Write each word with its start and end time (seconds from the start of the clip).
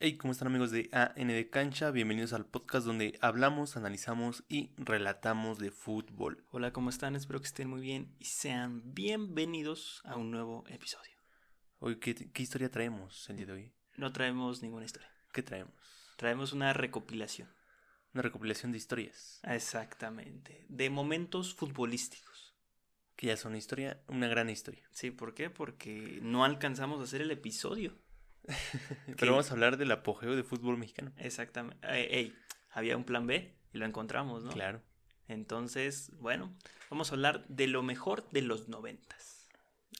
Hey, 0.00 0.16
¿cómo 0.16 0.30
están 0.30 0.46
amigos 0.46 0.70
de 0.70 0.88
AN 0.92 1.26
de 1.26 1.50
Cancha? 1.50 1.90
Bienvenidos 1.90 2.32
al 2.32 2.46
podcast 2.46 2.86
donde 2.86 3.18
hablamos, 3.20 3.76
analizamos 3.76 4.44
y 4.48 4.70
relatamos 4.76 5.58
de 5.58 5.72
fútbol. 5.72 6.46
Hola, 6.50 6.72
¿cómo 6.72 6.88
están? 6.88 7.16
Espero 7.16 7.40
que 7.40 7.48
estén 7.48 7.68
muy 7.68 7.80
bien 7.80 8.14
y 8.20 8.26
sean 8.26 8.94
bienvenidos 8.94 10.00
a 10.04 10.14
un 10.14 10.30
nuevo 10.30 10.62
episodio. 10.68 11.16
Hoy, 11.80 11.96
¿qué, 11.96 12.14
qué 12.14 12.42
historia 12.44 12.70
traemos 12.70 13.28
el 13.28 13.38
día 13.38 13.46
de 13.46 13.52
hoy? 13.54 13.72
No 13.96 14.12
traemos 14.12 14.62
ninguna 14.62 14.84
historia. 14.84 15.10
¿Qué 15.32 15.42
traemos? 15.42 15.74
Traemos 16.16 16.52
una 16.52 16.72
recopilación. 16.72 17.52
Una 18.14 18.22
recopilación 18.22 18.70
de 18.70 18.78
historias. 18.78 19.40
Exactamente. 19.42 20.64
De 20.68 20.90
momentos 20.90 21.56
futbolísticos. 21.56 22.54
Que 23.16 23.26
ya 23.26 23.36
son 23.36 23.56
historia, 23.56 24.00
una 24.06 24.28
gran 24.28 24.48
historia. 24.48 24.88
Sí, 24.92 25.10
¿por 25.10 25.34
qué? 25.34 25.50
Porque 25.50 26.20
no 26.22 26.44
alcanzamos 26.44 27.00
a 27.00 27.02
hacer 27.02 27.20
el 27.20 27.32
episodio. 27.32 27.98
Pero 29.18 29.32
vamos 29.32 29.50
a 29.50 29.54
hablar 29.54 29.76
del 29.76 29.90
apogeo 29.92 30.36
de 30.36 30.42
fútbol 30.44 30.78
mexicano. 30.78 31.12
Exactamente. 31.16 31.86
Eh, 31.90 32.08
ey, 32.18 32.34
había 32.70 32.96
un 32.96 33.04
plan 33.04 33.26
B 33.26 33.54
y 33.72 33.78
lo 33.78 33.86
encontramos, 33.86 34.44
¿no? 34.44 34.50
Claro. 34.50 34.82
Entonces, 35.26 36.10
bueno, 36.18 36.56
vamos 36.90 37.10
a 37.10 37.14
hablar 37.14 37.46
de 37.48 37.66
lo 37.66 37.82
mejor 37.82 38.28
de 38.30 38.42
los 38.42 38.68
noventas. 38.68 39.48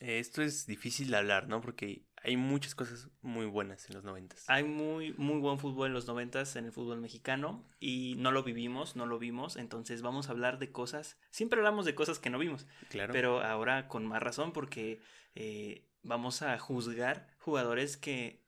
Eh, 0.00 0.18
Esto 0.18 0.42
es 0.42 0.66
difícil 0.66 1.10
de 1.10 1.16
hablar, 1.18 1.48
¿no? 1.48 1.60
Porque 1.60 2.06
hay 2.22 2.36
muchas 2.36 2.74
cosas 2.74 3.08
muy 3.20 3.46
buenas 3.46 3.88
en 3.88 3.94
los 3.94 4.04
noventas. 4.04 4.44
Hay 4.48 4.64
muy, 4.64 5.12
muy 5.14 5.38
buen 5.38 5.58
fútbol 5.58 5.88
en 5.88 5.92
los 5.92 6.06
noventas 6.06 6.56
en 6.56 6.64
el 6.64 6.72
fútbol 6.72 7.00
mexicano 7.00 7.64
y 7.78 8.14
no 8.18 8.32
lo 8.32 8.42
vivimos, 8.42 8.96
no 8.96 9.06
lo 9.06 9.18
vimos, 9.18 9.56
entonces 9.56 10.02
vamos 10.02 10.28
a 10.28 10.32
hablar 10.32 10.58
de 10.58 10.72
cosas, 10.72 11.18
siempre 11.30 11.58
hablamos 11.60 11.84
de 11.84 11.94
cosas 11.94 12.18
que 12.18 12.30
no 12.30 12.38
vimos, 12.38 12.66
Claro. 12.88 13.12
pero 13.12 13.42
ahora 13.42 13.86
con 13.86 14.04
más 14.06 14.20
razón 14.22 14.52
porque 14.52 15.00
eh, 15.36 15.86
vamos 16.02 16.42
a 16.42 16.58
juzgar 16.58 17.28
jugadores 17.48 17.96
que 17.96 18.42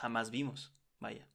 jamás 0.00 0.30
vimos, 0.30 0.72
vaya. 1.00 1.26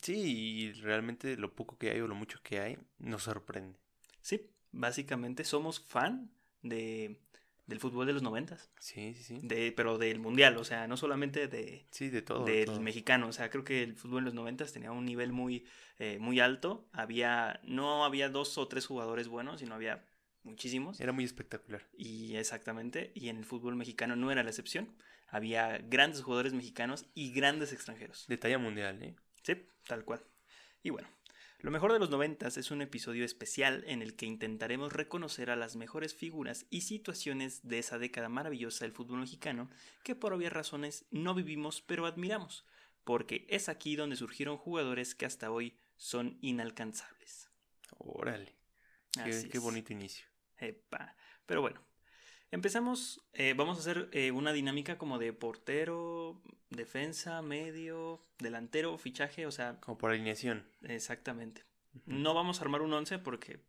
Sí, 0.00 0.14
y 0.16 0.72
realmente 0.72 1.36
lo 1.36 1.54
poco 1.54 1.76
que 1.78 1.90
hay 1.90 2.00
o 2.00 2.08
lo 2.08 2.14
mucho 2.14 2.40
que 2.42 2.58
hay 2.60 2.78
nos 2.98 3.24
sorprende. 3.24 3.78
Sí, 4.20 4.50
básicamente 4.72 5.44
somos 5.44 5.80
fan 5.80 6.30
de, 6.62 7.20
del 7.66 7.78
fútbol 7.78 8.06
de 8.06 8.12
los 8.14 8.22
noventas, 8.22 8.70
Sí, 8.80 9.14
sí, 9.14 9.22
sí. 9.22 9.40
de, 9.42 9.72
pero 9.72 9.98
del 9.98 10.18
mundial, 10.18 10.56
o 10.56 10.64
sea, 10.64 10.86
no 10.86 10.96
solamente 10.96 11.46
de, 11.46 11.86
Sí, 11.90 12.08
de 12.08 12.22
todo. 12.22 12.44
de 12.44 12.52
del 12.58 12.64
todo. 12.66 12.80
mexicano. 12.80 13.28
O 13.28 13.32
sea, 13.32 13.50
creo 13.50 13.64
que 13.64 13.82
el 13.82 13.94
fútbol 13.94 14.20
en 14.20 14.24
los 14.26 14.34
noventas 14.34 14.72
tenía 14.72 14.90
un 14.92 15.04
nivel 15.04 15.32
muy, 15.32 15.66
eh, 15.98 16.18
muy 16.18 16.40
alto. 16.40 16.88
Había, 16.92 17.60
no 17.64 18.04
había 18.04 18.28
dos 18.28 18.56
o 18.58 18.66
tres 18.68 18.86
jugadores 18.86 19.28
buenos, 19.28 19.60
sino 19.60 19.74
había 19.74 20.04
muchísimos. 20.42 21.00
Era 21.00 21.12
muy 21.12 21.24
espectacular. 21.24 21.82
Y 21.96 22.34
exactamente, 22.36 23.12
y 23.14 23.28
en 23.28 23.36
el 23.36 23.44
fútbol 23.44 23.76
mexicano 23.76 24.16
no 24.16 24.30
era 24.32 24.42
la 24.42 24.50
excepción. 24.50 24.88
Había 25.32 25.78
grandes 25.78 26.22
jugadores 26.22 26.52
mexicanos 26.52 27.06
y 27.14 27.32
grandes 27.32 27.72
extranjeros. 27.72 28.26
De 28.28 28.36
talla 28.36 28.58
mundial, 28.58 29.02
¿eh? 29.02 29.16
Sí, 29.42 29.54
tal 29.86 30.04
cual. 30.04 30.22
Y 30.82 30.90
bueno, 30.90 31.08
lo 31.60 31.70
mejor 31.70 31.90
de 31.90 31.98
los 31.98 32.10
noventas 32.10 32.58
es 32.58 32.70
un 32.70 32.82
episodio 32.82 33.24
especial 33.24 33.82
en 33.86 34.02
el 34.02 34.14
que 34.14 34.26
intentaremos 34.26 34.92
reconocer 34.92 35.48
a 35.48 35.56
las 35.56 35.74
mejores 35.74 36.14
figuras 36.14 36.66
y 36.68 36.82
situaciones 36.82 37.66
de 37.66 37.78
esa 37.78 37.98
década 37.98 38.28
maravillosa 38.28 38.84
del 38.84 38.92
fútbol 38.92 39.20
mexicano 39.20 39.70
que 40.04 40.14
por 40.14 40.34
obvias 40.34 40.52
razones 40.52 41.06
no 41.10 41.34
vivimos 41.34 41.80
pero 41.80 42.04
admiramos, 42.04 42.66
porque 43.02 43.46
es 43.48 43.70
aquí 43.70 43.96
donde 43.96 44.16
surgieron 44.16 44.58
jugadores 44.58 45.14
que 45.14 45.24
hasta 45.24 45.50
hoy 45.50 45.78
son 45.96 46.36
inalcanzables. 46.42 47.48
Órale. 47.96 48.54
Qué, 49.24 49.48
qué 49.50 49.58
bonito 49.58 49.94
inicio. 49.94 50.26
Epa. 50.58 51.16
Pero 51.46 51.62
bueno, 51.62 51.80
empezamos, 52.52 53.20
eh, 53.32 53.54
vamos 53.56 53.78
a 53.78 53.80
hacer 53.80 54.08
eh, 54.12 54.30
una 54.30 54.52
dinámica 54.52 54.96
como 54.98 55.18
de 55.18 55.32
portero, 55.32 56.40
defensa, 56.70 57.42
medio, 57.42 58.24
delantero, 58.38 58.96
fichaje, 58.98 59.46
o 59.46 59.50
sea, 59.50 59.80
Como 59.80 59.98
por 59.98 60.10
alineación. 60.12 60.64
Exactamente. 60.82 61.64
No 62.06 62.34
vamos 62.34 62.60
a 62.60 62.64
armar 62.64 62.82
un 62.82 62.92
11 62.92 63.18
porque 63.18 63.60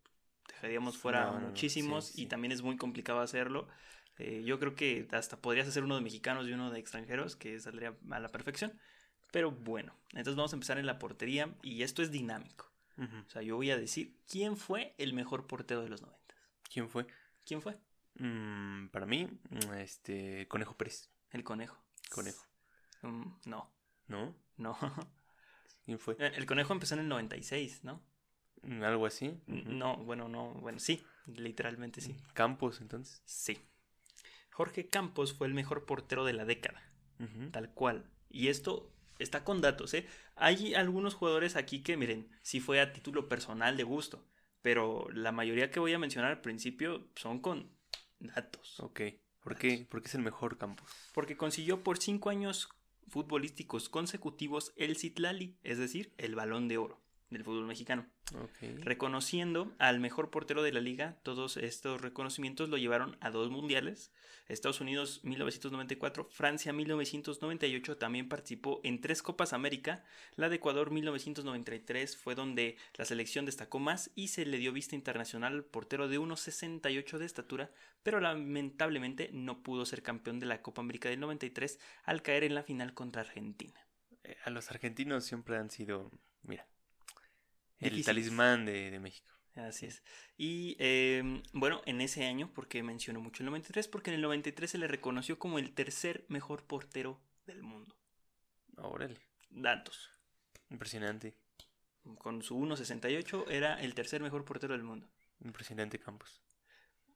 dejaríamos 0.47 0.97
fuera 0.97 1.31
No, 1.31 1.39
muchísimos 1.39 2.05
sí, 2.05 2.13
sí. 2.13 2.21
y 2.23 2.25
también 2.27 2.51
es 2.51 2.61
muy 2.61 2.77
complicado 2.77 3.19
hacerlo. 3.21 3.67
Eh, 4.19 4.43
yo 4.45 4.59
creo 4.59 4.75
que 4.75 5.07
hasta 5.11 5.37
podrías 5.37 5.67
hacer 5.67 5.83
uno 5.83 5.95
de 5.95 6.01
mexicanos 6.01 6.47
y 6.47 6.53
uno 6.53 6.69
de 6.71 6.79
extranjeros, 6.79 7.35
que 7.35 7.59
saldría 7.59 7.95
a 8.11 8.19
la 8.19 8.29
perfección. 8.29 8.79
Pero 9.31 9.49
bueno, 9.51 9.95
entonces 10.11 10.35
vamos 10.35 10.53
a 10.53 10.55
empezar 10.55 10.77
en 10.77 10.85
la 10.85 10.99
portería 10.99 11.55
y 11.63 11.81
esto 11.81 12.03
es 12.03 12.11
dinámico. 12.11 12.71
O 12.95 13.29
sea, 13.29 13.41
yo 13.41 13.55
voy 13.55 13.71
a 13.71 13.77
decir 13.77 14.19
quién 14.29 14.55
fue 14.55 14.93
el 14.99 15.13
mejor 15.13 15.47
portero 15.47 15.81
de 15.81 15.89
los 15.89 16.03
90. 16.03 16.35
¿Quién 16.71 16.89
fue? 16.89 17.07
¿Quién 17.43 17.59
fue? 17.59 17.75
Mm, 18.15 18.87
para 18.89 19.05
mí, 19.05 19.27
mm, 19.49 19.73
este, 19.75 20.47
Conejo 20.47 20.75
Pérez. 20.77 21.09
El 21.31 21.43
conejo. 21.43 21.77
Conejo. 22.11 22.45
Mm, 23.01 23.25
no, 23.45 23.71
¿No? 24.07 24.35
no. 24.57 24.77
¿Quién 25.85 25.99
fue? 25.99 26.15
El 26.19 26.45
conejo 26.45 26.73
empezó 26.73 26.93
en 26.93 27.01
el 27.01 27.07
96, 27.09 27.83
¿no? 27.83 28.01
Mm, 28.61 28.83
Algo 28.83 29.05
así. 29.05 29.41
No, 29.47 29.97
bueno, 29.97 30.29
no, 30.29 30.53
bueno, 30.55 30.79
sí, 30.79 31.03
literalmente 31.25 32.01
sí. 32.01 32.15
Campos, 32.33 32.79
entonces. 32.81 33.21
Sí. 33.25 33.57
Jorge 34.51 34.87
Campos 34.87 35.33
fue 35.33 35.47
el 35.47 35.53
mejor 35.53 35.85
portero 35.85 36.23
de 36.25 36.33
la 36.33 36.45
década, 36.45 36.81
tal 37.51 37.73
cual. 37.73 38.05
Y 38.29 38.49
esto 38.49 38.93
está 39.17 39.43
con 39.43 39.61
datos, 39.61 39.93
¿eh? 39.95 40.07
Hay 40.35 40.75
algunos 40.75 41.15
jugadores 41.15 41.55
aquí 41.55 41.81
que, 41.81 41.97
miren, 41.97 42.29
sí 42.43 42.59
fue 42.59 42.79
a 42.79 42.93
título 42.93 43.27
personal 43.27 43.75
de 43.77 43.83
gusto, 43.83 44.27
pero 44.61 45.07
la 45.11 45.31
mayoría 45.31 45.71
que 45.71 45.79
voy 45.79 45.93
a 45.93 45.99
mencionar 45.99 46.31
al 46.31 46.41
principio 46.41 47.09
son 47.15 47.39
con 47.39 47.72
datos. 48.27 48.79
Ok. 48.79 49.01
¿Por 49.43 49.57
qué? 49.57 49.85
¿Por 49.89 50.01
qué 50.01 50.07
es 50.07 50.15
el 50.15 50.21
mejor 50.21 50.57
Campos? 50.57 50.89
Porque 51.13 51.35
consiguió 51.35 51.83
por 51.83 51.97
cinco 51.97 52.29
años 52.29 52.69
futbolísticos 53.09 53.89
consecutivos 53.89 54.73
el 54.77 54.95
Citlali, 54.95 55.57
es 55.63 55.77
decir, 55.77 56.13
el 56.17 56.35
balón 56.35 56.67
de 56.67 56.77
oro 56.77 57.02
del 57.33 57.43
fútbol 57.43 57.65
mexicano. 57.65 58.05
Reconociendo 58.81 59.73
al 59.79 59.99
mejor 59.99 60.29
portero 60.29 60.63
de 60.63 60.71
la 60.71 60.79
liga, 60.79 61.17
todos 61.23 61.57
estos 61.57 62.01
reconocimientos 62.01 62.69
lo 62.69 62.77
llevaron 62.77 63.17
a 63.19 63.29
dos 63.29 63.49
mundiales. 63.51 64.11
Estados 64.47 64.81
Unidos 64.81 65.21
1994, 65.23 66.27
Francia 66.31 66.73
1998 66.73 67.97
también 67.97 68.29
participó 68.29 68.81
en 68.83 69.01
tres 69.01 69.21
Copas 69.21 69.53
América. 69.53 70.03
La 70.35 70.49
de 70.49 70.55
Ecuador 70.55 70.91
1993 70.91 72.17
fue 72.17 72.35
donde 72.35 72.77
la 72.95 73.05
selección 73.05 73.45
destacó 73.45 73.79
más 73.79 74.11
y 74.15 74.29
se 74.29 74.45
le 74.45 74.57
dio 74.57 74.73
vista 74.73 74.95
internacional 74.95 75.53
al 75.53 75.63
portero 75.63 76.07
de 76.07 76.19
1,68 76.19 77.17
de 77.17 77.25
estatura, 77.25 77.71
pero 78.03 78.19
lamentablemente 78.19 79.29
no 79.33 79.63
pudo 79.63 79.85
ser 79.85 80.03
campeón 80.03 80.39
de 80.39 80.45
la 80.45 80.61
Copa 80.61 80.81
América 80.81 81.09
del 81.09 81.19
93 81.19 81.79
al 82.03 82.21
caer 82.21 82.43
en 82.43 82.55
la 82.55 82.63
final 82.63 82.93
contra 82.93 83.21
Argentina. 83.21 83.79
Eh, 84.23 84.35
A 84.45 84.49
los 84.49 84.69
argentinos 84.71 85.25
siempre 85.25 85.57
han 85.57 85.69
sido, 85.69 86.11
mira, 86.43 86.67
el 87.79 88.03
talismán 88.03 88.65
de, 88.65 88.91
de 88.91 88.99
México. 88.99 89.33
Así 89.55 89.85
es. 89.85 90.03
Y 90.37 90.75
eh, 90.79 91.43
bueno, 91.53 91.81
en 91.85 92.01
ese 92.01 92.25
año, 92.25 92.51
porque 92.53 92.81
menciono 92.81 93.21
mucho 93.21 93.43
el 93.43 93.47
93? 93.47 93.87
Porque 93.87 94.09
en 94.09 94.15
el 94.15 94.21
93 94.21 94.69
se 94.69 94.77
le 94.77 94.87
reconoció 94.87 95.37
como 95.37 95.59
el 95.59 95.73
tercer 95.73 96.25
mejor 96.27 96.65
portero 96.65 97.21
del 97.45 97.61
mundo. 97.61 97.95
Órale. 98.77 99.19
Datos. 99.49 100.09
Impresionante. 100.69 101.37
Con 102.17 102.41
su 102.41 102.57
1.68 102.57 103.45
era 103.49 103.79
el 103.79 103.93
tercer 103.93 104.21
mejor 104.21 104.43
portero 104.43 104.73
del 104.73 104.83
mundo. 104.83 105.07
Impresionante 105.39 105.99
Campos. 105.99 106.41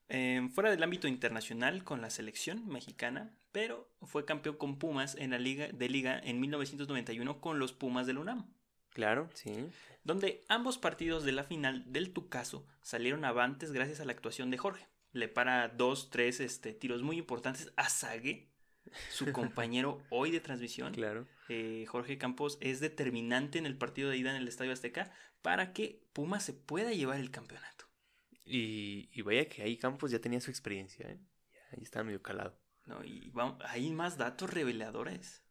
Eh, 0.09 0.47
fuera 0.53 0.69
del 0.69 0.84
ámbito 0.84 1.07
internacional 1.07 1.84
con 1.84 2.01
la 2.01 2.09
selección 2.09 2.67
mexicana, 2.67 3.34
pero 3.51 3.91
fue 4.03 4.25
campeón 4.25 4.56
con 4.56 4.79
Pumas 4.79 5.16
en 5.16 5.31
la 5.31 5.40
liga 5.40 5.67
de 5.67 5.90
liga 5.90 6.19
en 6.23 6.40
1991 6.40 7.41
con 7.41 7.59
los 7.59 7.73
Pumas 7.73 8.07
del 8.07 8.19
UNAM. 8.19 8.56
Claro, 8.97 9.30
sí. 9.35 9.69
donde 10.03 10.44
ambos 10.50 10.80
partidos 10.80 11.24
de 11.24 11.31
la 11.31 11.44
final 11.44 11.84
del 11.94 12.12
Tucaso 12.13 12.66
salieron 12.81 13.25
avantes 13.25 13.72
gracias 13.72 14.00
a 14.00 14.06
la 14.06 14.12
actuación 14.12 14.50
de 14.50 14.58
Jorge. 14.58 14.88
Le 15.12 15.28
para 15.28 15.68
dos, 15.69 16.09
tres 16.09 16.40
este, 16.40 16.74
tiros 16.74 17.03
muy 17.03 17.18
importantes 17.19 17.72
a 17.75 17.90
Sague, 17.90 18.50
su 19.12 19.31
compañero 19.34 20.02
hoy 20.09 20.31
de 20.31 20.40
transmisión. 20.40 20.94
Claro. 20.96 21.28
Eh, 21.47 21.85
Jorge 21.88 22.18
Campos 22.18 22.58
es 22.59 22.80
determinante 22.80 23.59
en 23.59 23.68
el 23.68 23.78
partido 23.78 24.09
de 24.09 24.17
ida 24.17 24.32
en 24.32 24.38
el 24.38 24.47
Estadio 24.47 24.72
Azteca 24.73 25.11
para 25.43 25.73
que 25.73 26.02
Puma 26.14 26.40
se 26.40 26.53
pueda 26.53 26.91
llevar 26.91 27.20
el 27.20 27.29
campeonato. 27.29 27.85
Y, 28.46 29.09
y 29.14 29.22
vaya 29.22 29.47
que 29.47 29.61
ahí 29.61 29.78
Campos 29.78 30.09
ya 30.09 30.20
tenía 30.20 30.41
su 30.41 30.50
experiencia, 30.50 31.08
¿eh? 31.08 31.20
Ya 31.78 31.84
estaba 31.84 32.03
medio 32.05 32.23
calado. 32.23 32.58
¿no? 32.85 33.03
Y 33.03 33.29
vamos- 33.32 33.61
hay 33.67 33.91
más 33.91 34.17
datos 34.17 34.52
reveladores. 34.52 35.43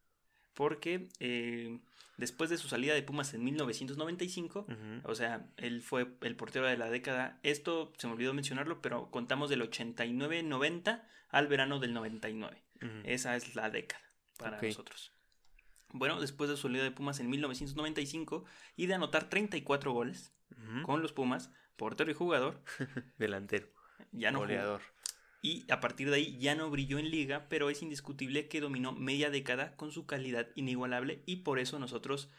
Porque 0.57 1.07
eh, 1.19 1.77
después 2.17 2.49
de 2.49 2.57
su 2.57 2.67
salida 2.67 2.95
de 2.95 3.03
Pumas 3.03 3.35
en 3.35 3.43
1995, 3.43 4.61
Ujú. 4.67 4.75
O 5.11 5.13
sea, 5.13 5.45
él 5.57 5.83
fue 5.83 6.07
el 6.21 6.35
portero 6.35 6.65
de 6.65 6.75
la 6.77 6.89
década. 6.89 7.39
Esto 7.43 7.93
se 7.99 8.07
me 8.07 8.13
olvidó 8.13 8.33
mencionarlo, 8.33 8.81
pero 8.81 9.11
contamos 9.11 9.51
del 9.51 9.61
89-90 9.61 11.03
al 11.29 11.47
verano 11.47 11.79
del 11.79 11.93
99. 11.93 12.63
Ujú. 12.81 12.89
Esa 13.03 13.35
es 13.35 13.55
la 13.55 13.69
década 13.69 14.01
para 14.39 14.59
nosotros. 14.59 15.13
Bueno, 15.89 16.19
después 16.19 16.49
de 16.49 16.55
su 16.57 16.63
salida 16.63 16.83
de 16.83 16.91
Pumas 16.91 17.19
en 17.19 17.29
1995 17.29 18.43
y 18.75 18.87
de 18.87 18.95
anotar 18.95 19.29
34 19.29 19.91
goles 19.93 20.33
Ujú. 20.51 20.81
con 20.87 21.01
los 21.03 21.13
Pumas, 21.13 21.51
portero 21.75 22.09
y 22.09 22.15
jugador, 22.15 22.63
Delantero. 23.19 23.67
ya 24.11 24.31
no 24.31 24.39
jugó. 24.39 24.79
Y 25.41 25.71
a 25.71 25.79
partir 25.79 26.09
de 26.09 26.17
ahí 26.17 26.37
ya 26.39 26.55
no 26.55 26.69
brilló 26.69 26.97
en 26.97 27.11
liga, 27.11 27.47
pero 27.49 27.69
es 27.69 27.81
indiscutible 27.81 28.47
que 28.47 28.61
dominó 28.61 28.91
media 28.91 29.29
década 29.29 29.75
con 29.75 29.91
su 29.91 30.05
calidad 30.05 30.47
inigualable 30.55 31.21
y 31.25 31.37
por 31.37 31.59
eso 31.59 31.79
nosotros 31.79 32.29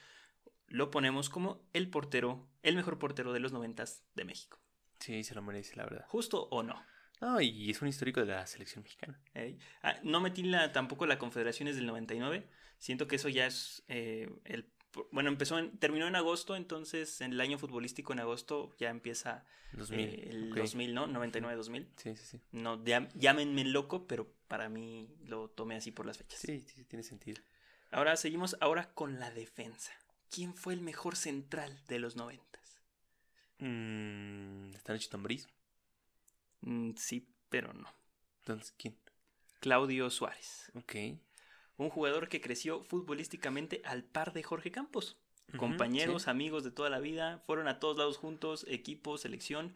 lo 0.66 0.90
ponemos 0.90 1.30
como 1.30 1.62
el 1.72 1.88
portero, 1.88 2.48
el 2.62 2.76
mejor 2.76 2.98
portero 2.98 3.32
de 3.32 3.40
los 3.40 3.52
noventas 3.52 4.04
de 4.14 4.24
México. 4.24 4.58
Sí, 4.98 5.24
se 5.24 5.34
lo 5.34 5.42
merece, 5.42 5.76
la 5.76 5.84
verdad. 5.84 6.04
¿Justo 6.08 6.48
o 6.50 6.62
no? 6.62 6.82
No, 7.20 7.40
y 7.40 7.70
es 7.70 7.82
un 7.82 7.88
histórico 7.88 8.20
de 8.20 8.26
la 8.26 8.46
selección 8.46 8.82
mexicana. 8.82 9.20
¿Eh? 9.34 9.58
Ah, 9.82 9.96
no 10.02 10.20
metí 10.20 10.42
la, 10.42 10.72
tampoco 10.72 11.06
la 11.06 11.18
Confederaciones 11.18 11.76
del 11.76 11.86
99. 11.86 12.48
Siento 12.78 13.08
que 13.08 13.16
eso 13.16 13.28
ya 13.28 13.46
es 13.46 13.82
eh, 13.88 14.30
el... 14.44 14.70
Bueno, 15.12 15.28
empezó 15.30 15.58
en, 15.58 15.76
terminó 15.78 16.06
en 16.06 16.16
agosto, 16.16 16.56
entonces 16.56 17.20
en 17.20 17.32
el 17.32 17.40
año 17.40 17.58
futbolístico 17.58 18.12
en 18.12 18.20
agosto 18.20 18.74
ya 18.78 18.90
empieza 18.90 19.44
2000. 19.72 20.00
eh, 20.00 20.28
el 20.30 20.50
ok. 20.50 20.56
2000, 20.58 20.94
¿no? 20.94 21.06
99-2000. 21.06 21.86
Sí, 21.96 22.16
sí, 22.16 22.24
sí. 22.24 22.40
No, 22.52 22.82
ya- 22.84 23.08
llámenme 23.14 23.64
loco, 23.64 24.06
pero 24.06 24.26
para 24.48 24.68
mí 24.68 25.08
lo 25.24 25.48
tomé 25.50 25.76
así 25.76 25.90
por 25.90 26.06
las 26.06 26.18
fechas. 26.18 26.40
Sí, 26.40 26.64
sí, 26.66 26.84
tiene 26.84 27.02
sentido. 27.02 27.42
Ahora 27.90 28.16
seguimos 28.16 28.56
ahora 28.60 28.92
con 28.94 29.18
la 29.18 29.30
defensa. 29.30 29.92
¿Quién 30.30 30.54
fue 30.54 30.74
el 30.74 30.80
mejor 30.80 31.16
central 31.16 31.78
de 31.88 31.98
los 31.98 32.16
noventas? 32.16 32.80
Mm, 33.58 34.74
¿Está 34.74 34.92
Nacho 34.92 35.08
Tambriz? 35.08 35.48
Mm, 36.60 36.92
sí, 36.96 37.28
pero 37.48 37.72
no. 37.72 37.88
Entonces, 38.40 38.72
¿quién? 38.76 38.96
Claudio 39.60 40.10
Suárez. 40.10 40.70
Ok. 40.74 40.94
Un 41.78 41.88
jugador 41.88 42.28
que 42.28 42.42
creció 42.42 42.82
futbolísticamente 42.82 43.80
al 43.84 44.04
par 44.04 44.34
de 44.34 44.42
Jorge 44.42 44.70
Campos. 44.70 45.16
Compañeros, 45.56 46.24
sí. 46.24 46.30
amigos 46.30 46.62
de 46.62 46.70
toda 46.70 46.90
la 46.90 46.98
vida, 46.98 47.42
fueron 47.46 47.68
a 47.68 47.78
todos 47.78 47.96
lados 47.96 48.18
juntos, 48.18 48.66
equipo, 48.68 49.16
selección, 49.16 49.74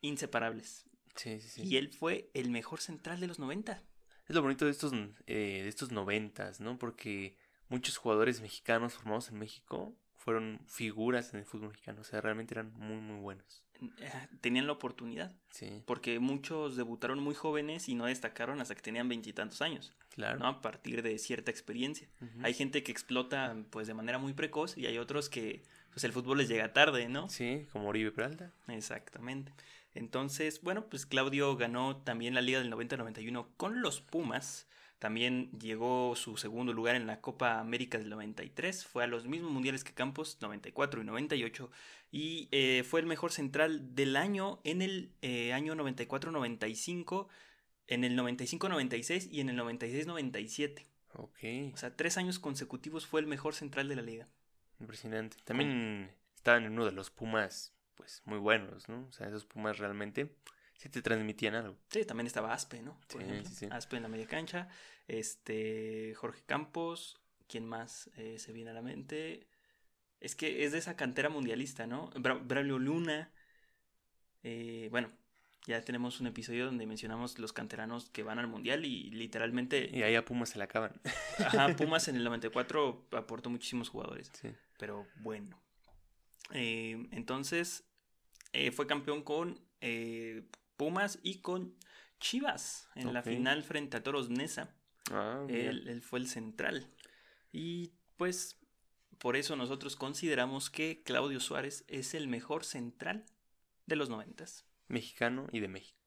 inseparables. 0.00 0.86
Sí, 1.16 1.38
sí, 1.40 1.48
sí. 1.48 1.62
Y 1.64 1.76
él 1.76 1.90
fue 1.90 2.30
el 2.32 2.50
mejor 2.50 2.80
central 2.80 3.20
de 3.20 3.26
los 3.26 3.38
90. 3.38 3.82
Es 4.26 4.34
lo 4.34 4.40
bonito 4.40 4.64
de 4.64 4.70
estos, 4.70 4.92
eh, 5.26 5.60
de 5.62 5.68
estos 5.68 5.92
noventas, 5.92 6.60
¿no? 6.60 6.78
Porque 6.78 7.36
muchos 7.68 7.98
jugadores 7.98 8.40
mexicanos 8.40 8.94
formados 8.94 9.28
en 9.28 9.38
México 9.38 9.94
fueron 10.16 10.60
figuras 10.66 11.34
en 11.34 11.40
el 11.40 11.44
fútbol 11.44 11.68
mexicano. 11.70 12.00
O 12.00 12.04
sea, 12.04 12.20
realmente 12.22 12.54
eran 12.54 12.72
muy, 12.74 12.96
muy 12.96 13.20
buenos. 13.20 13.62
Eh, 13.98 14.10
Tenían 14.40 14.66
la 14.66 14.72
oportunidad, 14.72 15.32
Sí, 15.50 15.82
porque 15.86 16.18
muchos 16.18 16.76
debutaron 16.76 17.20
muy 17.20 17.34
jóvenes 17.34 17.88
y 17.88 17.94
no 17.94 18.06
destacaron 18.06 18.60
hasta 18.60 18.74
que 18.74 18.82
tenían 18.82 19.08
veintitantos 19.08 19.60
años, 19.62 19.92
claro. 20.14 20.38
¿no? 20.38 20.46
A 20.46 20.60
partir 20.62 21.02
de 21.02 21.18
cierta 21.18 21.50
experiencia. 21.50 22.08
Hay 22.42 22.54
gente 22.54 22.82
que 22.82 22.92
explota 22.92 23.56
pues 23.70 23.86
de 23.86 23.94
manera 23.94 24.18
muy 24.18 24.32
precoz 24.32 24.76
y 24.78 24.86
hay 24.86 24.98
otros 24.98 25.28
que 25.28 25.62
pues 25.92 26.04
el 26.04 26.12
fútbol 26.12 26.38
les 26.38 26.48
llega 26.48 26.72
tarde, 26.72 27.08
¿no? 27.08 27.28
Sí, 27.28 27.66
como 27.72 27.88
Oribe 27.88 28.12
Peralta. 28.12 28.52
Exactamente. 28.68 29.52
Entonces, 29.94 30.62
bueno, 30.62 30.86
pues 30.88 31.04
Claudio 31.04 31.54
ganó 31.56 31.96
también 31.98 32.34
la 32.34 32.40
Liga 32.40 32.60
del 32.60 32.72
90-91 32.72 33.46
con 33.56 33.82
los 33.82 34.00
Pumas. 34.00 34.66
También 35.02 35.50
llegó 35.58 36.14
su 36.14 36.36
segundo 36.36 36.72
lugar 36.72 36.94
en 36.94 37.08
la 37.08 37.20
Copa 37.20 37.58
América 37.58 37.98
del 37.98 38.08
93. 38.08 38.86
Fue 38.86 39.02
a 39.02 39.08
los 39.08 39.26
mismos 39.26 39.50
mundiales 39.50 39.82
que 39.82 39.92
Campos, 39.92 40.38
94 40.40 41.02
y 41.02 41.04
98. 41.04 41.72
Y 42.12 42.48
eh, 42.52 42.84
fue 42.84 43.00
el 43.00 43.06
mejor 43.06 43.32
central 43.32 43.96
del 43.96 44.14
año 44.14 44.60
en 44.62 44.80
el 44.80 45.10
eh, 45.20 45.52
año 45.54 45.74
94-95, 45.74 47.26
en 47.88 48.04
el 48.04 48.16
95-96 48.16 49.28
y 49.32 49.40
en 49.40 49.48
el 49.48 49.58
96-97. 49.58 50.86
Ok, 51.14 51.74
O 51.74 51.76
sea, 51.76 51.96
tres 51.96 52.16
años 52.16 52.38
consecutivos 52.38 53.04
fue 53.04 53.20
el 53.22 53.26
mejor 53.26 53.56
central 53.56 53.88
de 53.88 53.96
la 53.96 54.02
liga. 54.02 54.28
impresionante. 54.78 55.36
También 55.42 56.12
estaban 56.36 56.62
en 56.62 56.74
uno 56.74 56.84
de 56.84 56.92
los 56.92 57.10
Pumas, 57.10 57.74
pues, 57.96 58.22
muy 58.24 58.38
buenos, 58.38 58.88
¿no? 58.88 59.04
O 59.08 59.10
sea, 59.10 59.26
esos 59.26 59.46
Pumas 59.46 59.78
realmente 59.78 60.32
sí 60.82 60.88
te 60.88 61.00
transmitían 61.02 61.54
algo. 61.54 61.76
Sí, 61.90 62.04
también 62.04 62.26
estaba 62.26 62.52
Aspe, 62.52 62.82
¿no? 62.82 62.98
Por 63.08 63.22
Sí, 63.22 63.28
ejemplo. 63.28 63.48
sí, 63.50 63.54
sí. 63.54 63.68
Aspe 63.70 63.96
en 63.96 64.02
la 64.02 64.08
media 64.08 64.26
cancha. 64.26 64.68
Este, 65.06 66.14
Jorge 66.16 66.42
Campos. 66.44 67.20
¿Quién 67.46 67.66
más 67.66 68.10
eh, 68.16 68.38
se 68.38 68.52
viene 68.52 68.70
a 68.70 68.74
la 68.74 68.82
mente? 68.82 69.46
Es 70.20 70.34
que 70.34 70.64
es 70.64 70.72
de 70.72 70.78
esa 70.78 70.96
cantera 70.96 71.28
mundialista, 71.28 71.86
¿no? 71.86 72.10
Bra 72.16 72.34
Braulio 72.34 72.78
Luna. 72.78 73.30
Eh, 74.42 74.88
bueno, 74.90 75.10
ya 75.66 75.80
tenemos 75.82 76.20
un 76.20 76.26
episodio 76.28 76.64
donde 76.66 76.86
mencionamos 76.86 77.38
los 77.38 77.52
canteranos 77.52 78.08
que 78.10 78.22
van 78.22 78.38
al 78.38 78.48
mundial 78.48 78.84
y 78.84 79.10
literalmente. 79.10 79.88
Y 79.92 80.02
ahí 80.02 80.14
a 80.14 80.24
Pumas 80.24 80.48
se 80.50 80.58
la 80.58 80.64
acaban. 80.64 80.92
Ajá, 81.38 81.76
Pumas 81.76 82.08
en 82.08 82.16
el 82.16 82.24
94 82.24 83.06
aportó 83.12 83.50
muchísimos 83.50 83.88
jugadores. 83.88 84.30
Sí. 84.40 84.48
Pero 84.78 85.06
bueno. 85.20 85.60
Eh, 86.52 87.06
entonces, 87.12 87.84
eh, 88.52 88.72
fue 88.72 88.86
campeón 88.86 89.22
con 89.22 89.60
eh, 89.80 90.44
Pumas 90.82 91.20
y 91.22 91.38
con 91.38 91.76
Chivas 92.18 92.88
en 92.96 93.12
la 93.12 93.22
final 93.22 93.62
frente 93.62 93.96
a 93.96 94.02
Toros 94.02 94.30
Nesa. 94.30 94.74
Ah. 95.12 95.46
Él, 95.48 95.86
él 95.86 96.02
fue 96.02 96.18
el 96.18 96.26
central. 96.26 96.88
Y 97.52 97.92
pues 98.16 98.58
por 99.18 99.36
eso 99.36 99.54
nosotros 99.54 99.94
consideramos 99.94 100.70
que 100.70 101.04
Claudio 101.04 101.38
Suárez 101.38 101.84
es 101.86 102.14
el 102.14 102.26
mejor 102.26 102.64
central 102.64 103.24
de 103.86 103.94
los 103.94 104.10
noventas. 104.10 104.66
Mexicano 104.88 105.46
y 105.52 105.60
de 105.60 105.68
México. 105.68 106.00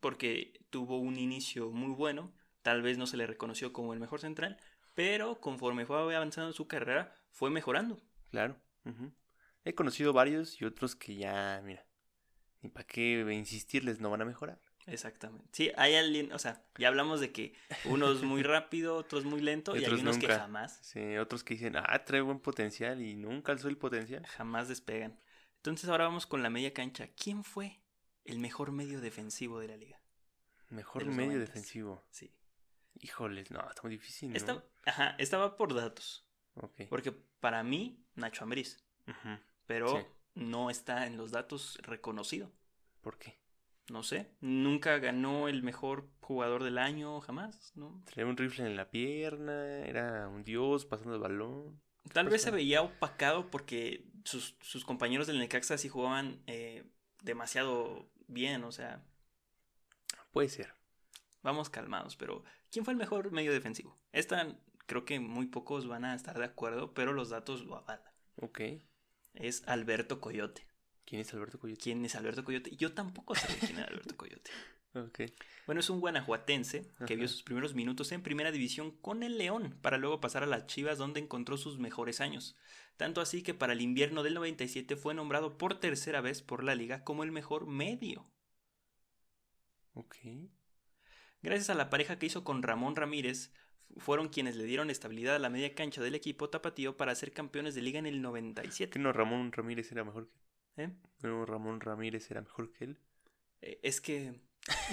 Porque 0.00 0.60
tuvo 0.70 0.98
un 0.98 1.20
inicio 1.20 1.70
muy 1.70 1.94
bueno. 1.94 2.32
Tal 2.62 2.82
vez 2.82 2.98
no 2.98 3.06
se 3.06 3.16
le 3.16 3.28
reconoció 3.28 3.72
como 3.72 3.94
el 3.94 4.00
mejor 4.00 4.20
central. 4.20 4.58
Pero 4.94 5.40
conforme 5.40 5.86
fue 5.86 5.98
avanzando 6.16 6.52
su 6.52 6.66
carrera, 6.66 7.14
fue 7.30 7.50
mejorando. 7.50 8.02
Claro. 8.30 8.60
He 9.64 9.74
conocido 9.76 10.12
varios 10.12 10.60
y 10.60 10.64
otros 10.64 10.96
que 10.96 11.14
ya, 11.14 11.62
mira, 11.64 11.85
ni 12.62 12.68
para 12.70 12.86
qué 12.86 13.20
insistirles, 13.32 14.00
no 14.00 14.10
van 14.10 14.22
a 14.22 14.24
mejorar. 14.24 14.60
Exactamente. 14.86 15.48
Sí, 15.52 15.72
hay 15.76 15.96
alguien, 15.96 16.32
o 16.32 16.38
sea, 16.38 16.64
ya 16.78 16.88
hablamos 16.88 17.18
de 17.20 17.32
que 17.32 17.54
unos 17.86 18.22
muy 18.22 18.42
rápido, 18.44 18.96
otros 18.96 19.24
muy 19.24 19.40
lento 19.40 19.74
y 19.74 19.78
hay 19.80 19.84
Otros 19.86 20.00
unos 20.02 20.18
que 20.18 20.28
jamás, 20.28 20.78
Sí, 20.82 21.16
otros 21.16 21.42
que 21.42 21.54
dicen, 21.54 21.76
ah, 21.76 22.04
trae 22.04 22.20
buen 22.20 22.38
potencial 22.38 23.02
y 23.02 23.14
nunca 23.16 23.50
alzó 23.52 23.68
el 23.68 23.76
potencial. 23.78 24.24
jamás 24.26 24.68
despegan. 24.68 25.18
Entonces 25.56 25.90
ahora 25.90 26.04
vamos 26.04 26.26
con 26.26 26.42
la 26.44 26.50
media 26.50 26.72
cancha. 26.72 27.08
¿Quién 27.20 27.42
fue 27.42 27.80
el 28.24 28.38
mejor 28.38 28.70
medio 28.70 29.00
defensivo 29.00 29.58
de 29.58 29.66
la 29.68 29.76
liga? 29.76 30.00
Mejor 30.70 31.04
De 31.04 31.10
medio 31.10 31.40
defensivo. 31.40 32.04
Sí. 32.10 32.32
Híjoles, 33.00 33.50
no, 33.50 33.68
está 33.68 33.82
muy 33.82 33.90
difícil, 33.92 34.30
¿no? 34.30 34.36
Esta- 34.36 34.64
ajá, 34.84 35.16
estaba 35.18 35.56
por 35.56 35.74
datos. 35.74 36.24
Ok. 36.54 36.82
Porque 36.88 37.12
para 37.12 37.62
mí, 37.64 38.04
Nacho 38.14 38.44
Ambriz. 38.44 38.78
Ujú. 39.08 39.38
Pero 39.66 39.88
Sí. 39.88 40.06
No 40.36 40.70
está 40.70 41.06
en 41.06 41.16
los 41.16 41.32
datos 41.32 41.78
reconocido. 41.82 42.52
¿Por 43.00 43.18
qué? 43.18 43.38
No 43.88 44.02
sé. 44.02 44.30
Nunca 44.40 44.98
ganó 44.98 45.48
el 45.48 45.62
mejor 45.62 46.08
jugador 46.20 46.62
del 46.62 46.78
año, 46.78 47.20
jamás, 47.20 47.72
¿no? 47.76 48.02
Traía 48.06 48.26
un 48.28 48.36
rifle 48.36 48.66
en 48.66 48.76
la 48.76 48.90
pierna, 48.90 49.78
era 49.84 50.28
un 50.28 50.44
dios 50.44 50.86
pasando 50.86 51.14
el 51.14 51.20
balón. 51.20 51.80
Tal 52.12 52.28
vez 52.28 52.42
se 52.42 52.50
veía 52.50 52.82
opacado 52.82 53.50
porque 53.50 54.04
sus, 54.24 54.56
sus 54.60 54.84
compañeros 54.84 55.26
del 55.26 55.38
Necaxa 55.38 55.78
sí 55.78 55.88
jugaban 55.88 56.42
eh, 56.46 56.84
demasiado 57.22 58.08
bien, 58.28 58.62
o 58.64 58.72
sea, 58.72 59.02
Puede 60.32 60.48
ser. 60.48 60.74
vamos 61.42 61.70
calmados, 61.70 62.16
pero 62.16 62.44
¿quién 62.70 62.84
fue 62.84 62.92
el 62.92 62.98
mejor 62.98 63.30
medio 63.32 63.52
defensivo? 63.52 63.98
Esta 64.12 64.56
creo 64.86 65.04
que 65.04 65.18
muy 65.20 65.46
pocos 65.46 65.86
van 65.88 66.04
a 66.04 66.14
estar 66.14 66.38
de 66.38 66.44
acuerdo, 66.44 66.92
pero 66.94 67.12
los 67.12 67.30
datos 67.30 67.64
lo 67.64 67.76
avalan. 67.76 68.12
Ok. 68.40 68.60
Es 69.36 69.62
Alberto 69.66 70.20
Coyote. 70.20 70.66
¿Quién 71.04 71.20
es 71.20 71.32
Alberto 71.34 71.58
Coyote? 71.58 71.80
¿Quién 71.80 72.04
es 72.04 72.16
Alberto 72.16 72.44
Coyote? 72.44 72.74
Yo 72.76 72.92
tampoco 72.92 73.34
sé 73.34 73.46
quién 73.60 73.78
es 73.78 73.86
Alberto 73.86 74.16
Coyote. 74.16 74.50
Ok. 74.94 75.20
Bueno, 75.66 75.80
es 75.80 75.90
un 75.90 76.00
guanajuatense 76.00 76.82
que 76.98 77.04
Ajá. 77.04 77.14
vio 77.14 77.28
sus 77.28 77.42
primeros 77.42 77.74
minutos 77.74 78.12
en 78.12 78.22
primera 78.22 78.50
división 78.50 78.92
con 78.92 79.22
el 79.22 79.36
León, 79.36 79.78
para 79.82 79.98
luego 79.98 80.20
pasar 80.20 80.42
a 80.42 80.46
las 80.46 80.66
Chivas 80.66 80.96
donde 80.98 81.20
encontró 81.20 81.58
sus 81.58 81.78
mejores 81.78 82.20
años. 82.20 82.56
Tanto 82.96 83.20
así 83.20 83.42
que 83.42 83.52
para 83.52 83.74
el 83.74 83.82
invierno 83.82 84.22
del 84.22 84.34
97 84.34 84.96
fue 84.96 85.12
nombrado 85.14 85.58
por 85.58 85.78
tercera 85.80 86.22
vez 86.22 86.40
por 86.42 86.64
la 86.64 86.74
liga 86.74 87.04
como 87.04 87.24
el 87.24 87.30
mejor 87.30 87.66
medio. 87.66 88.26
Ok. 89.92 90.16
Gracias 91.42 91.70
a 91.70 91.74
la 91.74 91.90
pareja 91.90 92.18
que 92.18 92.26
hizo 92.26 92.42
con 92.42 92.62
Ramón 92.62 92.96
Ramírez, 92.96 93.52
fueron 93.98 94.28
quienes 94.28 94.56
le 94.56 94.64
dieron 94.64 94.90
estabilidad 94.90 95.36
a 95.36 95.38
la 95.38 95.48
media 95.50 95.74
cancha 95.74 96.02
del 96.02 96.14
equipo 96.14 96.50
tapatío 96.50 96.96
para 96.96 97.14
ser 97.14 97.32
campeones 97.32 97.74
de 97.74 97.82
liga 97.82 97.98
en 97.98 98.06
el 98.06 98.14
¿Que 98.14 98.20
97. 98.20 98.98
no 98.98 99.12
Ramón 99.12 99.52
Ramírez 99.52 99.90
era 99.92 100.04
mejor 100.04 100.28
que 100.76 100.82
¿eh? 100.84 100.90
No, 101.22 101.46
Ramón 101.46 101.80
Ramírez 101.80 102.30
era 102.30 102.42
mejor 102.42 102.70
que 102.72 102.84
él. 102.84 102.98
Eh, 103.62 103.78
Es 103.82 104.00
que... 104.00 104.34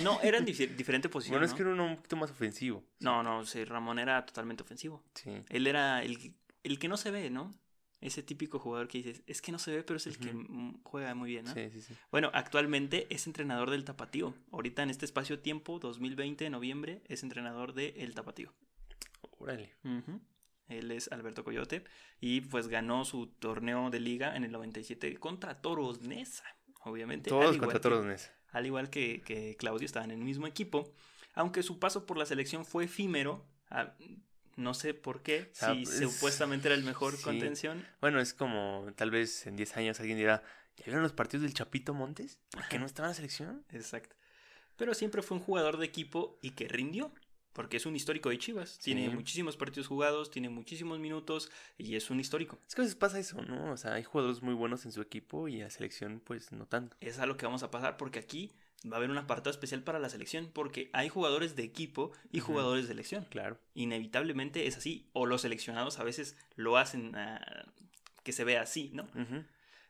No, 0.04 0.22
eran 0.22 0.46
difi- 0.46 0.68
diferente 0.78 1.10
posición. 1.10 1.34
bueno, 1.34 1.46
es 1.46 1.54
que 1.54 1.64
era 1.64 1.72
uno 1.72 1.86
un 1.86 1.96
poquito 1.98 2.16
más 2.16 2.32
ofensivo. 2.32 2.84
no, 3.00 3.24
no, 3.24 3.46
sí, 3.46 3.66
Ramón 3.66 4.00
era 4.00 4.26
totalmente 4.26 4.64
ofensivo. 4.64 5.04
Sí. 5.16 5.32
Él 5.50 5.68
era 5.68 6.04
el, 6.04 6.36
el 6.64 6.80
que 6.80 6.88
no 6.88 6.96
se 6.96 7.12
ve, 7.12 7.30
¿no? 7.30 7.52
Ese 8.00 8.22
típico 8.22 8.60
jugador 8.60 8.88
que 8.90 8.98
dices, 9.00 9.24
es 9.28 9.42
que 9.42 9.52
no 9.54 9.60
se 9.60 9.72
ve, 9.76 9.82
pero 9.84 9.96
es 9.98 10.06
el 10.08 10.18
que 10.18 10.34
juega 10.84 11.16
muy 11.16 11.30
bien, 11.30 11.46
¿no? 11.46 11.54
Sí, 11.54 11.70
sí, 11.72 11.82
sí. 11.82 11.94
Bueno, 12.12 12.30
actualmente 12.34 13.08
es 13.10 13.28
entrenador 13.28 13.72
del 13.72 13.86
Tapatío. 13.86 14.34
Ahorita 14.52 14.84
en 14.84 14.90
este 14.90 15.06
espacio 15.06 15.40
tiempo, 15.40 15.80
2020, 15.80 16.50
noviembre, 16.50 17.02
es 17.08 17.24
entrenador 17.24 17.74
del 17.74 18.14
Tapatío. 18.14 18.54
Órale. 19.44 19.74
Él 20.70 20.92
es 20.92 21.12
Alberto 21.12 21.44
Coyote 21.44 21.84
y 22.22 22.42
pues 22.42 22.68
ganó 22.68 23.04
su 23.06 23.28
torneo 23.28 23.90
de 23.90 24.00
liga 24.00 24.36
en 24.36 24.44
el 24.44 24.52
97 24.52 25.18
contra 25.18 25.62
Toros 25.62 26.02
Nesa, 26.02 26.46
obviamente. 26.84 27.30
al 27.30 27.36
Todos 27.40 27.56
igual 27.56 27.60
contra 27.72 27.80
que- 27.80 27.90
todos, 27.90 28.06
Nesa. 28.06 28.32
al 28.52 28.66
igual 28.66 28.90
que, 28.90 29.22
que 29.22 29.56
Claudio, 29.58 29.86
estaban 29.86 30.12
en 30.12 30.20
el 30.20 30.24
mismo 30.26 30.48
equipo. 30.48 30.94
Aunque 31.36 31.64
su 31.64 31.80
paso 31.80 32.06
por 32.06 32.18
la 32.18 32.26
selección 32.26 32.64
fue 32.66 32.86
efímero, 32.86 33.46
no 34.56 34.74
sé 34.74 34.94
por 34.94 35.22
qué, 35.24 35.50
O 35.52 35.56
sea, 35.56 35.74
si 35.74 35.82
es- 35.84 36.00
supuestamente 36.14 36.68
era 36.68 36.76
el 36.76 36.84
mejor 36.84 37.18
sí. 37.18 37.24
contención. 37.24 37.86
Bueno, 38.00 38.20
es 38.20 38.34
como 38.34 38.88
tal 38.96 39.12
vez 39.12 39.46
en 39.48 39.56
10 39.56 39.76
años 39.78 40.00
alguien 40.00 40.18
dirá, 40.18 40.44
¿ya 40.78 40.86
vieron 40.86 41.04
los 41.04 41.12
partidos 41.14 41.42
del 41.44 41.54
Chapito 41.54 41.94
Montes? 41.94 42.40
¿Por 42.52 42.68
qué 42.70 42.80
no 42.80 42.86
estaba 42.86 43.08
en 43.08 43.12
la 43.12 43.16
selección? 43.16 43.66
Exacto. 43.70 44.16
Pero 44.78 44.94
siempre 44.94 45.22
fue 45.22 45.38
un 45.38 45.44
jugador 45.44 45.78
de 45.78 45.86
equipo 45.86 46.40
y 46.42 46.52
que 46.52 46.68
rindió. 46.68 47.12
Porque 47.54 47.78
es 47.78 47.86
un 47.86 47.96
histórico 47.96 48.30
de 48.30 48.38
Chivas. 48.40 48.80
Tiene 48.80 49.08
Sí. 49.10 49.16
muchísimos 49.16 49.58
partidos 49.58 49.88
jugados, 49.88 50.32
tiene 50.32 50.50
muchísimos 50.50 51.00
minutos 51.00 51.52
y 51.78 51.96
es 51.96 52.10
un 52.10 52.20
histórico. 52.20 52.58
Es 52.68 52.74
que 52.76 52.82
a 52.82 52.84
veces 52.84 52.96
pasa 52.96 53.20
eso, 53.20 53.42
¿no? 53.44 53.72
O 53.72 53.78
sea, 53.78 53.94
hay 53.94 54.04
jugadores 54.04 54.42
muy 54.42 54.56
buenos 54.56 54.86
en 54.86 54.92
su 54.92 55.02
equipo 55.02 55.48
y 55.48 55.58
la 55.60 55.70
selección 55.70 56.20
pues 56.24 56.52
no 56.52 56.66
tanto. 56.66 56.98
Es 57.00 57.20
a 57.20 57.26
lo 57.28 57.38
que 57.38 57.46
vamos 57.46 57.62
a 57.64 57.70
pasar 57.72 57.96
porque 57.98 58.20
aquí 58.20 58.52
va 58.92 58.96
a 58.96 58.98
haber 58.98 59.12
un 59.12 59.18
apartado 59.18 59.52
especial 59.52 59.84
para 59.84 60.00
la 60.00 60.10
selección. 60.10 60.50
Porque 60.54 60.90
hay 60.94 61.10
jugadores 61.10 61.56
de 61.56 61.64
equipo 61.64 62.12
y 62.32 62.40
jugadores 62.40 62.88
de 62.88 62.94
elección. 62.94 63.26
Claro. 63.30 63.60
Inevitablemente 63.76 64.66
es 64.68 64.76
así. 64.78 65.08
O 65.14 65.26
los 65.28 65.42
seleccionados 65.42 66.00
a 66.00 66.04
veces 66.04 66.36
lo 66.56 66.78
hacen 66.78 67.16
ah, 67.16 67.66
que 68.24 68.32
se 68.32 68.44
vea 68.44 68.62
así, 68.64 68.90
¿no? 68.94 69.08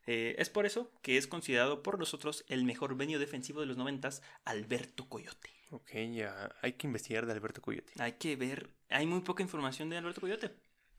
Eh, 0.05 0.35
es 0.37 0.49
por 0.49 0.65
eso 0.65 0.91
que 1.01 1.17
es 1.17 1.27
considerado 1.27 1.81
por 1.81 1.97
nosotros 1.97 2.43
el 2.49 2.65
mejor 2.65 2.93
medio 2.95 3.19
defensivo 3.19 3.61
de 3.61 3.67
los 3.67 3.77
noventas, 3.77 4.21
Alberto 4.43 5.07
Coyote. 5.07 5.49
Ok, 5.73 5.89
ya 6.13 6.55
hay 6.61 6.73
que 6.73 6.85
investigar 6.85 7.25
de 7.25 7.31
Alberto 7.33 7.59
Coyote. 7.59 7.93
Hay 7.97 8.13
que 8.13 8.35
ver, 8.35 8.69
hay 8.89 9.07
muy 9.07 9.21
poca 9.21 9.41
información 9.41 9.89
de 9.89 9.97
Alberto 9.97 10.21
Coyote. 10.21 10.51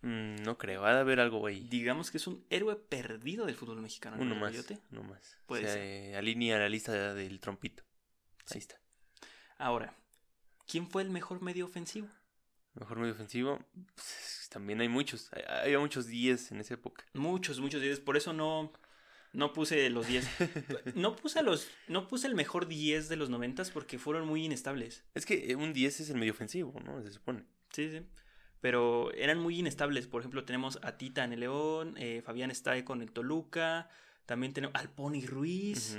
Mm, 0.02 0.42
no 0.42 0.58
creo, 0.58 0.84
ha 0.84 0.92
de 0.92 0.98
haber 0.98 1.20
algo 1.20 1.46
ahí. 1.46 1.60
Digamos 1.68 2.10
que 2.10 2.16
es 2.16 2.26
un 2.26 2.44
héroe 2.50 2.74
perdido 2.74 3.46
del 3.46 3.54
fútbol 3.54 3.80
mexicano. 3.80 4.16
Uno 4.18 4.34
más, 4.34 4.50
Coyote. 4.50 4.80
uno 4.90 5.04
más. 5.04 5.38
Puede 5.46 5.62
o 5.62 5.66
sea, 5.66 5.74
ser. 5.74 5.82
eh, 5.82 6.16
alinea 6.16 6.58
la 6.58 6.68
lista 6.68 7.14
del 7.14 7.38
trompito. 7.38 7.84
Ahí 8.50 8.58
está. 8.58 8.80
Ahora, 9.58 9.94
¿quién 10.66 10.88
fue 10.90 11.02
el 11.02 11.10
mejor 11.10 11.40
medio 11.40 11.66
ofensivo? 11.66 12.08
Mejor 12.74 12.98
medio 12.98 13.12
ofensivo, 13.12 13.64
pues, 13.94 14.48
también 14.50 14.80
hay 14.80 14.88
muchos. 14.88 15.30
Había 15.62 15.78
muchos 15.78 16.08
10 16.08 16.50
en 16.50 16.60
esa 16.60 16.74
época. 16.74 17.04
Muchos, 17.12 17.60
muchos 17.60 17.80
10. 17.80 18.00
Por 18.00 18.16
eso 18.16 18.32
no, 18.32 18.72
no 19.34 19.52
puse 19.52 19.90
los 19.90 20.06
10. 20.06 20.26
No 20.94 21.14
puse, 21.16 21.42
los, 21.42 21.68
no 21.88 22.08
puse 22.08 22.26
el 22.26 22.34
mejor 22.34 22.66
10 22.66 23.08
de 23.08 23.16
los 23.16 23.28
90 23.30 23.64
porque 23.72 23.98
fueron 23.98 24.26
muy 24.26 24.44
inestables. 24.44 25.04
Es 25.14 25.26
que 25.26 25.50
eh, 25.50 25.56
un 25.56 25.72
10 25.72 26.00
es 26.00 26.10
el 26.10 26.16
medio 26.16 26.32
ofensivo, 26.32 26.74
¿no? 26.84 27.02
Se 27.02 27.12
supone. 27.12 27.44
Sí, 27.72 27.90
sí. 27.90 28.00
Pero 28.60 29.12
eran 29.12 29.38
muy 29.38 29.58
inestables. 29.58 30.06
Por 30.06 30.22
ejemplo, 30.22 30.44
tenemos 30.44 30.78
a 30.82 30.96
Tita 30.96 31.22
en 31.24 31.32
el 31.34 31.40
León, 31.40 31.94
eh, 31.98 32.22
Fabián 32.24 32.54
Stae 32.54 32.84
con 32.84 33.02
el 33.02 33.12
Toluca, 33.12 33.90
también 34.24 34.52
tenemos 34.54 34.74
al 34.74 34.88
Pony 34.90 35.26
Ruiz. 35.26 35.98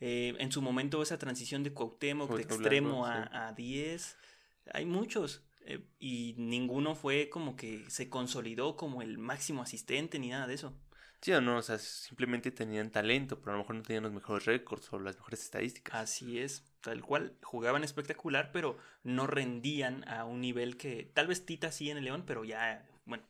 Eh, 0.00 0.34
en 0.38 0.52
su 0.52 0.60
momento 0.62 1.02
esa 1.02 1.18
transición 1.18 1.62
de 1.62 1.72
Cuauhtémoc 1.72 2.30
de 2.36 2.42
extremo 2.42 3.02
Blanco, 3.02 3.34
a, 3.34 3.48
a 3.48 3.52
10. 3.54 4.16
Hay 4.74 4.84
muchos. 4.86 5.42
eh, 5.66 5.80
y 5.98 6.34
ninguno 6.36 6.94
fue 6.94 7.30
como 7.30 7.56
que 7.56 7.88
se 7.88 8.08
consolidó 8.10 8.76
como 8.76 9.00
el 9.02 9.16
máximo 9.18 9.62
asistente 9.62 10.18
ni 10.18 10.28
nada 10.28 10.46
de 10.46 10.54
eso. 10.54 10.76
Sí 11.24 11.32
o 11.32 11.40
no, 11.40 11.56
o 11.56 11.62
sea, 11.62 11.78
simplemente 11.78 12.50
tenían 12.50 12.90
talento, 12.90 13.40
pero 13.40 13.52
a 13.52 13.54
lo 13.54 13.62
mejor 13.62 13.76
no 13.76 13.82
tenían 13.82 14.02
los 14.02 14.12
mejores 14.12 14.44
récords 14.44 14.92
o 14.92 14.98
las 14.98 15.16
mejores 15.16 15.40
estadísticas. 15.40 15.94
Así 15.94 16.38
es, 16.38 16.70
tal 16.82 17.00
cual. 17.00 17.34
Jugaban 17.42 17.82
espectacular, 17.82 18.52
pero 18.52 18.76
no 19.04 19.26
rendían 19.26 20.06
a 20.06 20.26
un 20.26 20.42
nivel 20.42 20.76
que 20.76 21.10
tal 21.14 21.26
vez 21.26 21.46
Tita 21.46 21.72
sí 21.72 21.88
en 21.88 21.96
el 21.96 22.04
León, 22.04 22.24
pero 22.26 22.44
ya, 22.44 22.86
bueno, 23.06 23.24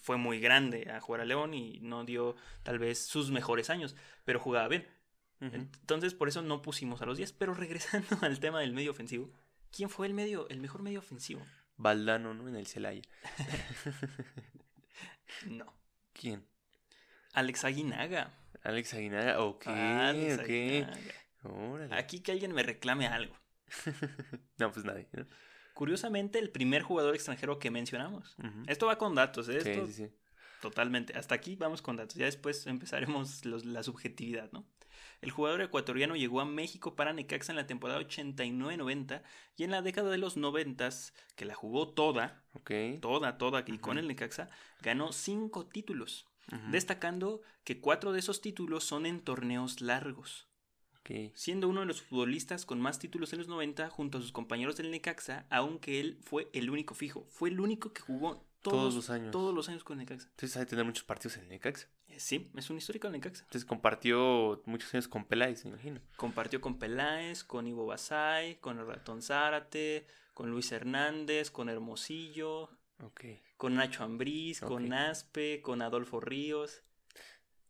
fue 0.00 0.16
muy 0.16 0.40
grande 0.40 0.90
a 0.90 1.02
jugar 1.02 1.20
a 1.20 1.26
León 1.26 1.52
y 1.52 1.80
no 1.80 2.06
dio 2.06 2.34
tal 2.62 2.78
vez 2.78 3.04
sus 3.04 3.30
mejores 3.30 3.68
años, 3.68 3.94
pero 4.24 4.40
jugaba 4.40 4.68
bien. 4.68 4.88
Entonces 5.38 6.14
por 6.14 6.28
eso 6.28 6.40
no 6.40 6.62
pusimos 6.62 7.02
a 7.02 7.04
los 7.04 7.18
10, 7.18 7.34
pero 7.34 7.52
regresando 7.54 8.06
al 8.22 8.40
tema 8.40 8.60
del 8.60 8.72
medio 8.72 8.90
ofensivo, 8.90 9.30
¿quién 9.70 9.90
fue 9.90 10.06
el 10.06 10.14
medio 10.14 10.48
el 10.48 10.60
mejor 10.60 10.80
medio 10.80 11.00
ofensivo? 11.00 11.42
Valdano, 11.76 12.32
¿no? 12.32 12.48
En 12.48 12.56
el 12.56 12.66
Celaya. 12.66 13.02
No. 15.46 15.74
¿Quién? 16.14 16.46
Alex 17.34 17.64
Aguinaga. 17.64 18.32
Alex 18.62 18.94
Aguinaga. 18.94 19.40
Ok, 19.42 19.66
Alex 19.66 20.34
ok. 20.34 20.40
Aguinaga. 20.44 20.96
Órale. 21.42 21.94
Aquí 21.94 22.20
que 22.20 22.32
alguien 22.32 22.52
me 22.52 22.62
reclame 22.62 23.06
algo. 23.06 23.34
No, 24.58 24.70
pues 24.72 24.84
nadie, 24.84 25.08
¿no? 25.12 25.26
Curiosamente, 25.74 26.38
el 26.38 26.50
primer 26.50 26.82
jugador 26.82 27.14
extranjero 27.14 27.58
que 27.58 27.70
mencionamos. 27.70 28.36
Esto 28.68 28.86
va 28.86 28.96
con 28.96 29.14
datos, 29.16 29.48
¿eh? 29.48 29.60
Sí, 29.60 29.70
Esto 29.70 29.86
sí, 29.88 29.92
sí. 29.92 30.08
Totalmente. 30.62 31.18
Hasta 31.18 31.34
aquí 31.34 31.56
vamos 31.56 31.82
con 31.82 31.96
datos. 31.96 32.14
Ya 32.14 32.26
después 32.26 32.66
empezaremos 32.68 33.44
los- 33.44 33.64
la 33.64 33.82
subjetividad, 33.82 34.50
¿no? 34.52 34.64
El 35.20 35.30
jugador 35.32 35.60
ecuatoriano 35.62 36.14
llegó 36.16 36.40
a 36.40 36.44
México 36.44 36.94
para 36.94 37.12
Necaxa 37.12 37.50
en 37.52 37.56
la 37.56 37.66
temporada 37.66 37.98
89-90 38.00 39.22
y 39.56 39.64
en 39.64 39.72
la 39.72 39.82
década 39.82 40.10
de 40.10 40.18
los 40.18 40.36
90, 40.36 40.88
que 41.34 41.44
la 41.44 41.54
jugó 41.54 41.88
toda, 41.92 42.44
Ok. 42.54 42.70
toda, 43.00 43.36
toda, 43.38 43.64
y 43.66 43.78
con 43.78 43.98
el 43.98 44.06
Necaxa, 44.06 44.48
ganó 44.80 45.12
cinco 45.12 45.66
títulos, 45.66 46.26
Destacando 46.70 47.40
que 47.64 47.80
cuatro 47.80 48.12
de 48.12 48.18
esos 48.20 48.40
títulos 48.40 48.84
son 48.84 49.06
en 49.06 49.20
torneos 49.20 49.80
largos, 49.80 50.48
siendo 51.34 51.68
uno 51.68 51.80
de 51.80 51.86
los 51.86 52.02
futbolistas 52.02 52.64
con 52.66 52.80
más 52.80 52.98
títulos 52.98 53.32
en 53.32 53.40
los 53.40 53.48
90 53.48 53.88
junto 53.90 54.18
a 54.18 54.20
sus 54.20 54.32
compañeros 54.32 54.76
del 54.76 54.90
Necaxa, 54.90 55.46
aunque 55.50 56.00
él 56.00 56.18
fue 56.22 56.48
el 56.52 56.70
único 56.70 56.94
fijo, 56.94 57.26
fue 57.30 57.50
el 57.50 57.60
único 57.60 57.92
que 57.92 58.00
jugó 58.02 58.46
todos, 58.62 58.78
Todos 58.78 58.94
los 58.94 59.10
años. 59.10 59.30
todos 59.30 59.54
los 59.54 59.68
años 59.68 59.84
con 59.84 59.98
Necaxa. 59.98 60.28
Entonces 60.30 60.56
hay 60.56 60.64
que 60.64 60.70
tener 60.70 60.86
muchos 60.86 61.04
partidos 61.04 61.36
en 61.36 61.42
el 61.44 61.48
Necaxa. 61.50 61.88
Eh, 62.08 62.18
Sí, 62.18 62.50
es 62.56 62.70
un 62.70 62.78
histórico 62.78 63.06
del 63.08 63.12
Necaxa. 63.20 63.42
Entonces 63.42 63.66
compartió 63.66 64.62
muchos 64.64 64.94
años 64.94 65.06
con 65.08 65.26
Peláez, 65.26 65.64
me 65.64 65.70
imagino. 65.72 66.00
Compartió 66.16 66.60
con 66.62 66.78
Peláez, 66.78 67.44
con 67.44 67.66
Ivo 67.66 67.84
Basay, 67.84 68.56
con 68.60 68.78
el 68.78 68.86
Ratón 68.86 69.20
Zárate, 69.20 70.06
con 70.32 70.50
Luis 70.50 70.72
Hernández, 70.72 71.50
con 71.50 71.68
Hermosillo, 71.68 72.70
Ok. 73.02 73.24
Con 73.64 73.76
Nacho 73.76 74.04
Ambriz, 74.04 74.60
con 74.60 74.92
Aspe, 74.92 75.62
con 75.62 75.80
Adolfo 75.80 76.20
Ríos, 76.20 76.82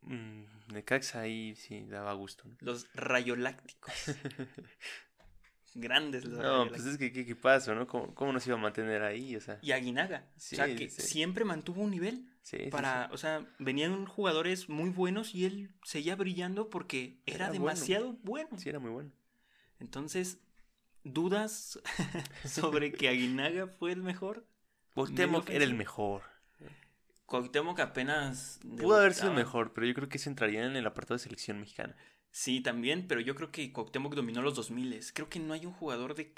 Mm, 0.07 0.43
Necaxa 0.73 1.21
ahí 1.21 1.55
sí 1.55 1.85
daba 1.85 2.13
gusto. 2.15 2.49
¿no? 2.49 2.57
los 2.61 2.93
Rayolácticos. 2.95 3.93
Grandes 5.77 6.25
los 6.25 6.41
No, 6.41 6.67
pues 6.69 6.85
es 6.85 6.99
que 6.99 7.13
qué, 7.13 7.37
pasó, 7.37 7.77
¿no? 7.77 7.87
¿Cómo, 7.87 8.13
cómo 8.13 8.33
nos 8.33 8.45
iba 8.49 8.57
a 8.57 8.61
mantener 8.61 9.03
ahí? 9.03 9.37
O 9.37 9.41
sea, 9.41 9.61
Y 9.63 9.71
Aguinaga. 9.71 10.27
Sí, 10.37 10.57
o 10.57 10.59
sea, 10.59 10.75
que 10.75 10.91
sí. 10.91 11.01
siempre 11.01 11.45
mantuvo 11.45 11.81
un 11.83 11.93
nivel. 11.93 12.29
sí, 12.43 12.59
Para, 12.73 13.09
o 13.13 13.17
sea, 13.17 13.47
venían 13.61 14.05
jugadores 14.05 14.69
muy 14.69 14.91
buenos 14.91 15.33
y 15.33 15.45
él 15.45 15.71
seguía 15.85 16.17
brillando 16.17 16.71
porque 16.71 17.21
era, 17.25 17.37
Era 17.37 17.47
bueno. 17.51 17.65
demasiado 17.65 18.17
bueno. 18.25 18.49
sí. 18.57 18.65
Sí, 18.65 18.69
era 18.69 18.81
muy 18.81 18.91
bueno. 18.91 19.13
Entonces, 19.79 20.39
¿dudas 21.05 21.79
sobre 22.45 22.93
que 22.93 23.09
Aguinaga 23.09 23.69
fue 23.69 23.93
el 23.93 24.03
mejor? 24.03 24.45
Cuauhtémoc 24.95 25.51
era 25.51 25.65
el 25.65 25.75
mejor. 25.75 26.23
Cuauhtémoc 27.27 27.81
apenas... 27.81 28.61
Pudo 28.79 28.97
haber 28.97 29.15
sido 29.15 29.33
mejor, 29.33 29.73
pero 29.73 29.87
yo 29.87 29.95
creo 29.95 30.09
que 30.09 30.19
se 30.19 30.29
entraría 30.29 30.65
en 30.65 30.77
el 30.77 30.87
apartado 30.87 31.17
de 31.17 31.23
selección 31.25 31.59
mexicana. 31.59 31.97
Sí, 32.31 32.61
también, 32.61 33.07
pero 33.09 33.21
yo 33.21 33.35
creo 33.35 33.51
que 33.51 33.73
Cuauhtémoc 33.73 34.15
dominó 34.15 34.43
los 34.43 34.55
2000. 34.55 35.01
Creo 35.15 35.29
que 35.29 35.41
no 35.41 35.53
hay 35.55 35.67
un 35.67 35.73
jugador 35.73 36.15
de... 36.15 36.35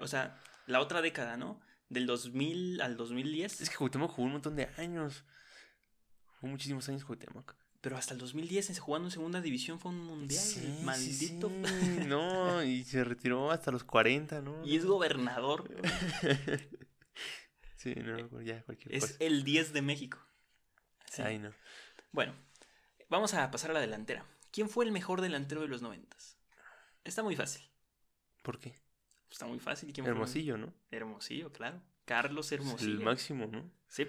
O 0.00 0.06
sea, 0.06 0.38
la 0.66 0.80
otra 0.80 1.00
década, 1.02 1.36
¿no? 1.36 1.60
Del 1.88 2.06
2000 2.06 2.80
al 2.82 2.96
2010. 2.96 3.60
Es 3.62 3.70
que 3.70 3.76
Cuauhtémoc 3.76 4.10
jugó 4.12 4.26
un 4.26 4.32
montón 4.32 4.54
de 4.56 4.68
años. 4.76 5.24
Jugó 6.40 6.50
muchísimos 6.50 6.88
años 6.88 7.04
Cuauhtémoc. 7.04 7.54
Pero 7.80 7.96
hasta 7.96 8.14
el 8.14 8.20
2010, 8.20 8.70
en- 8.70 8.76
jugando 8.76 9.08
en 9.08 9.12
segunda 9.12 9.40
división, 9.40 9.80
fue 9.80 9.90
un 9.90 10.04
mundial. 10.04 10.40
Sí, 10.40 10.60
el 10.60 10.76
sí, 10.78 10.84
maldito. 10.84 11.48
sí. 11.48 12.04
No, 12.06 12.62
y 12.62 12.84
se 12.84 13.02
retiró 13.02 13.50
hasta 13.50 13.72
los 13.72 13.82
40, 13.82 14.40
¿no? 14.40 14.64
Y 14.64 14.76
es 14.76 14.84
gobernador. 14.84 15.68
Sí, 17.82 17.94
no, 17.96 18.40
ya 18.42 18.62
cualquier 18.62 18.94
Es 18.94 19.02
cosa. 19.02 19.16
el 19.20 19.42
10 19.44 19.72
de 19.72 19.82
México. 19.82 20.18
Sí. 21.10 21.22
Ay, 21.22 21.38
no. 21.38 21.52
Bueno, 22.12 22.34
vamos 23.08 23.34
a 23.34 23.50
pasar 23.50 23.70
a 23.70 23.74
la 23.74 23.80
delantera. 23.80 24.24
¿Quién 24.52 24.68
fue 24.68 24.84
el 24.84 24.92
mejor 24.92 25.20
delantero 25.20 25.62
de 25.62 25.68
los 25.68 25.82
noventas? 25.82 26.36
Está 27.04 27.22
muy 27.22 27.34
fácil. 27.34 27.62
¿Por 28.42 28.58
qué? 28.58 28.74
Está 29.30 29.46
muy 29.46 29.58
fácil. 29.58 29.92
¿Quién 29.92 30.04
fue 30.04 30.12
Hermosillo, 30.12 30.58
¿no? 30.58 30.72
Hermosillo, 30.90 31.52
claro. 31.52 31.82
Carlos 32.04 32.46
Es 32.46 32.52
Hermosillo. 32.60 32.92
el 32.92 33.00
máximo, 33.00 33.46
¿no? 33.46 33.70
Sí. 33.88 34.06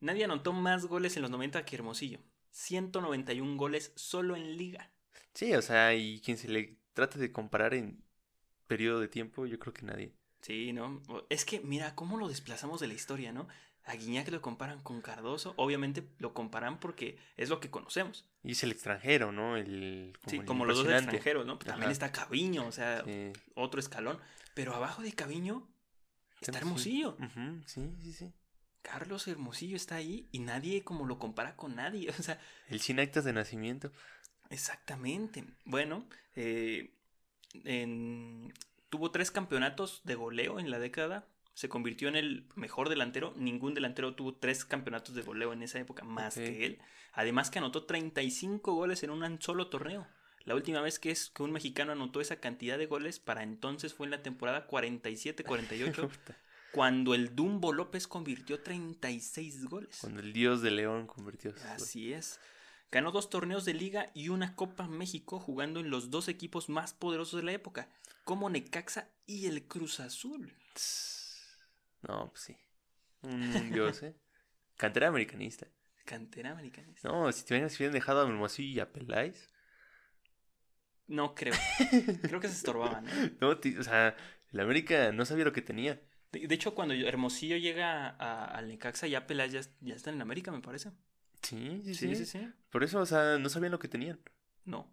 Nadie 0.00 0.24
anotó 0.24 0.52
más 0.52 0.84
goles 0.86 1.16
en 1.16 1.22
los 1.22 1.30
90 1.30 1.64
que 1.64 1.76
Hermosillo. 1.76 2.20
191 2.50 3.56
goles 3.56 3.92
solo 3.96 4.36
en 4.36 4.56
liga. 4.56 4.90
Sí, 5.34 5.52
o 5.54 5.62
sea, 5.62 5.94
y 5.94 6.20
quien 6.20 6.36
se 6.38 6.48
le 6.48 6.78
trata 6.92 7.18
de 7.18 7.32
comparar 7.32 7.74
en 7.74 8.02
periodo 8.66 9.00
de 9.00 9.08
tiempo, 9.08 9.46
yo 9.46 9.58
creo 9.58 9.72
que 9.74 9.82
nadie. 9.82 10.12
Sí, 10.46 10.72
¿no? 10.72 11.02
Es 11.28 11.44
que 11.44 11.60
mira 11.60 11.94
cómo 11.96 12.16
lo 12.18 12.28
desplazamos 12.28 12.80
de 12.80 12.86
la 12.86 12.94
historia, 12.94 13.32
¿no? 13.32 13.48
A 13.84 13.94
Guiñac 13.96 14.28
lo 14.28 14.40
comparan 14.42 14.80
con 14.82 15.00
Cardoso. 15.00 15.54
Obviamente 15.56 16.06
lo 16.18 16.34
comparan 16.34 16.78
porque 16.78 17.18
es 17.36 17.48
lo 17.48 17.58
que 17.58 17.70
conocemos. 17.70 18.24
Y 18.44 18.52
es 18.52 18.62
el 18.62 18.70
extranjero, 18.70 19.32
¿no? 19.32 19.56
El, 19.56 20.16
sí, 20.26 20.36
el 20.36 20.44
como 20.44 20.64
los 20.64 20.76
dos 20.78 20.86
extranjeros, 20.88 21.46
¿no? 21.46 21.58
También 21.58 21.84
Ajá. 21.84 21.92
está 21.92 22.12
Caviño, 22.12 22.66
o 22.66 22.72
sea, 22.72 23.02
Sí. 23.04 23.32
otro 23.54 23.80
escalón. 23.80 24.18
Pero 24.54 24.74
abajo 24.74 25.02
de 25.02 25.12
Caviño 25.12 25.66
está 26.40 26.58
Hermosillo. 26.58 27.16
Sí, 27.66 27.90
sí, 28.02 28.12
sí. 28.12 28.32
Carlos 28.82 29.26
Hermosillo 29.26 29.76
está 29.76 29.96
ahí 29.96 30.28
y 30.30 30.38
nadie 30.38 30.84
como 30.84 31.06
lo 31.06 31.18
compara 31.18 31.56
con 31.56 31.74
nadie. 31.74 32.08
O 32.20 32.22
sea, 32.22 32.40
El 32.68 32.80
sin 32.80 33.00
actas 33.00 33.24
de 33.24 33.32
nacimiento. 33.32 33.90
exactamente. 34.50 35.44
Bueno, 35.64 36.06
eh, 36.36 36.92
en- 37.64 38.52
tuvo 38.90 39.10
tres 39.10 39.30
campeonatos 39.30 40.02
de 40.04 40.14
goleo 40.14 40.58
en 40.58 40.70
la 40.70 40.78
década. 40.78 41.26
Se 41.54 41.68
convirtió 41.68 42.08
en 42.08 42.16
el 42.16 42.46
mejor 42.54 42.88
delantero. 42.88 43.32
Ningún 43.36 43.74
delantero 43.74 44.14
tuvo 44.14 44.34
tres 44.34 44.64
campeonatos 44.64 45.14
de 45.14 45.22
goleo 45.22 45.52
en 45.52 45.62
esa 45.62 45.78
época 45.78 46.04
más 46.04 46.34
que 46.34 46.66
él. 46.66 46.78
Además 47.12 47.50
que 47.50 47.58
anotó 47.58 47.84
35 47.84 48.74
goles 48.74 49.02
en 49.02 49.10
un 49.10 49.40
solo 49.40 49.68
torneo. 49.68 50.06
La 50.44 50.54
última 50.54 50.80
vez 50.80 51.00
que, 51.00 51.10
es, 51.10 51.30
que 51.30 51.42
un 51.42 51.50
mexicano 51.50 51.92
anotó 51.92 52.20
esa 52.20 52.36
cantidad 52.36 52.78
de 52.78 52.86
goles 52.86 53.18
para 53.18 53.42
entonces 53.42 53.94
fue 53.94 54.06
en 54.06 54.12
la 54.12 54.22
temporada 54.22 54.68
47-48, 54.68 56.08
cuando 56.72 57.14
el 57.14 57.34
Dumbo 57.34 57.72
López 57.72 58.06
convirtió 58.06 58.60
36 58.60 59.64
goles. 59.64 59.98
Cuando 60.00 60.20
el 60.20 60.32
dios 60.32 60.62
de 60.62 60.70
León 60.70 61.08
convirtió. 61.08 61.52
Así 61.74 62.12
es. 62.12 62.38
Ganó 62.90 63.10
dos 63.10 63.30
torneos 63.30 63.64
de 63.64 63.74
liga 63.74 64.10
y 64.14 64.28
una 64.28 64.54
Copa 64.54 64.86
México 64.86 65.40
jugando 65.40 65.80
en 65.80 65.90
los 65.90 66.10
dos 66.10 66.28
equipos 66.28 66.68
más 66.68 66.94
poderosos 66.94 67.40
de 67.40 67.46
la 67.46 67.52
época, 67.52 67.88
como 68.24 68.48
Necaxa 68.48 69.10
y 69.26 69.46
el 69.46 69.66
Cruz 69.66 70.00
Azul. 70.00 70.54
No, 72.02 72.30
pues 72.30 72.42
sí. 72.42 72.56
Un 73.22 73.72
dios, 73.72 74.02
¿eh? 74.02 74.14
Cantera 74.76 75.08
americanista. 75.08 75.66
Cantera 76.04 76.52
americana. 76.52 76.88
No, 77.02 77.30
si 77.32 77.44
te 77.44 77.54
hubieran, 77.54 77.70
si 77.70 77.76
hubieran 77.76 77.94
dejado 77.94 78.20
a 78.20 78.28
Hermosillo 78.28 78.74
y 78.76 78.80
a 78.80 78.92
Peláez. 78.92 79.48
No 81.08 81.34
creo. 81.34 81.54
Creo 82.22 82.40
que 82.40 82.48
se 82.48 82.54
estorbaban. 82.54 83.08
¿eh? 83.08 83.36
No, 83.40 83.50
o 83.50 83.82
sea, 83.82 84.16
el 84.52 84.60
América 84.60 85.12
no 85.12 85.24
sabía 85.24 85.44
lo 85.44 85.52
que 85.52 85.62
tenía. 85.62 86.00
De, 86.32 86.46
de 86.46 86.54
hecho, 86.54 86.74
cuando 86.74 86.94
Hermosillo 86.94 87.56
llega 87.56 88.08
al 88.08 88.68
Necaxa, 88.68 89.06
ya 89.06 89.26
Peláez 89.26 89.52
ya, 89.52 89.60
ya 89.80 89.94
está 89.94 90.10
en 90.10 90.20
América, 90.20 90.50
me 90.52 90.60
parece. 90.60 90.92
Sí, 91.48 91.80
sí, 91.84 91.94
Sí, 91.94 92.24
sí. 92.26 92.48
Por 92.70 92.84
eso, 92.84 93.00
o 93.00 93.06
sea, 93.06 93.38
no 93.38 93.48
sabían 93.48 93.72
lo 93.72 93.78
que 93.78 93.88
tenían. 93.88 94.18
No. 94.64 94.90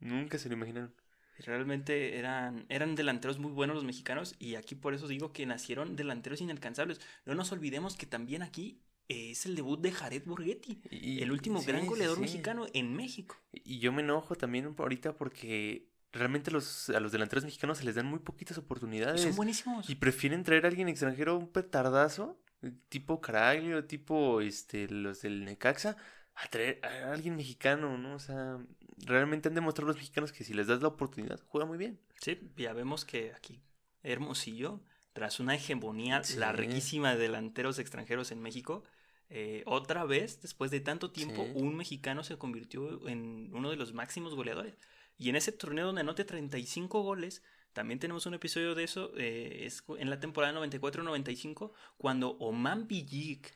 Nunca 0.00 0.38
se 0.38 0.48
lo 0.48 0.54
imaginaron. 0.54 0.94
Realmente 1.38 2.18
eran, 2.18 2.66
eran 2.68 2.94
delanteros 2.96 3.38
muy 3.38 3.52
buenos 3.52 3.76
los 3.76 3.84
mexicanos 3.84 4.34
y 4.40 4.56
aquí 4.56 4.74
por 4.74 4.94
eso 4.94 5.06
digo 5.06 5.32
que 5.32 5.46
nacieron 5.46 5.94
delanteros 5.94 6.40
inalcanzables. 6.40 7.00
No 7.26 7.34
nos 7.34 7.52
olvidemos 7.52 7.96
que 7.96 8.06
también 8.06 8.42
aquí 8.42 8.80
eh, 9.08 9.30
es 9.30 9.46
el 9.46 9.54
debut 9.54 9.80
de 9.80 9.92
Jared 9.92 10.24
Borghetti, 10.24 10.82
Y- 10.90 11.22
el 11.22 11.30
último 11.30 11.60
sí, 11.60 11.66
gran 11.66 11.86
goleador 11.86 12.16
sí. 12.16 12.22
mexicano 12.22 12.66
en 12.74 12.94
México. 12.94 13.36
Y 13.52 13.78
yo 13.78 13.92
me 13.92 14.02
enojo 14.02 14.34
también 14.34 14.74
ahorita 14.76 15.16
porque 15.16 15.88
realmente 16.12 16.50
los, 16.50 16.90
a 16.90 16.98
los 16.98 17.12
delanteros 17.12 17.44
mexicanos 17.44 17.78
se 17.78 17.84
les 17.84 17.94
dan 17.94 18.06
muy 18.06 18.18
poquitas 18.18 18.58
oportunidades. 18.58 19.22
Son 19.22 19.36
buenísimos. 19.36 19.88
Y 19.88 19.94
prefieren 19.94 20.42
traer 20.42 20.64
a 20.64 20.68
alguien 20.68 20.88
extranjero, 20.88 21.36
un 21.38 21.48
petardazo, 21.48 22.40
tipo 22.88 23.20
Caraglio, 23.20 23.84
tipo 23.84 24.40
este, 24.40 24.88
los 24.88 25.22
del 25.22 25.44
Necaxa, 25.44 25.96
a 26.34 26.48
traer 26.48 26.80
a 26.84 27.12
alguien 27.12 27.36
mexicano, 27.36 27.98
¿no? 27.98 28.14
O 28.14 28.18
sea, 28.18 28.58
realmente 28.98 29.48
han 29.48 29.54
demostrado 29.54 29.88
los 29.88 29.96
mexicanos 29.96 30.32
que 30.32 30.44
si 30.44 30.54
les 30.54 30.66
das 30.66 30.82
la 30.82 30.88
oportunidad, 30.88 31.40
juega 31.48 31.66
muy 31.66 31.78
bien. 31.78 32.00
Sí, 32.20 32.38
ya 32.56 32.72
vemos 32.72 33.04
que 33.04 33.32
aquí 33.34 33.60
Hermosillo, 34.02 34.80
tras 35.12 35.40
una 35.40 35.54
hegemonía 35.56 36.22
Sí. 36.22 36.38
larguísima 36.38 37.12
de 37.14 37.18
delanteros 37.22 37.78
extranjeros 37.78 38.30
en 38.30 38.40
México, 38.40 38.84
eh, 39.30 39.62
otra 39.66 40.04
vez, 40.04 40.40
después 40.40 40.70
de 40.70 40.80
tanto 40.80 41.10
tiempo, 41.10 41.44
Sí. 41.44 41.52
un 41.56 41.76
mexicano 41.76 42.22
se 42.24 42.38
convirtió 42.38 43.06
en 43.08 43.50
uno 43.52 43.70
de 43.70 43.76
los 43.76 43.92
máximos 43.92 44.34
goleadores. 44.34 44.78
Y 45.16 45.28
en 45.28 45.36
ese 45.36 45.50
torneo 45.52 45.86
donde 45.86 46.02
anote 46.02 46.24
35 46.24 47.02
goles, 47.02 47.42
también 47.72 47.98
tenemos 47.98 48.26
un 48.26 48.34
episodio 48.34 48.74
de 48.74 48.84
eso, 48.84 49.12
eh, 49.16 49.62
es 49.66 49.84
en 49.98 50.10
la 50.10 50.18
temporada 50.20 50.52
94-95, 50.58 51.72
cuando 51.96 52.30
Oman 52.38 52.86
Villic, 52.88 53.54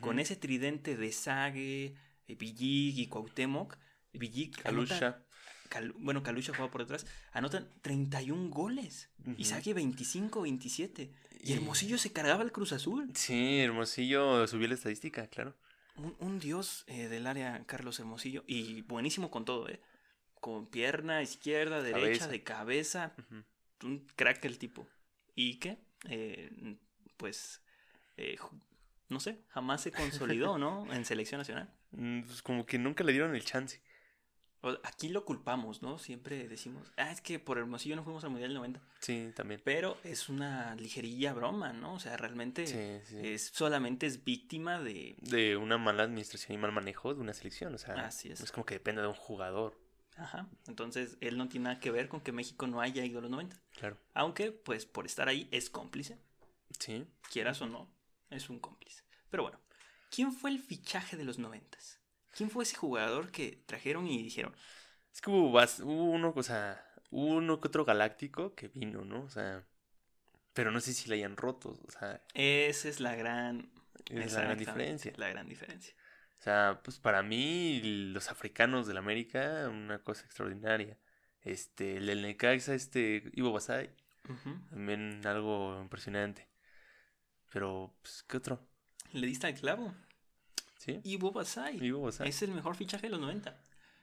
con 0.00 0.10
Ujú. 0.16 0.20
ese 0.20 0.36
tridente 0.36 0.96
de 0.96 1.12
Sague, 1.12 1.94
eh, 2.28 2.34
Villic 2.36 2.96
y 2.98 3.06
Cuauhtémoc, 3.08 3.76
anota- 4.14 4.62
Kalusha. 4.62 5.22
Cal- 5.68 5.92
bueno, 5.98 6.22
Kalusha 6.22 6.52
juega 6.54 6.70
por 6.70 6.82
detrás, 6.82 7.06
anotan 7.32 7.66
31 7.80 8.50
goles. 8.50 9.08
Y 9.26 9.30
Ujú. 9.30 9.44
Sague 9.44 9.72
25, 9.74 10.42
27. 10.42 11.12
Y 11.40 11.50
Y- 11.50 11.54
Hermosillo 11.54 11.96
se 11.98 12.12
cargaba 12.12 12.42
el 12.44 12.52
Cruz 12.52 12.72
Azul. 12.72 13.10
Sí, 13.14 13.58
Hermosillo 13.60 14.46
subió 14.46 14.68
la 14.68 14.74
estadística, 14.74 15.26
claro. 15.28 15.56
Un, 15.96 16.14
un 16.20 16.38
dios 16.38 16.84
eh, 16.88 17.08
del 17.08 17.26
área, 17.26 17.64
Carlos 17.66 17.98
Hermosillo. 17.98 18.44
Y 18.46 18.82
buenísimo 18.82 19.30
con 19.30 19.44
todo, 19.46 19.68
¿eh? 19.68 19.80
Con 20.40 20.66
pierna 20.66 21.22
izquierda, 21.22 21.82
derecha, 21.82 22.00
Cabeza. 22.02 22.28
de 22.28 22.42
cabeza. 22.42 23.14
Un 23.84 24.06
crack 24.16 24.44
el 24.44 24.58
tipo. 24.58 24.86
Y 25.34 25.58
que, 25.58 25.78
eh, 26.08 26.76
pues, 27.16 27.62
eh, 28.16 28.36
no 29.08 29.20
sé, 29.20 29.42
jamás 29.48 29.80
se 29.82 29.92
consolidó, 29.92 30.58
¿no? 30.58 30.86
En 30.92 31.04
selección 31.04 31.38
nacional. 31.38 31.72
Mm, 31.92 32.22
Pues 32.22 32.42
como 32.42 32.64
que 32.66 32.78
nunca 32.78 33.04
le 33.04 33.12
dieron 33.12 33.34
el 33.34 33.44
chance. 33.44 33.80
Aquí 34.84 35.08
lo 35.08 35.24
culpamos, 35.24 35.82
¿no? 35.82 35.98
Siempre 35.98 36.46
decimos, 36.46 36.92
ah, 36.96 37.10
es 37.10 37.20
que 37.20 37.40
por 37.40 37.58
Hermosillo 37.58 37.96
no 37.96 38.04
fuimos 38.04 38.22
al 38.22 38.30
Mundial 38.30 38.50
del 38.50 38.58
90. 38.58 38.80
Sí, 39.00 39.32
también. 39.34 39.60
Pero 39.64 39.98
es 40.04 40.28
una 40.28 40.76
ligerilla 40.76 41.32
broma, 41.32 41.72
¿no? 41.72 41.94
O 41.94 41.98
sea, 41.98 42.16
realmente 42.16 42.68
Sí, 42.68 43.00
sí. 43.10 43.18
es 43.26 43.48
solamente 43.52 44.06
es 44.06 44.22
víctima 44.22 44.78
de... 44.78 45.16
De 45.20 45.56
una 45.56 45.78
mala 45.78 46.04
administración 46.04 46.54
y 46.56 46.58
mal 46.60 46.70
manejo 46.70 47.12
de 47.12 47.20
una 47.20 47.32
selección. 47.34 47.74
O 47.74 47.78
sea, 47.78 47.94
Así 48.06 48.30
es. 48.30 48.38
no 48.38 48.44
es 48.44 48.52
como 48.52 48.64
que 48.64 48.74
dependa 48.74 49.02
de 49.02 49.08
un 49.08 49.14
jugador. 49.14 49.76
Ajá. 50.16 50.48
Entonces, 50.66 51.16
él 51.20 51.36
no 51.38 51.48
tiene 51.48 51.64
nada 51.64 51.80
que 51.80 51.90
ver 51.90 52.08
con 52.08 52.20
que 52.20 52.32
México 52.32 52.66
no 52.66 52.80
haya 52.80 53.04
ido 53.04 53.18
a 53.18 53.22
los 53.22 53.30
90. 53.30 53.56
Claro. 53.72 53.98
Aunque, 54.14 54.52
pues, 54.52 54.86
por 54.86 55.06
estar 55.06 55.28
ahí 55.28 55.48
es 55.50 55.70
cómplice. 55.70 56.18
Sí. 56.78 57.06
Quieras 57.30 57.60
o 57.62 57.66
no, 57.66 57.90
es 58.30 58.50
un 58.50 58.58
cómplice. 58.58 59.02
Pero 59.30 59.44
bueno, 59.44 59.60
¿quién 60.10 60.32
fue 60.32 60.50
el 60.50 60.58
fichaje 60.58 61.16
de 61.16 61.24
los 61.24 61.38
90? 61.38 61.78
¿Quién 62.30 62.50
fue 62.50 62.64
ese 62.64 62.76
jugador 62.76 63.30
que 63.30 63.62
trajeron 63.66 64.06
y 64.06 64.22
dijeron, 64.22 64.54
Es 65.12 65.20
que 65.20 65.30
hubo, 65.30 65.58
uno, 65.84 66.32
o 66.34 66.42
sea, 66.42 66.82
hubo 67.10 67.26
uno 67.36 67.60
que 67.60 67.68
otro 67.68 67.84
galáctico 67.84 68.54
que 68.54 68.68
vino, 68.68 69.04
¿no? 69.04 69.22
O 69.22 69.30
sea, 69.30 69.66
pero 70.54 70.70
no 70.70 70.80
sé 70.80 70.94
si 70.94 71.08
le 71.08 71.16
hayan 71.16 71.36
roto, 71.36 71.78
o 71.86 71.90
sea, 71.90 72.22
esa 72.34 72.88
es 72.88 73.00
la 73.00 73.14
gran... 73.14 73.70
es 74.06 74.32
la 74.32 74.42
gran 74.42 74.58
diferencia. 74.58 75.12
La 75.16 75.28
gran 75.28 75.48
diferencia. 75.48 75.94
O 76.42 76.44
sea, 76.44 76.80
pues 76.82 76.98
para 76.98 77.22
mí, 77.22 77.80
los 78.12 78.28
africanos 78.28 78.88
de 78.88 78.94
la 78.94 78.98
América, 78.98 79.68
una 79.70 80.00
cosa 80.00 80.24
extraordinaria. 80.24 80.98
Este, 81.40 81.98
el 81.98 82.06
del 82.06 82.22
Necaxa, 82.22 82.74
este, 82.74 83.30
Ivo 83.34 83.52
Basay, 83.52 83.94
Ujú. 84.28 84.58
también 84.70 85.24
algo 85.24 85.80
impresionante. 85.80 86.48
Pero, 87.52 87.94
pues, 88.02 88.24
¿qué 88.24 88.38
otro? 88.38 88.58
Le 89.12 89.24
diste 89.28 89.46
al 89.46 89.54
clavo. 89.54 89.94
¿Sí? 90.78 91.00
Ivo 91.04 91.30
Basay. 91.30 91.78
Ivo 91.80 92.02
Basay. 92.02 92.28
Es 92.28 92.42
el 92.42 92.50
mejor 92.50 92.74
fichaje 92.74 93.06
de 93.06 93.10
los 93.10 93.20
90. 93.20 93.56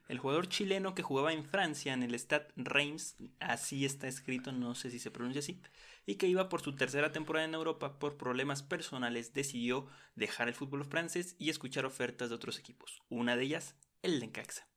El 0.09 0.17
jugador 0.17 0.49
chileno 0.49 0.95
que 0.95 1.03
jugaba 1.03 1.33
en 1.33 1.45
Francia 1.45 1.93
en 1.93 2.01
el 2.01 2.15
Stade 2.17 2.47
Reims, 2.55 3.15
así 3.39 3.85
está 3.85 4.07
escrito, 4.07 4.51
no 4.51 4.73
sé 4.73 4.89
si 4.89 4.97
se 4.97 5.11
pronuncia 5.11 5.37
así, 5.39 5.61
y 6.07 6.15
que 6.15 6.25
iba 6.25 6.49
por 6.49 6.63
su 6.63 6.75
tercera 6.75 7.11
temporada 7.11 7.45
en 7.45 7.53
Europa 7.53 7.99
por 7.99 8.17
problemas 8.17 8.63
personales, 8.63 9.33
decidió 9.35 9.85
dejar 10.15 10.47
el 10.47 10.55
fútbol 10.55 10.83
francés 10.83 11.35
y 11.37 11.51
escuchar 11.51 11.85
ofertas 11.85 12.29
de 12.29 12.35
otros 12.35 12.57
equipos. 12.57 13.03
Una 13.07 13.35
de 13.35 13.43
ellas, 13.43 13.75
el 14.01 14.19
Necaxa. 14.19 14.67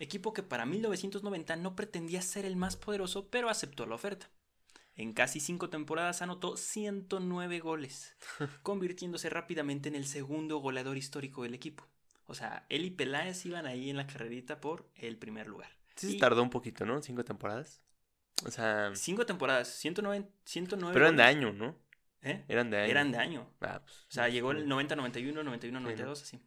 Equipo 0.00 0.32
que 0.32 0.42
para 0.42 0.66
1990 0.66 1.54
no 1.54 1.76
pretendía 1.76 2.20
ser 2.20 2.44
el 2.44 2.56
más 2.56 2.74
poderoso, 2.76 3.28
pero 3.30 3.48
aceptó 3.48 3.86
la 3.86 3.94
oferta. 3.94 4.28
En 4.96 5.12
casi 5.12 5.38
cinco 5.38 5.70
temporadas 5.70 6.20
anotó 6.20 6.56
109 6.56 7.60
goles, 7.60 8.16
convirtiéndose 8.64 9.30
rápidamente 9.30 9.88
en 9.88 9.94
el 9.94 10.04
segundo 10.04 10.58
goleador 10.58 10.96
histórico 10.96 11.44
del 11.44 11.54
equipo. 11.54 11.86
O 12.26 12.34
sea, 12.34 12.66
él 12.68 12.84
y 12.84 12.90
Peláez 12.90 13.44
iban 13.46 13.66
ahí 13.66 13.90
en 13.90 13.96
la 13.96 14.06
carrerita 14.06 14.60
por 14.60 14.88
el 14.94 15.16
primer 15.18 15.46
lugar. 15.46 15.70
Sí 15.96 16.10
se 16.10 16.16
Y 16.16 16.18
tardó 16.18 16.42
un 16.42 16.50
poquito, 16.50 16.84
¿no? 16.86 17.02
Cinco 17.02 17.24
temporadas. 17.24 17.82
O 18.44 18.50
sea, 18.50 18.90
Cinco 18.94 19.26
temporadas, 19.26 19.68
109, 19.68 20.28
109 20.44 20.92
pero 20.92 21.06
eran 21.06 21.16
de 21.16 21.22
año, 21.22 21.52
¿no? 21.52 21.76
¿Eh? 22.22 22.44
Eran 22.48 22.70
de 22.70 22.78
año. 22.78 22.90
Eran 22.90 23.12
de 23.12 23.18
año. 23.18 23.50
Ah, 23.60 23.80
pues, 23.84 23.96
O 24.08 24.10
sea, 24.10 24.28
llegó 24.28 24.52
sí. 24.52 24.58
el 24.58 24.66
90-91, 24.68 25.42
91-92, 25.42 26.12
así. 26.12 26.40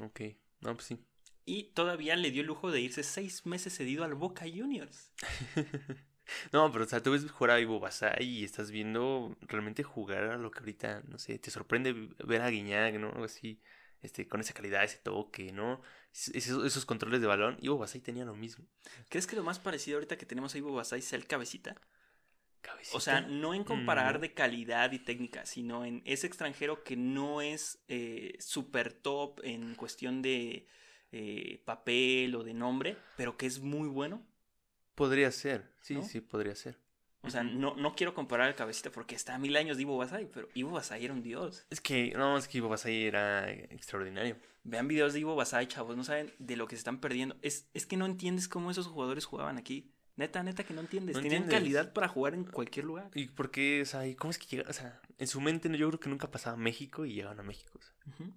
Ok, 0.00 0.20
no, 0.60 0.74
pues 0.74 0.86
sí. 0.86 0.98
Y 1.44 1.72
todavía 1.72 2.16
le 2.16 2.30
dio 2.30 2.42
el 2.42 2.46
lujo 2.46 2.70
de 2.70 2.80
irse 2.80 3.02
seis 3.02 3.46
meses 3.46 3.74
cedido 3.76 4.04
al 4.04 4.14
Boca 4.14 4.44
Juniors. 4.52 5.12
No, 6.52 6.70
pero 6.70 6.84
o 6.84 6.86
sea, 6.86 7.02
tú 7.02 7.12
ves 7.12 7.30
jugar 7.30 7.52
a 7.52 7.60
Ivo 7.60 7.80
Basay 7.80 8.22
y 8.22 8.44
estás 8.44 8.70
viendo 8.70 9.34
realmente 9.40 9.82
jugar 9.82 10.24
a 10.24 10.36
lo 10.36 10.50
que 10.50 10.58
ahorita, 10.58 11.02
no 11.08 11.18
sé, 11.18 11.38
te 11.38 11.50
sorprende 11.50 11.94
ver 12.24 12.42
a 12.42 12.50
Guiñac, 12.50 12.96
¿no? 12.96 13.08
Algo 13.08 13.24
así, 13.24 13.60
este, 14.02 14.28
con 14.28 14.40
esa 14.40 14.54
calidad, 14.54 14.84
ese 14.84 14.98
toque, 14.98 15.52
¿no? 15.52 15.80
Es- 16.12 16.28
Esos, 16.34 16.64
esos 16.66 16.84
controles 16.86 17.20
de 17.20 17.26
balón. 17.26 17.56
Ivo 17.60 17.78
Basay 17.78 18.00
tenía 18.00 18.24
lo 18.24 18.34
mismo. 18.34 18.66
¿Crees 19.08 19.26
que 19.26 19.36
lo 19.36 19.42
más 19.42 19.58
parecido 19.58 19.96
ahorita 19.98 20.16
que 20.18 20.26
tenemos 20.26 20.54
a 20.54 20.58
Ivo 20.58 20.72
Basay 20.72 21.02
sea 21.02 21.18
el 21.18 21.26
cabecita? 21.26 21.80
Cabecita. 22.60 22.96
O 22.96 23.00
sea, 23.00 23.20
no 23.20 23.54
en 23.54 23.62
comparar 23.64 24.14
No. 24.14 24.20
de 24.20 24.34
calidad 24.34 24.90
y 24.92 24.98
técnica, 24.98 25.46
sino 25.46 25.84
en 25.84 26.02
ese 26.04 26.26
extranjero 26.26 26.82
que 26.82 26.96
no 26.96 27.40
es 27.40 27.84
eh, 27.88 28.36
super 28.40 28.92
top 28.92 29.40
en 29.44 29.74
cuestión 29.76 30.22
de 30.22 30.66
eh, 31.12 31.62
papel 31.64 32.34
o 32.34 32.42
de 32.44 32.54
nombre, 32.54 32.96
pero 33.16 33.36
que 33.36 33.46
es 33.46 33.60
muy 33.60 33.88
bueno. 33.88 34.26
Podría 34.94 35.30
ser, 35.30 35.72
sí, 35.80 35.94
¿No? 35.94 36.02
sí, 36.02 36.20
podría 36.20 36.54
ser. 36.56 36.78
O 37.22 37.30
sea, 37.30 37.42
no, 37.42 37.74
no 37.74 37.94
quiero 37.94 38.14
comparar 38.14 38.46
al 38.46 38.54
cabecita 38.54 38.90
porque 38.90 39.14
está 39.14 39.34
a 39.34 39.38
mil 39.38 39.56
años 39.56 39.76
de 39.76 39.82
Ivo 39.82 39.98
Basay, 39.98 40.28
pero 40.32 40.48
Ivo 40.54 40.70
Basay 40.70 41.04
era 41.04 41.12
un 41.12 41.22
dios. 41.22 41.66
Es 41.68 41.80
que, 41.80 42.12
no, 42.16 42.38
es 42.38 42.46
que 42.48 42.58
Ivo 42.58 42.68
Basay 42.68 43.04
era 43.06 43.50
extraordinario. 43.50 44.36
Vean 44.64 44.86
videos 44.86 45.12
de 45.14 45.20
Ivo 45.20 45.34
Basay, 45.34 45.66
chavos, 45.66 45.96
no 45.96 46.04
saben 46.04 46.32
de 46.38 46.56
lo 46.56 46.66
que 46.68 46.76
se 46.76 46.80
están 46.80 47.00
perdiendo. 47.00 47.36
Es, 47.42 47.68
es 47.74 47.86
que 47.86 47.96
no 47.96 48.06
entiendes 48.06 48.48
cómo 48.48 48.70
esos 48.70 48.86
jugadores 48.86 49.24
jugaban 49.24 49.58
aquí. 49.58 49.90
Neta, 50.16 50.42
neta 50.42 50.64
que 50.64 50.74
no 50.74 50.80
entiendes. 50.80 51.14
No 51.16 51.22
Tenían 51.22 51.42
entiendes. 51.44 51.60
calidad 51.60 51.92
para 51.92 52.08
jugar 52.08 52.34
en 52.34 52.44
cualquier 52.44 52.84
lugar. 52.86 53.10
¿Y 53.14 53.26
por 53.28 53.50
qué? 53.50 53.82
O 53.82 53.86
sea, 53.86 54.06
¿y 54.06 54.14
cómo 54.16 54.30
es 54.32 54.38
que 54.38 54.46
llega? 54.56 54.68
O 54.68 54.72
sea, 54.72 55.00
en 55.16 55.26
su 55.28 55.40
mente 55.40 55.68
yo 55.76 55.88
creo 55.88 56.00
que 56.00 56.08
nunca 56.08 56.30
pasaba 56.30 56.54
a 56.54 56.58
México 56.58 57.04
y 57.06 57.14
llegaban 57.14 57.38
a 57.38 57.44
México. 57.44 57.78
o 57.78 57.82
sea. 57.82 57.94
Ujú. 58.06 58.32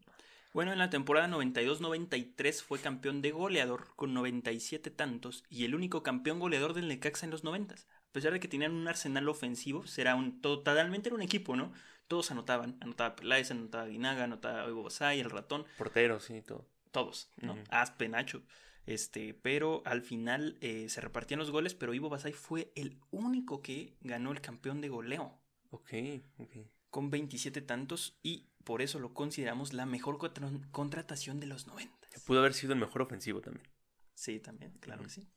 Bueno, 0.53 0.73
en 0.73 0.79
la 0.79 0.89
temporada 0.89 1.27
92-93 1.27 2.61
fue 2.61 2.79
campeón 2.79 3.21
de 3.21 3.31
goleador 3.31 3.95
con 3.95 4.13
97 4.13 4.91
tantos 4.91 5.43
y 5.49 5.63
el 5.65 5.75
único 5.75 6.03
campeón 6.03 6.39
goleador 6.39 6.73
del 6.73 6.87
Necaxa 6.87 7.25
en 7.25 7.31
los 7.31 7.43
90. 7.43 7.75
A 7.75 8.11
pesar 8.11 8.33
de 8.33 8.39
que 8.41 8.49
tenían 8.49 8.73
un 8.73 8.87
arsenal 8.87 9.29
ofensivo, 9.29 9.87
será 9.87 10.15
un 10.15 10.41
totalmente 10.41 11.07
era 11.09 11.15
un 11.15 11.21
equipo, 11.21 11.55
¿no? 11.55 11.71
Todos 12.07 12.31
anotaban, 12.31 12.77
anotaba 12.81 13.15
Peláez, 13.15 13.51
anotaba 13.51 13.85
Guinaga, 13.87 14.25
anotaba 14.25 14.69
Basay, 14.69 15.21
el 15.21 15.29
ratón, 15.29 15.65
Portero, 15.77 16.19
sí, 16.19 16.41
todo. 16.41 16.65
todos, 16.91 17.31
¿no? 17.41 17.53
Ujú. 17.53 17.63
Aspe, 17.69 18.09
Nacho. 18.09 18.43
Este, 18.85 19.33
pero 19.33 19.83
al 19.85 20.01
final 20.01 20.57
eh, 20.61 20.89
se 20.89 21.01
repartían 21.01 21.39
los 21.39 21.51
goles, 21.51 21.75
pero 21.75 21.93
Ivo 21.93 22.09
Basay 22.09 22.33
fue 22.33 22.71
el 22.75 22.99
único 23.11 23.61
que 23.61 23.95
ganó 24.01 24.31
el 24.31 24.41
campeón 24.41 24.81
de 24.81 24.89
goleo 24.89 25.39
Ok, 25.71 25.93
ok. 26.39 26.55
con 26.89 27.09
27 27.09 27.61
tantos 27.61 28.17
y 28.21 28.47
por 28.63 28.81
eso 28.81 28.99
lo 28.99 29.13
consideramos 29.13 29.73
la 29.73 29.85
mejor 29.85 30.17
contra- 30.17 30.49
contratación 30.71 31.39
de 31.39 31.47
los 31.47 31.67
90. 31.67 31.95
Pudo 32.25 32.39
haber 32.39 32.53
sido 32.53 32.73
el 32.73 32.79
mejor 32.79 33.01
ofensivo 33.01 33.41
también. 33.41 33.67
Sí, 34.13 34.39
también, 34.39 34.71
claro 34.79 35.03
que 35.03 35.09
sí. 35.09 35.27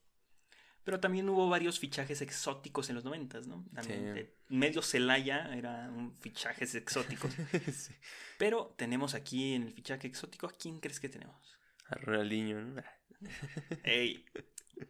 Pero 0.84 1.00
también 1.00 1.26
hubo 1.30 1.48
varios 1.48 1.78
fichajes 1.78 2.20
exóticos 2.20 2.90
en 2.90 2.96
los 2.96 3.04
90, 3.04 3.40
¿no? 3.42 3.64
También 3.74 4.14
Sí. 4.14 4.30
medio 4.48 4.82
Celaya 4.82 5.54
era 5.54 5.90
un 5.90 6.14
fichajes 6.18 6.74
exóticos. 6.74 7.32
sí. 7.72 7.94
Pero 8.38 8.74
tenemos 8.76 9.14
aquí 9.14 9.54
en 9.54 9.62
el 9.62 9.72
fichaje 9.72 10.06
exótico, 10.08 10.46
¿a 10.46 10.52
quién 10.52 10.80
crees 10.80 11.00
que 11.00 11.08
tenemos? 11.08 11.58
A 11.86 11.94
Ronaldinho, 11.94 12.60
¿no? 12.60 12.82
Ey, 13.84 14.26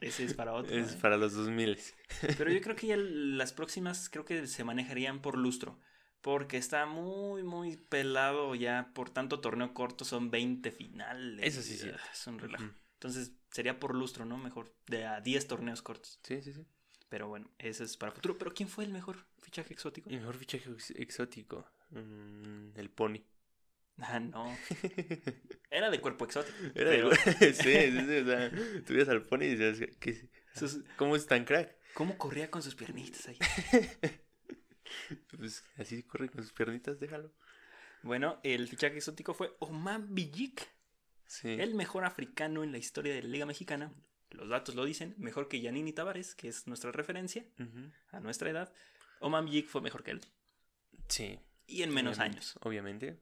ese 0.01 0.25
es 0.25 0.35
para 0.35 0.55
otro. 0.55 0.75
Es 0.75 0.95
¿eh? 0.95 0.99
para 1.01 1.17
los 1.17 1.35
2000. 1.35 1.79
Pero 2.39 2.51
yo 2.51 2.61
creo 2.63 2.75
que 2.75 2.89
ya 2.89 2.97
las 2.97 3.53
próximas 3.53 4.09
creo 4.09 4.25
que 4.25 4.49
se 4.49 4.65
manejarían 4.65 5.23
por 5.23 5.39
lustro. 5.39 5.79
Porque 6.25 6.57
está 6.57 6.87
muy, 6.87 7.43
muy 7.43 7.77
pelado 7.77 8.55
ya 8.55 8.91
por 8.95 9.11
tanto 9.11 9.41
torneo 9.41 9.75
corto, 9.75 10.07
son 10.07 10.31
20 10.31 10.71
finales. 10.73 11.47
Eso 11.47 11.61
sí, 11.61 11.77
sí. 11.77 11.91
Ah, 11.93 12.01
Es 12.11 12.27
un 12.27 12.39
relajo. 12.39 12.65
Entonces 12.95 13.33
sería 13.51 13.79
por 13.79 13.95
lustro, 13.95 14.25
¿no? 14.25 14.39
Mejor 14.39 14.75
de 14.87 15.05
a 15.05 15.21
10 15.21 15.47
torneos 15.47 15.83
cortos. 15.83 16.19
Sí, 16.23 16.41
sí, 16.41 16.55
sí. 16.55 16.65
Pero 17.11 17.29
bueno, 17.29 17.51
eso 17.59 17.85
es 17.85 17.99
para 17.99 18.11
futuro. 18.11 18.39
¿Pero 18.39 18.55
quién 18.55 18.71
fue 18.71 18.85
el 18.85 18.91
mejor 18.91 19.19
fichaje 19.43 19.75
exótico? 19.75 20.09
Y 20.11 20.17
mejor 20.17 20.37
fichaje 20.37 20.71
ex- 20.71 20.93
exótico. 20.93 21.67
Mm, 21.91 22.71
el 22.75 22.89
Pony. 22.89 23.19
Ah, 23.99 24.19
no. 24.19 24.57
Era 25.71 25.91
de 25.91 26.01
cuerpo 26.01 26.25
exótico. 26.25 26.57
Era 26.75 26.91
pero 26.91 27.11
de- 27.11 27.17
sí, 27.53 27.53
sí, 27.53 28.01
sí, 28.01 28.17
o 28.17 28.25
sea, 28.25 28.51
tú 29.05 29.11
al 29.11 29.27
Pony 29.27 29.43
y 29.43 29.57
decías, 29.57 29.91
¿qué, 30.01 30.27
sus- 30.55 30.81
¿cómo 30.97 31.17
es 31.17 31.27
tan 31.27 31.45
crack? 31.45 31.77
¿Cómo 31.93 32.17
corría 32.17 32.51
con 32.51 32.63
sus 32.63 32.75
piernitas 32.75 33.29
ahí? 33.29 33.39
Pues 35.37 35.65
así 35.77 36.03
corre 36.03 36.29
con 36.29 36.43
sus 36.43 36.53
piernitas, 36.53 36.99
déjalo. 37.01 37.33
Bueno, 38.03 38.39
el 38.43 38.69
fichaje 38.69 38.97
exótico 38.97 39.35
fue 39.35 39.55
Oman 39.61 40.15
Bijik, 40.15 40.69
Sí. 41.27 41.49
el 41.49 41.75
mejor 41.75 42.05
africano 42.05 42.63
en 42.63 42.71
la 42.71 42.79
historia 42.79 43.15
de 43.15 43.23
la 43.23 43.29
Liga 43.29 43.47
Mexicana. 43.47 43.93
Los 44.31 44.49
datos 44.49 44.75
lo 44.75 44.85
dicen, 44.85 45.15
mejor 45.17 45.49
que 45.49 45.61
Yanini 45.61 45.93
Tavares, 45.93 46.35
que 46.35 46.49
es 46.49 46.67
nuestra 46.67 46.93
referencia 46.93 47.45
a 48.11 48.21
nuestra 48.21 48.51
edad. 48.51 48.73
Oman 49.21 49.47
Bijik 49.47 49.69
fue 49.69 49.81
mejor 49.81 50.03
que 50.03 50.11
él. 50.13 50.21
Sí. 51.09 51.39
Y 51.67 51.83
en 51.83 51.91
menos 51.95 52.19
obviamente, 52.19 52.37
años. 52.39 52.59
Obviamente. 52.61 53.19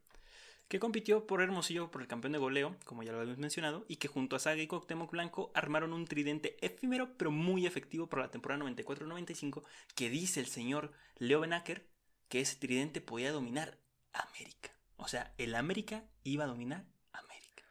Que 0.73 0.81
compitió 0.81 1.27
por 1.27 1.43
Hermosillo 1.43 1.91
por 1.91 2.01
el 2.01 2.09
campeón 2.09 2.33
de 2.33 2.39
goleo, 2.39 2.75
como 2.87 3.03
ya 3.03 3.13
lo 3.13 3.19
habíamos 3.19 3.39
mencionado, 3.39 3.85
y 3.89 3.97
que 3.97 4.09
junto 4.09 4.37
a 4.37 4.39
Saga 4.39 4.63
y 4.63 4.67
Cuauhtémoc 4.67 5.11
Blanco 5.11 5.51
armaron 5.53 5.93
un 5.93 6.07
tridente 6.07 6.57
efímero 6.65 7.13
pero 7.19 7.31
muy 7.31 7.67
efectivo 7.67 8.07
para 8.07 8.23
la 8.23 8.31
temporada 8.31 8.65
94-95, 8.65 9.65
que 9.95 10.09
dice 10.09 10.41
el 10.41 10.47
señor 10.47 10.91
Leo 11.19 11.41
Benacker 11.41 11.87
que 12.29 12.41
ese 12.41 12.57
tridente 12.57 13.03
podía 13.03 13.33
dominar 13.33 13.77
América. 14.15 14.71
O 14.97 15.09
sea, 15.09 15.35
el 15.37 15.57
América 15.57 16.05
iba 16.25 16.45
a 16.45 16.47
dominar 16.47 16.87
América. 17.13 17.65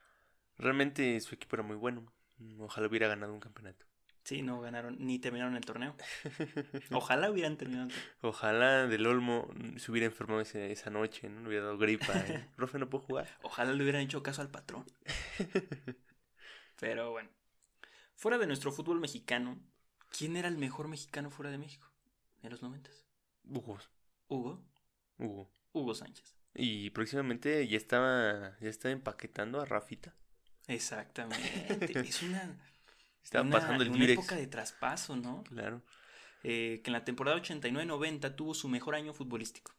Realmente 0.59 1.19
su 1.21 1.33
equipo 1.33 1.55
era 1.55 1.63
muy 1.63 1.77
bueno. 1.77 2.05
Ojalá 2.59 2.85
hubiera 2.85 3.07
ganado 3.07 3.33
un 3.33 3.39
campeonato. 3.39 3.87
Sí, 4.23 4.43
no 4.43 4.61
ganaron 4.61 4.97
ni 4.99 5.17
terminaron 5.19 5.55
el 5.55 5.65
torneo. 5.65 5.95
Ojalá 6.91 7.31
hubieran 7.31 7.57
terminado. 7.57 7.87
el 7.87 7.93
torneo. 7.93 8.11
Ojalá 8.21 8.87
Del 8.87 9.07
Olmo 9.07 9.49
se 9.77 9.91
hubiera 9.91 10.05
enfermado 10.05 10.41
ese- 10.41 10.71
esa 10.71 10.89
noche, 10.91 11.27
¿no? 11.27 11.41
Le 11.41 11.47
hubiera 11.47 11.65
dado 11.65 11.77
gripa. 11.79 12.13
¿eh? 12.17 12.47
Profe, 12.55 12.77
no 12.77 12.89
puedo 12.89 13.03
jugar. 13.03 13.27
Ojalá 13.41 13.73
le 13.73 13.81
hubieran 13.81 14.01
hecho 14.03 14.21
caso 14.21 14.41
al 14.41 14.49
patrón. 14.51 14.85
Pero 16.79 17.11
bueno. 17.11 17.29
Fuera 18.15 18.37
de 18.37 18.45
nuestro 18.47 18.71
fútbol 18.71 18.99
mexicano, 18.99 19.59
¿quién 20.15 20.35
era 20.37 20.47
el 20.47 20.57
mejor 20.57 20.87
mexicano 20.87 21.31
fuera 21.31 21.49
de 21.51 21.57
México 21.57 21.91
en 22.43 22.51
los 22.51 22.61
noventas? 22.61 23.05
Hugo. 23.43 23.79
Hugo. 24.27 24.63
Hugo. 25.17 25.51
Hugo 25.73 25.95
Sánchez. 25.95 26.35
Y 26.53 26.91
próximamente 26.91 27.67
ya 27.67 27.77
estaba, 27.77 28.55
ya 28.59 28.69
estaba 28.69 28.91
empaquetando 28.91 29.59
a 29.61 29.65
Rafita. 29.65 30.13
Exactamente. 30.67 31.99
es 31.99 32.21
una, 32.21 32.59
Estaba 33.23 33.43
una, 33.45 33.59
pasando 33.59 33.83
el 33.83 33.89
una 33.89 34.05
época 34.05 34.35
de 34.35 34.47
traspaso, 34.47 35.15
¿no? 35.15 35.43
Claro. 35.43 35.81
Eh, 36.43 36.81
que 36.83 36.89
en 36.89 36.93
la 36.93 37.05
temporada 37.05 37.37
89-90 37.37 38.35
tuvo 38.35 38.53
su 38.53 38.67
mejor 38.67 38.95
año 38.95 39.13
futbolístico, 39.13 39.73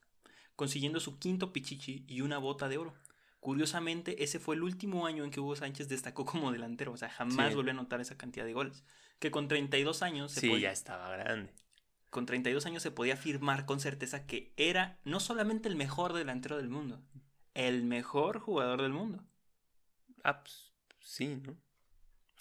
consiguiendo 0.56 1.00
su 1.00 1.18
quinto 1.18 1.52
pichichi 1.52 2.04
y 2.08 2.20
una 2.20 2.38
bota 2.38 2.68
de 2.68 2.78
oro. 2.78 2.94
Curiosamente, 3.40 4.22
ese 4.22 4.38
fue 4.38 4.54
el 4.54 4.62
último 4.62 5.06
año 5.06 5.24
en 5.24 5.32
que 5.32 5.40
Hugo 5.40 5.56
Sánchez 5.56 5.88
destacó 5.88 6.24
como 6.24 6.52
delantero, 6.52 6.92
o 6.92 6.96
sea, 6.96 7.08
jamás 7.10 7.48
Sí. 7.48 7.54
volvió 7.56 7.72
a 7.72 7.74
anotar 7.74 8.00
esa 8.00 8.16
cantidad 8.16 8.44
de 8.46 8.52
goles. 8.52 8.84
Que 9.18 9.32
con 9.32 9.48
32 9.48 10.02
años 10.02 10.30
se 10.30 10.40
Sí, 10.40 10.48
podía- 10.48 10.68
ya 10.68 10.72
estaba 10.72 11.10
grande. 11.16 11.52
con 12.10 12.26
32 12.26 12.66
años 12.66 12.82
se 12.82 12.90
podía 12.92 13.14
afirmar 13.14 13.64
con 13.66 13.80
certeza 13.80 14.26
que 14.26 14.52
era 14.56 14.98
no 15.04 15.18
solamente 15.18 15.68
el 15.68 15.74
mejor 15.76 16.12
delantero 16.12 16.56
del 16.58 16.68
mundo, 16.68 17.02
el 17.54 17.82
mejor 17.84 18.38
jugador 18.38 18.82
del 18.82 18.92
mundo. 18.92 19.24
Ah, 20.22 20.42
pues 20.42 20.72
sí, 21.00 21.40
¿no? 21.42 21.56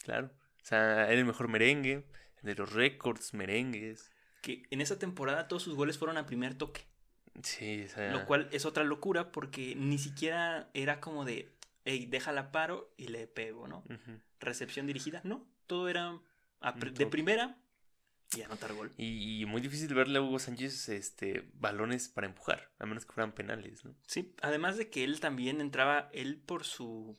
Claro. 0.04 0.30
O 0.62 0.65
sea, 0.65 1.04
era 1.10 1.13
el 1.13 1.26
mejor 1.26 1.47
merengue, 1.47 2.06
de 2.41 2.56
los 2.56 2.71
récords, 2.74 3.34
merengues. 3.34 4.12
Que 4.41 4.63
en 4.71 4.82
esa 4.82 4.97
temporada 5.00 5.47
todos 5.47 5.63
sus 5.63 5.76
goles 5.76 5.97
fueron 5.97 6.17
a 6.17 6.26
primer 6.26 6.56
toque. 6.56 6.82
Sí, 7.43 7.84
o 7.86 7.88
sea. 7.88 8.12
Lo 8.12 8.26
cual 8.26 8.50
es 8.52 8.65
otra 8.65 8.84
locura 8.84 9.32
porque 9.32 9.76
ni 9.76 9.97
siquiera 9.97 10.69
era 10.74 11.00
como 11.00 11.26
de, 11.26 11.52
hey, 11.86 12.08
déjala 12.10 12.52
paro 12.52 12.93
y 12.97 13.08
le 13.08 13.28
pego, 13.28 13.67
¿no? 13.67 13.84
Recepción 14.39 14.88
dirigida, 14.88 15.21
no. 15.24 15.47
Todo 15.67 15.88
era 15.89 16.12
pr- 16.62 16.88
Un 16.89 16.93
de 16.93 17.06
primera 17.08 17.58
y 18.36 18.41
anotar 18.41 18.74
gol. 18.74 18.91
Y, 18.97 19.41
y 19.41 19.45
muy 19.45 19.62
difícil 19.62 19.93
verle 19.93 20.17
a 20.19 20.21
Hugo 20.21 20.39
Sánchez 20.39 20.89
este, 20.89 21.50
balones 21.54 22.10
para 22.10 22.28
empujar, 22.28 22.71
a 22.80 22.86
menos 22.86 23.06
que 23.06 23.13
fueran 23.13 23.34
penales, 23.34 23.84
¿no? 23.86 23.95
Sí, 24.08 24.34
además 24.41 24.78
de 24.78 24.89
que 24.89 25.04
él 25.04 25.19
también 25.19 25.62
entraba, 25.62 26.10
él 26.13 26.38
por 26.38 26.63
su 26.63 27.17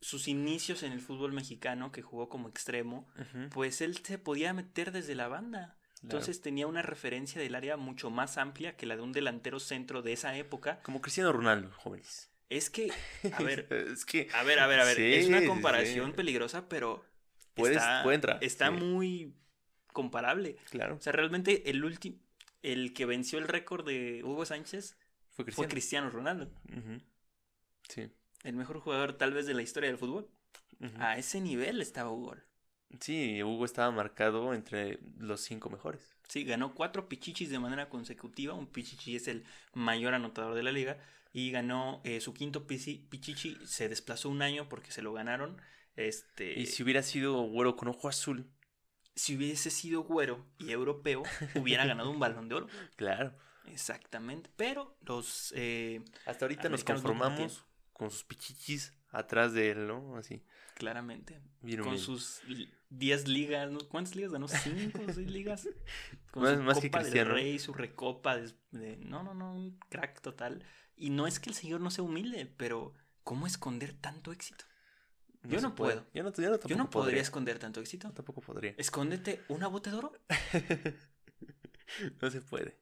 sus 0.00 0.28
inicios 0.28 0.82
en 0.82 0.92
el 0.92 1.00
fútbol 1.00 1.32
mexicano, 1.32 1.92
que 1.92 2.02
jugó 2.02 2.28
como 2.28 2.48
extremo, 2.48 3.08
pues 3.50 3.80
él 3.80 3.96
se 4.04 4.18
podía 4.18 4.52
meter 4.52 4.92
desde 4.92 5.14
la 5.14 5.28
banda. 5.28 5.76
Entonces 6.02 6.40
tenía 6.40 6.66
una 6.68 6.82
referencia 6.82 7.40
del 7.42 7.54
área 7.56 7.76
mucho 7.76 8.08
más 8.10 8.38
amplia 8.38 8.76
que 8.76 8.86
la 8.86 8.94
de 8.96 9.02
un 9.02 9.12
delantero 9.12 9.58
centro 9.58 10.00
de 10.02 10.12
esa 10.12 10.36
época. 10.36 10.80
Como 10.82 11.00
Cristiano 11.00 11.32
Ronaldo, 11.32 11.70
jóvenes. 11.72 12.30
Es 12.50 12.70
que, 12.70 12.90
a 13.32 13.42
ver, 13.42 13.66
es 13.92 14.04
que 14.04 14.28
a 14.32 14.42
ver, 14.44 14.60
a 14.60 14.66
ver, 14.66 14.80
a 14.80 14.84
ver, 14.84 14.96
Sí, 14.96 15.14
es 15.14 15.26
una 15.26 15.44
comparación 15.44 16.10
sí. 16.10 16.16
peligrosa, 16.16 16.68
pero 16.68 17.04
Puedes- 17.54 17.76
está, 17.78 18.02
puede 18.04 18.14
entrar, 18.14 18.38
está 18.42 18.66
sí. 18.68 18.72
muy 18.76 19.34
comparable. 19.92 20.56
Claro, 20.70 20.94
O 20.96 21.00
sea, 21.00 21.12
realmente 21.12 21.68
el 21.68 21.84
último, 21.84 22.16
el 22.62 22.94
que 22.94 23.04
venció 23.04 23.38
el 23.40 23.48
récord 23.48 23.84
de 23.86 24.22
Hugo 24.24 24.44
Sánchez 24.46 24.96
fue 25.30 25.50
fue 25.50 25.66
Cristiano. 25.68 26.10
Ronaldo, 26.10 26.48
Sí. 27.88 28.10
El 28.44 28.54
mejor 28.56 28.80
jugador 28.80 29.12
tal 29.14 29.32
vez 29.32 29.46
de 29.46 29.54
la 29.54 29.62
historia 29.62 29.88
del 29.88 29.98
fútbol. 29.98 30.28
A 30.98 31.18
ese 31.18 31.40
nivel 31.40 31.80
estaba 31.82 32.10
Hugo. 32.10 32.36
Sí, 33.00 33.42
Hugo 33.42 33.64
estaba 33.64 33.90
marcado 33.90 34.54
entre 34.54 35.00
los 35.18 35.40
cinco 35.40 35.70
mejores. 35.70 36.14
Sí, 36.28 36.44
ganó 36.44 36.74
cuatro 36.74 37.08
pichichis 37.08 37.50
de 37.50 37.58
manera 37.58 37.88
consecutiva. 37.88 38.54
Un 38.54 38.66
pichichi 38.66 39.16
es 39.16 39.28
el 39.28 39.44
mayor 39.74 40.14
anotador 40.14 40.54
de 40.54 40.62
la 40.62 40.72
liga. 40.72 40.98
Y 41.32 41.50
ganó 41.50 42.00
eh, 42.04 42.20
su 42.20 42.32
quinto 42.32 42.66
pichi- 42.66 43.06
pichichi. 43.08 43.58
Se 43.66 43.88
desplazó 43.88 44.28
un 44.30 44.40
año 44.40 44.68
porque 44.68 44.90
se 44.92 45.02
lo 45.02 45.12
ganaron. 45.12 45.60
Este, 45.96 46.58
Y 46.58 46.66
si 46.66 46.82
hubiera 46.82 47.02
sido 47.02 47.42
güero 47.42 47.76
con 47.76 47.88
ojo 47.88 48.08
azul, 48.08 48.46
si 49.16 49.36
hubiese 49.36 49.70
sido 49.70 50.02
güero 50.04 50.46
y 50.58 50.70
europeo, 50.70 51.24
hubiera 51.56 51.84
ganado 51.86 52.10
un 52.10 52.20
balón 52.20 52.48
de 52.48 52.54
oro. 52.54 52.68
claro. 52.96 53.34
Exactamente. 53.66 54.48
Pero 54.56 54.96
los. 55.02 55.52
eh, 55.54 56.02
Hasta 56.24 56.46
ahorita 56.46 56.68
nos 56.70 56.84
conformamos 56.84 57.66
con 57.98 58.10
sus 58.10 58.24
pichichis 58.24 58.94
atrás 59.10 59.52
de 59.52 59.72
él, 59.72 59.86
¿no? 59.86 60.16
Así. 60.16 60.42
claramente. 60.74 61.40
Bien 61.60 61.82
con 61.82 61.98
sus 61.98 62.40
10 62.88 63.28
ligas. 63.28 63.70
¿no? 63.70 63.80
¿Cuántas 63.88 64.14
ligas 64.16 64.32
ganó? 64.32 64.48
¿Cinco 64.48 65.02
o 65.06 65.12
6 65.12 65.30
ligas? 65.30 65.68
Con 66.30 66.44
Más- 66.44 66.56
su 66.56 66.62
más 66.62 66.78
que 66.80 66.88
Copa 66.88 66.98
del 67.02 67.06
Cristiano. 67.12 67.34
Rey, 67.34 67.58
su 67.58 67.74
recopa. 67.74 68.36
de- 68.38 68.54
de- 68.70 68.96
no, 68.98 69.22
no, 69.22 69.34
no. 69.34 69.52
Un 69.54 69.78
crack 69.90 70.20
total. 70.22 70.64
Y 70.96 71.10
no 71.10 71.26
es 71.26 71.38
que 71.40 71.50
el 71.50 71.56
señor 71.56 71.80
no 71.80 71.90
sea 71.90 72.04
humilde, 72.04 72.46
pero 72.56 72.94
¿cómo 73.24 73.46
esconder 73.46 73.92
tanto 73.92 74.32
éxito? 74.32 74.64
Yo 75.44 75.60
no 75.60 75.74
puede. 75.74 75.96
puedo. 75.96 76.06
Yo 76.14 76.22
no, 76.24 76.32
yo 76.32 76.50
no, 76.50 76.58
Yo 76.68 76.76
no 76.76 76.90
podría 76.90 76.90
podría. 76.90 77.22
esconder 77.22 77.58
tanto 77.58 77.80
éxito. 77.80 78.10
Tampoco 78.12 78.40
podría. 78.40 78.74
Escóndete 78.78 79.42
una 79.48 79.66
bote 79.68 79.90
de 79.90 79.96
oro. 79.96 80.12
no 82.20 82.30
se 82.30 82.40
puede. 82.40 82.78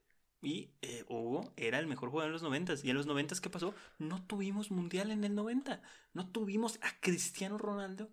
Y 0.46 0.70
eh, 0.80 1.04
Hugo 1.08 1.52
era 1.56 1.80
el 1.80 1.88
mejor 1.88 2.08
jugador 2.08 2.28
en 2.28 2.34
los 2.34 2.44
90. 2.44 2.74
¿Y 2.84 2.90
en 2.90 2.96
los 2.96 3.06
90 3.06 3.34
qué 3.42 3.50
pasó? 3.50 3.74
No 3.98 4.24
tuvimos 4.24 4.70
mundial 4.70 5.10
en 5.10 5.24
el 5.24 5.34
90. 5.34 5.82
No 6.12 6.28
tuvimos 6.28 6.78
a 6.82 7.00
Cristiano 7.00 7.58
Ronaldo 7.58 8.12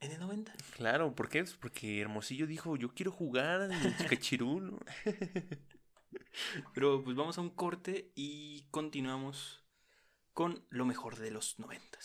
en 0.00 0.10
el 0.10 0.18
90. 0.18 0.56
Claro, 0.74 1.14
¿por 1.14 1.28
qué? 1.28 1.44
Pues 1.44 1.54
porque 1.54 2.00
Hermosillo 2.00 2.48
dijo, 2.48 2.74
yo 2.74 2.92
quiero 2.92 3.12
jugar 3.12 3.70
en 3.70 3.92
Cachirul. 4.08 4.76
Pero 6.74 7.04
pues 7.04 7.16
vamos 7.16 7.38
a 7.38 7.42
un 7.42 7.50
corte 7.50 8.10
y 8.16 8.64
continuamos 8.72 9.62
con 10.32 10.66
lo 10.68 10.84
mejor 10.84 11.14
de 11.14 11.30
los 11.30 11.60
90. 11.60 11.96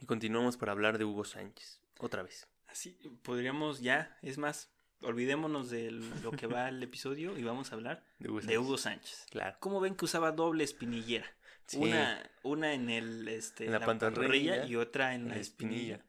y 0.00 0.06
continuamos 0.06 0.56
para 0.56 0.72
hablar 0.72 0.98
de 0.98 1.04
Hugo 1.04 1.22
Sánchez. 1.22 1.80
Otra 2.00 2.24
vez. 2.24 2.48
Así 2.66 2.98
podríamos 3.22 3.82
ya, 3.82 4.18
es 4.20 4.36
más, 4.36 4.75
olvidémonos 5.02 5.70
de 5.70 5.90
lo 5.90 6.30
que 6.32 6.46
va 6.46 6.68
el 6.68 6.82
episodio 6.82 7.36
y 7.38 7.42
vamos 7.42 7.70
a 7.72 7.74
hablar 7.74 8.04
De 8.18 8.28
Hugo 8.28 8.40
de 8.40 8.44
Sánchez. 8.46 8.58
Hugo 8.60 8.78
Sánchez. 8.78 9.26
Claro. 9.30 9.56
¿Cómo 9.60 9.80
ven 9.80 9.94
que 9.96 10.04
usaba 10.04 10.32
doble 10.32 10.64
espinillera? 10.64 11.26
Sí. 11.66 11.78
Una, 11.78 12.30
una 12.42 12.74
en 12.74 12.90
el 12.90 13.26
este, 13.28 13.66
En 13.66 13.72
la 13.72 13.80
pantorrilla 13.80 14.64
y 14.66 14.76
otra 14.76 15.14
en 15.14 15.22
en 15.22 15.28
la 15.28 15.34
la 15.34 15.40
espinilla. 15.40 16.00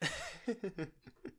espinilla. 0.00 0.90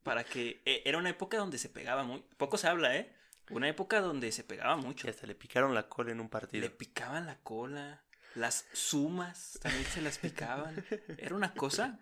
Para 0.03 0.23
que 0.23 0.61
eh, 0.65 0.81
era 0.85 0.97
una 0.97 1.09
época 1.09 1.37
donde 1.37 1.57
se 1.57 1.69
pegaba 1.69 2.03
muy 2.03 2.23
poco 2.37 2.57
se 2.57 2.67
habla, 2.67 2.95
¿eh? 2.95 3.13
Una 3.51 3.67
época 3.67 4.01
donde 4.01 4.31
se 4.31 4.43
pegaba 4.43 4.75
mucho. 4.75 5.09
Hasta 5.09 5.25
le 5.27 5.35
picaron 5.35 5.73
la 5.73 5.87
cola 5.87 6.11
en 6.11 6.19
un 6.19 6.29
partido. 6.29 6.61
Le 6.61 6.69
picaban 6.69 7.25
la 7.25 7.39
cola, 7.39 8.03
las 8.35 8.65
sumas 8.73 9.59
también 9.61 9.85
se 9.85 10.01
las 10.01 10.17
picaban. 10.19 10.83
Era 11.17 11.35
una 11.35 11.53
cosa 11.53 11.99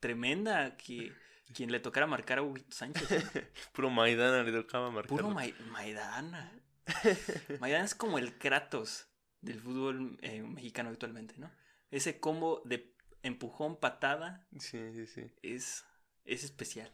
tremenda 0.00 0.76
que 0.76 1.12
quien 1.52 1.70
le 1.72 1.80
tocara 1.80 2.06
marcar 2.06 2.38
a 2.38 2.42
Hugo 2.42 2.56
Sánchez. 2.68 3.08
Puro 3.72 3.90
Maidana 3.90 4.42
le 4.42 4.52
tocaba 4.52 4.90
marcar. 4.90 5.08
Puro 5.10 5.30
Mai- 5.30 5.54
Maidana. 5.70 6.52
Maidana 7.60 7.84
es 7.84 7.94
como 7.94 8.18
el 8.18 8.36
Kratos 8.38 9.08
del 9.40 9.60
fútbol 9.60 10.18
eh, 10.22 10.42
mexicano 10.42 10.90
actualmente, 10.90 11.34
¿no? 11.38 11.50
Ese 11.90 12.18
combo 12.20 12.62
de 12.64 12.94
empujón, 13.22 13.78
patada 13.78 14.46
Sí, 14.58 14.78
sí, 14.94 15.06
sí. 15.06 15.30
es, 15.42 15.84
es 16.24 16.42
especial. 16.44 16.92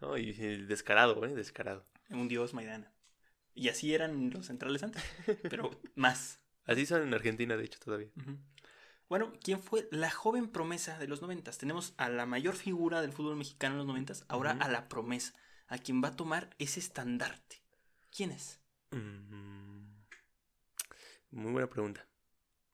No, 0.00 0.16
y 0.18 0.30
el 0.42 0.66
descarado, 0.66 1.24
¿eh? 1.24 1.34
Descarado. 1.34 1.86
Un 2.10 2.28
dios 2.28 2.54
Maidana. 2.54 2.92
Y 3.54 3.68
así 3.68 3.94
eran 3.94 4.30
los 4.30 4.46
centrales 4.46 4.82
antes, 4.82 5.02
pero 5.50 5.70
más. 5.94 6.40
Así 6.64 6.86
son 6.86 7.02
en 7.02 7.12
Argentina, 7.14 7.56
de 7.56 7.64
hecho, 7.64 7.78
todavía. 7.80 8.08
Ujú. 8.16 8.38
Bueno, 9.10 9.32
¿quién 9.42 9.60
fue 9.60 9.88
la 9.90 10.08
joven 10.08 10.48
promesa 10.48 10.96
de 10.96 11.08
los 11.08 11.20
noventas? 11.20 11.58
Tenemos 11.58 11.94
a 11.96 12.08
la 12.08 12.26
mayor 12.26 12.54
figura 12.54 13.02
del 13.02 13.12
fútbol 13.12 13.34
mexicano 13.34 13.74
en 13.74 13.78
los 13.78 13.86
noventas, 13.88 14.24
ahora 14.28 14.52
a 14.52 14.68
la 14.68 14.88
promesa, 14.88 15.34
a 15.66 15.78
quien 15.78 16.00
va 16.02 16.08
a 16.08 16.16
tomar 16.16 16.54
ese 16.60 16.78
estandarte. 16.78 17.60
¿Quién 18.16 18.30
es? 18.30 18.60
Mm, 18.92 19.96
Muy 21.32 21.50
buena 21.52 21.68
pregunta. 21.68 22.06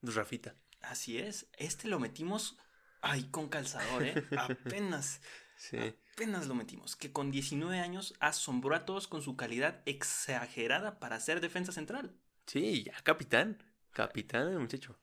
Rafita. 0.03 0.55
Así 0.83 1.16
es, 1.16 1.49
este 1.57 1.88
lo 1.88 1.99
metimos 1.99 2.59
ahí 3.01 3.25
con 3.31 3.49
calzador, 3.49 4.03
¿eh? 4.03 4.14
Apenas, 4.38 5.22
Sí. 5.57 5.79
apenas 6.12 6.46
lo 6.49 6.55
metimos. 6.55 6.96
Que 6.96 7.12
con 7.12 7.31
19 7.31 7.81
años 7.81 8.12
asombró 8.20 8.77
a 8.77 8.85
todos 8.85 9.09
con 9.09 9.22
su 9.22 9.37
calidad 9.37 9.81
exagerada 9.87 10.99
para 10.99 11.18
ser 11.18 11.40
defensa 11.40 11.72
central. 11.72 12.14
Sí, 12.46 12.85
ya, 12.85 12.92
capitán. 13.03 13.57
Capitán 13.92 14.49
el 14.49 14.59
muchacho. 14.59 14.99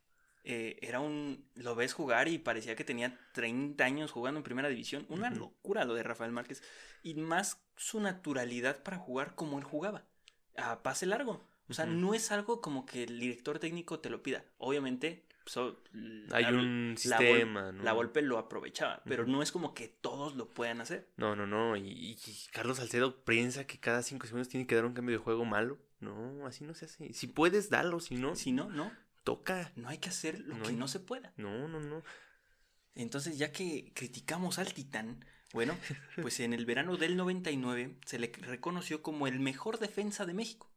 Eh, 0.46 0.78
era 0.82 1.00
un. 1.00 1.46
Lo 1.56 1.76
ves 1.76 1.94
jugar 1.94 2.28
y 2.28 2.38
parecía 2.38 2.76
que 2.76 2.84
tenía 2.84 3.18
30 3.34 3.86
años 3.86 4.12
jugando 4.12 4.40
en 4.40 4.44
primera 4.44 4.68
división. 4.70 5.06
Una 5.10 5.30
locura 5.30 5.86
lo 5.86 5.94
de 5.94 6.04
Rafael 6.04 6.32
Márquez. 6.32 6.62
Y 7.02 7.16
más 7.16 7.62
su 7.78 8.00
naturalidad 8.00 8.84
para 8.84 8.98
jugar 8.98 9.36
como 9.36 9.58
él 9.58 9.64
jugaba. 9.64 10.06
A 10.58 10.84
pase 10.84 11.06
largo. 11.06 11.48
O 11.70 11.74
sea, 11.74 11.86
no 11.86 12.14
es 12.14 12.32
algo 12.32 12.60
como 12.62 12.86
que 12.86 13.04
el 13.04 13.20
director 13.20 13.58
técnico 13.58 14.00
te 14.00 14.10
lo 14.10 14.22
pida. 14.22 14.44
Obviamente, 14.58 15.26
so- 15.46 15.80
Hay 16.32 16.44
la- 16.44 16.50
un 16.50 16.90
la 17.06 17.18
Vol- 17.18 17.28
sistema, 17.30 17.72
¿no? 17.72 17.84
La 17.84 17.94
Volpe 17.94 18.22
lo 18.22 18.38
aprovechaba, 18.38 19.02
pero 19.06 19.26
no 19.26 19.42
es 19.42 19.52
como 19.54 19.74
que 19.74 19.88
todos 19.88 20.36
lo 20.36 20.50
puedan 20.50 20.82
hacer. 20.82 21.10
No, 21.16 21.36
no, 21.38 21.48
no. 21.48 21.78
Y, 21.78 21.84
y 21.90 22.18
Carlos 22.52 22.78
Salcedo 22.78 23.24
piensa 23.24 23.66
que 23.66 23.80
cada 23.80 24.04
cinco 24.04 24.28
segundos 24.28 24.50
tiene 24.50 24.68
que 24.68 24.76
dar 24.76 24.86
un 24.86 24.94
cambio 24.94 25.18
de 25.18 25.24
juego 25.24 25.46
malo. 25.46 25.80
No, 26.02 26.46
así 26.46 26.66
no 26.66 26.74
se 26.76 26.86
hace. 26.86 27.14
Si 27.14 27.28
puedes, 27.28 27.70
dalo. 27.70 28.02
Si 28.02 28.16
no, 28.16 28.36
Si 28.36 28.52
no, 28.52 28.70
no. 28.70 28.92
Toca. 29.24 29.72
No 29.76 29.90
hay 29.90 29.98
que 29.98 30.10
hacer 30.10 30.40
lo 30.42 30.56
No 30.56 30.64
que 30.64 30.70
hay- 30.70 30.76
no 30.76 30.88
se 30.88 31.00
pueda. 31.00 31.34
No, 31.38 31.68
no, 31.68 31.80
no. 31.80 32.04
Entonces, 32.96 33.38
ya 33.38 33.52
que 33.52 33.92
criticamos 33.96 34.60
al 34.60 34.74
Titán, 34.74 35.26
bueno, 35.54 35.76
pues 36.22 36.40
en 36.40 36.54
el 36.54 36.66
verano 36.66 36.98
del 36.98 37.16
99 37.18 37.98
se 38.06 38.20
le 38.20 38.32
reconoció 38.40 39.02
como 39.02 39.28
el 39.28 39.40
mejor 39.40 39.80
defensa 39.80 40.26
de 40.26 40.34
México. 40.34 40.70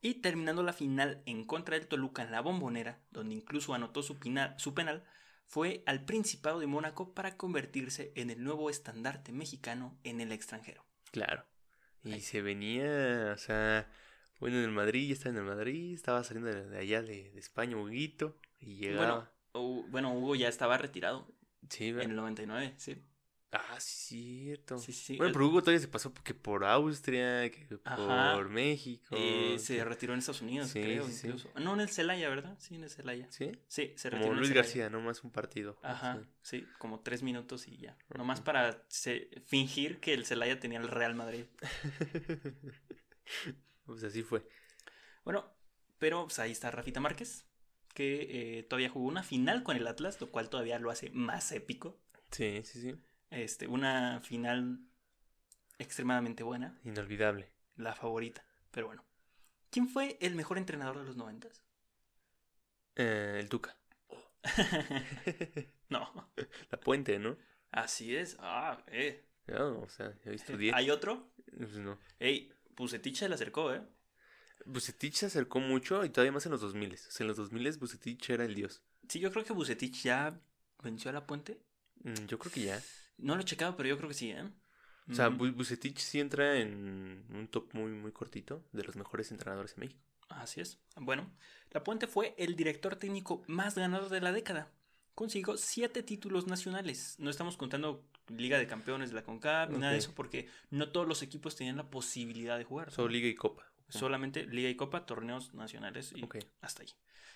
Y 0.00 0.14
terminando 0.14 0.62
la 0.62 0.72
final 0.72 1.22
en 1.26 1.44
contra 1.44 1.76
del 1.76 1.88
Toluca 1.88 2.22
en 2.22 2.30
la 2.30 2.40
bombonera, 2.40 3.00
donde 3.10 3.34
incluso 3.34 3.74
anotó 3.74 4.02
su, 4.04 4.18
pina- 4.18 4.56
su 4.58 4.72
penal, 4.72 5.04
fue 5.46 5.82
al 5.86 6.04
Principado 6.04 6.60
de 6.60 6.66
Mónaco 6.66 7.12
para 7.14 7.36
convertirse 7.36 8.12
en 8.14 8.30
el 8.30 8.44
nuevo 8.44 8.70
estandarte 8.70 9.32
mexicano 9.32 9.98
en 10.04 10.20
el 10.20 10.30
extranjero. 10.32 10.84
Claro. 11.10 11.44
Y 12.04 12.20
se 12.20 12.40
venía, 12.42 13.32
o 13.34 13.38
sea, 13.38 13.90
bueno, 14.40 14.58
en 14.58 14.64
el 14.64 14.70
Madrid, 14.70 15.08
ya 15.08 15.12
estaba 15.14 15.34
en 15.34 15.40
el 15.40 15.46
Madrid, 15.56 15.94
estaba 15.94 16.22
saliendo 16.24 16.52
de, 16.52 16.78
allá 16.78 17.02
de, 17.02 17.30
de 17.30 17.40
España, 17.40 17.76
Huguito, 17.76 18.36
y 18.60 18.76
llegaba. 18.76 19.32
Bueno, 19.52 19.86
bueno, 19.88 20.12
Hugo 20.14 20.34
ya 20.34 20.48
estaba 20.48 20.76
retirado 20.78 21.26
sí, 21.70 21.88
en 21.88 21.96
¿verdad? 21.96 22.10
el 22.10 22.16
99, 22.16 22.74
sí. 22.76 23.02
Ah, 23.52 23.76
sí, 23.78 24.42
cierto. 24.44 24.76
Sí, 24.78 24.92
sí. 24.92 25.16
Bueno, 25.16 25.28
El- 25.28 25.32
pero 25.32 25.46
Hugo 25.46 25.60
todavía 25.62 25.80
se 25.80 25.88
pasó 25.88 26.12
que 26.12 26.34
por 26.34 26.64
Austria, 26.64 27.48
que 27.50 27.78
por 27.78 27.80
Ajá. 27.84 28.42
México. 28.48 29.14
Eh, 29.16 29.56
se 29.58 29.82
retiró 29.82 30.12
en 30.12 30.18
Estados 30.18 30.42
Unidos, 30.42 30.68
Sí, 30.68 30.82
creo, 30.82 31.08
incluso. 31.08 31.50
No, 31.58 31.72
en 31.74 31.80
el 31.80 31.88
Celaya, 31.88 32.28
¿verdad? 32.28 32.56
Sí, 32.58 32.74
en 32.74 32.84
el 32.84 32.90
Celaya. 32.90 33.26
¿Sí? 33.30 33.52
Sí, 33.68 33.94
se 33.96 34.10
retiró 34.10 34.24
Como 34.24 34.32
en 34.32 34.38
Luis 34.40 34.48
Celaya. 34.48 34.62
García, 34.62 34.90
no 34.90 35.00
más 35.00 35.24
un 35.24 35.30
partido. 35.30 35.78
Ajá, 35.82 36.20
Sí. 36.42 36.66
como 36.78 37.00
tres 37.00 37.22
minutos 37.22 37.66
y 37.68 37.78
ya. 37.78 37.96
Nomás 38.14 38.40
Ujú. 38.40 38.46
para 38.46 38.84
se- 38.88 39.30
fingir 39.46 40.00
que 40.00 40.12
el 40.12 40.26
Celaya 40.26 40.58
tenía 40.60 40.78
el 40.80 40.88
Real 40.88 41.14
Madrid. 41.14 41.44
pues 43.86 44.02
así 44.04 44.22
fue. 44.22 44.46
Bueno, 45.24 45.44
pero 45.98 46.24
pues, 46.24 46.38
ahí 46.38 46.52
está 46.52 46.70
Rafita 46.70 47.00
Márquez, 47.00 47.46
que 47.94 48.58
eh, 48.58 48.62
todavía 48.64 48.90
jugó 48.90 49.06
una 49.08 49.22
final 49.22 49.62
con 49.62 49.76
el 49.76 49.86
Atlas, 49.86 50.20
lo 50.20 50.30
cual 50.30 50.50
todavía 50.50 50.78
lo 50.78 50.90
hace 50.90 51.10
más 51.10 51.50
épico. 51.52 51.98
Sí, 52.30 52.60
sí, 52.64 52.80
sí. 52.80 52.94
Este, 53.30 53.66
una 53.66 54.20
final 54.20 54.80
extremadamente 55.78 56.42
buena, 56.42 56.78
Inolvidable. 56.84 57.50
la 57.76 57.94
favorita. 57.94 58.44
Pero 58.70 58.86
bueno, 58.88 59.04
¿quién 59.70 59.88
fue 59.88 60.18
el 60.20 60.34
mejor 60.34 60.58
entrenador 60.58 60.98
de 60.98 61.04
los 61.04 61.16
noventas? 61.16 61.62
Eh, 62.96 63.38
el 63.40 63.48
Tuca. 63.48 63.76
no, 65.88 66.30
La 66.70 66.80
Puente, 66.80 67.18
¿no? 67.18 67.36
así 67.70 68.16
es. 68.16 68.36
Ah, 68.40 68.82
eh. 68.88 69.24
No, 69.46 69.80
o 69.80 69.88
sea, 69.88 70.12
yo 70.24 70.32
estudié. 70.32 70.72
¿Hay 70.74 70.90
otro? 70.90 71.30
Pues 71.56 71.72
no. 71.78 71.98
Ey, 72.18 72.52
Pusetich 72.76 73.16
se 73.16 73.28
le 73.28 73.34
acercó, 73.34 73.72
¿eh? 73.74 73.82
Bucetich 74.64 75.14
se 75.14 75.26
acercó 75.26 75.60
mucho 75.60 76.04
y 76.04 76.08
todavía 76.10 76.32
más 76.32 76.46
en 76.46 76.52
los 76.52 76.60
2000. 76.60 76.94
O 76.94 76.96
sea, 76.96 77.24
en 77.24 77.28
los 77.28 77.36
2000 77.36 77.76
Bucetich 77.78 78.30
era 78.30 78.44
el 78.44 78.54
dios. 78.54 78.82
Sí, 79.08 79.20
yo 79.20 79.30
creo 79.30 79.44
que 79.44 79.52
Bucetich 79.52 80.02
ya 80.02 80.40
venció 80.82 81.10
a 81.10 81.14
la 81.14 81.26
puente. 81.26 81.60
Mm, 82.02 82.26
Yo 82.26 82.38
creo 82.38 82.52
que 82.52 82.62
ya. 82.62 82.82
No 83.18 83.34
lo 83.36 83.42
he 83.42 83.44
checado, 83.44 83.76
pero 83.76 83.88
yo 83.88 83.96
creo 83.96 84.08
que 84.08 84.14
sí, 84.14 84.30
¿eh? 84.30 84.50
O 85.10 85.14
sea. 85.14 85.30
Bu- 85.30 85.54
Bucetich 85.54 85.98
sí 85.98 86.18
entra 86.20 86.56
en 86.58 87.24
un 87.32 87.48
top 87.48 87.72
muy, 87.74 87.92
muy 87.92 88.10
cortito 88.12 88.66
de 88.72 88.82
los 88.82 88.96
mejores 88.96 89.30
entrenadores 89.30 89.74
en 89.74 89.80
México. 89.80 90.02
Así 90.28 90.60
es. 90.60 90.78
Bueno, 90.96 91.30
La 91.70 91.84
Puente 91.84 92.08
fue 92.08 92.34
el 92.36 92.56
director 92.56 92.96
técnico 92.96 93.44
más 93.46 93.76
ganador 93.76 94.08
de 94.08 94.20
la 94.20 94.32
década. 94.32 94.72
Consiguió 95.16 95.56
siete 95.56 96.02
títulos 96.02 96.46
nacionales. 96.46 97.16
No 97.18 97.30
estamos 97.30 97.56
contando 97.56 98.04
Liga 98.28 98.58
de 98.58 98.66
Campeones 98.66 99.08
de 99.08 99.14
la 99.14 99.24
CONCACAF 99.24 99.70
ni 99.70 99.78
nada 99.78 99.92
de 99.92 99.98
eso 99.98 100.12
porque 100.14 100.46
no 100.68 100.92
todos 100.92 101.08
los 101.08 101.22
equipos 101.22 101.56
tenían 101.56 101.78
la 101.78 101.88
posibilidad 101.88 102.58
de 102.58 102.64
jugar. 102.64 102.92
Solo 102.92 103.08
Liga 103.08 103.26
y 103.26 103.34
Copa. 103.34 103.64
Solamente 103.88 104.44
Liga 104.44 104.68
y 104.68 104.76
Copa, 104.76 105.06
torneos 105.06 105.54
nacionales 105.54 106.12
y 106.14 106.22
hasta 106.60 106.82
ahí. 106.82 106.90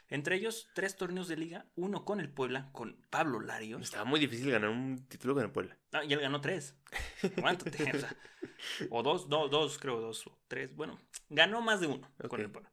Entre 0.08 0.36
ellos, 0.36 0.68
tres 0.74 0.94
torneos 0.94 1.26
de 1.26 1.38
liga, 1.38 1.70
uno 1.74 2.04
con 2.04 2.20
el 2.20 2.28
Puebla, 2.28 2.68
con 2.72 3.00
Pablo 3.08 3.40
Larios. 3.40 3.80
Estaba 3.80 4.04
muy 4.04 4.20
difícil 4.20 4.50
ganar 4.50 4.68
un 4.68 5.06
título 5.08 5.32
con 5.32 5.44
el 5.44 5.50
Puebla. 5.50 5.78
Ah, 5.92 6.04
y 6.04 6.12
él 6.12 6.20
ganó 6.20 6.42
tres. 6.42 6.76
Aguántate. 7.38 7.82
o, 7.96 7.98
sea, 7.98 8.16
o 8.90 9.02
dos, 9.02 9.30
dos, 9.30 9.50
dos, 9.50 9.78
creo, 9.78 10.02
dos 10.02 10.26
o 10.26 10.38
tres. 10.48 10.76
Bueno, 10.76 11.00
ganó 11.30 11.62
más 11.62 11.80
de 11.80 11.86
uno 11.86 12.12
con 12.28 12.42
el 12.42 12.50
Puebla. 12.50 12.70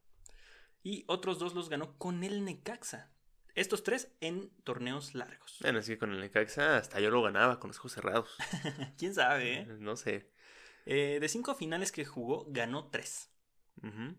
Y 0.84 1.06
otros 1.08 1.39
dos 1.39 1.56
los 1.56 1.70
ganó 1.70 1.98
con 1.98 2.26
el 2.26 2.43
Necaxa. 2.43 3.10
Estos 3.58 3.82
tres 3.82 4.10
en 4.22 4.52
torneos 4.63 5.15
largos. 5.15 5.58
Bueno, 5.62 5.80
es 5.80 5.88
que 5.88 5.98
con 5.98 6.13
el 6.13 6.20
Necaxa 6.20 6.78
hasta 6.78 7.00
yo 7.00 7.10
lo 7.10 7.24
ganaba 7.24 7.60
con 7.60 7.70
los 7.70 7.80
ojos 7.80 7.93
cerrados. 7.93 8.30
¿Quién 9.00 9.15
sabe, 9.15 9.62
eh? 9.62 9.65
No 9.80 9.96
sé. 9.96 10.30
Eh, 10.86 11.17
De 11.20 11.28
cinco 11.28 11.56
finales 11.56 11.91
que 11.91 12.06
jugó, 12.06 12.46
ganó 12.50 12.89
tres. 12.89 13.32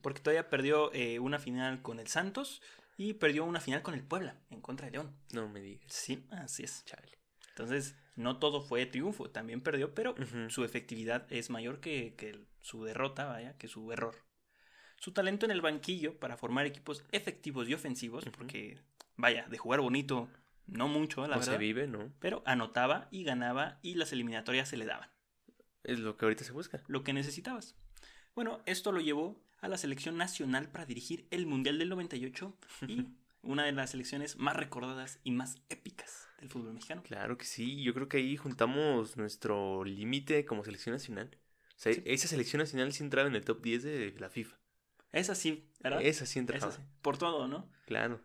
Porque 0.02 0.20
todavía 0.20 0.50
perdió 0.50 0.92
eh, 0.92 1.18
una 1.18 1.38
final 1.38 1.82
con 1.82 2.00
el 2.00 2.08
Santos 2.08 2.62
y 2.96 3.14
perdió 3.14 3.44
una 3.44 3.60
final 3.60 3.82
con 3.82 3.94
el 3.94 4.02
Puebla 4.02 4.40
en 4.50 4.60
contra 4.60 4.86
de 4.86 4.92
León. 4.92 5.16
No 5.32 5.48
me 5.48 5.60
digas. 5.60 5.92
Sí, 5.92 6.26
así 6.30 6.64
es. 6.64 6.84
Chale. 6.84 7.18
Entonces, 7.50 7.94
no 8.16 8.38
todo 8.38 8.60
fue 8.60 8.86
triunfo, 8.86 9.30
también 9.30 9.60
perdió, 9.60 9.94
pero 9.94 10.16
su 10.48 10.64
efectividad 10.64 11.32
es 11.32 11.50
mayor 11.50 11.78
que, 11.80 12.14
que 12.16 12.40
su 12.60 12.84
derrota, 12.84 13.26
vaya, 13.26 13.56
que 13.56 13.68
su 13.68 13.92
error. 13.92 14.16
Su 14.96 15.12
talento 15.12 15.46
en 15.46 15.52
el 15.52 15.60
banquillo 15.60 16.18
para 16.18 16.36
formar 16.36 16.66
equipos 16.66 17.04
efectivos 17.12 17.68
y 17.68 17.74
ofensivos, 17.74 18.24
porque, 18.36 18.80
vaya, 19.18 19.46
de 19.48 19.58
jugar 19.58 19.80
bonito, 19.80 20.30
no 20.66 20.88
mucho, 20.88 21.26
la 21.26 21.36
No 21.36 21.42
se 21.42 21.58
vive, 21.58 21.86
¿no? 21.86 22.10
pero 22.20 22.42
anotaba 22.46 23.08
y 23.10 23.24
ganaba 23.24 23.78
y 23.82 23.94
las 23.96 24.12
eliminatorias 24.12 24.68
se 24.70 24.78
le 24.78 24.86
daban. 24.86 25.10
Es 25.84 25.98
lo 26.00 26.16
que 26.16 26.24
ahorita 26.24 26.44
se 26.44 26.52
busca. 26.52 26.82
lo 26.88 27.04
que 27.04 27.12
necesitabas. 27.12 27.74
Bueno, 28.34 28.60
esto 28.66 28.92
lo 28.92 29.00
llevó 29.00 29.40
a 29.60 29.68
la 29.68 29.76
selección 29.78 30.16
nacional 30.16 30.68
para 30.70 30.86
dirigir 30.86 31.26
el 31.30 31.46
Mundial 31.46 31.78
del 31.78 31.88
98 31.90 32.56
y 32.86 33.06
una 33.42 33.64
de 33.64 33.72
las 33.72 33.90
selecciones 33.90 34.36
más 34.36 34.56
recordadas 34.56 35.18
y 35.24 35.30
más 35.32 35.56
épicas 35.68 36.28
del 36.40 36.48
fútbol 36.48 36.74
mexicano. 36.74 37.02
Claro 37.02 37.36
que 37.38 37.44
sí, 37.44 37.82
yo 37.82 37.94
creo 37.94 38.08
que 38.08 38.18
ahí 38.18 38.36
juntamos 38.36 39.16
nuestro 39.16 39.84
límite 39.84 40.44
como 40.44 40.64
selección 40.64 40.94
nacional. 40.94 41.30
O 41.76 41.80
sea, 41.80 41.92
Sí. 41.92 42.02
esa 42.04 42.28
selección 42.28 42.58
nacional 42.60 42.92
sí 42.92 43.02
entraba 43.02 43.28
en 43.28 43.34
el 43.36 43.44
top 43.44 43.62
10 43.62 43.82
de 43.84 44.14
la 44.18 44.28
FIFA. 44.30 44.56
Esa 45.12 45.34
sí, 45.34 45.68
¿verdad? 45.80 46.02
Esa 46.02 46.26
sí 46.26 46.32
Esa 46.32 46.40
entraba. 46.40 46.70
sí. 46.72 46.82
Por 47.02 47.16
todo, 47.18 47.48
¿no? 47.48 47.68
Claro. 47.86 48.20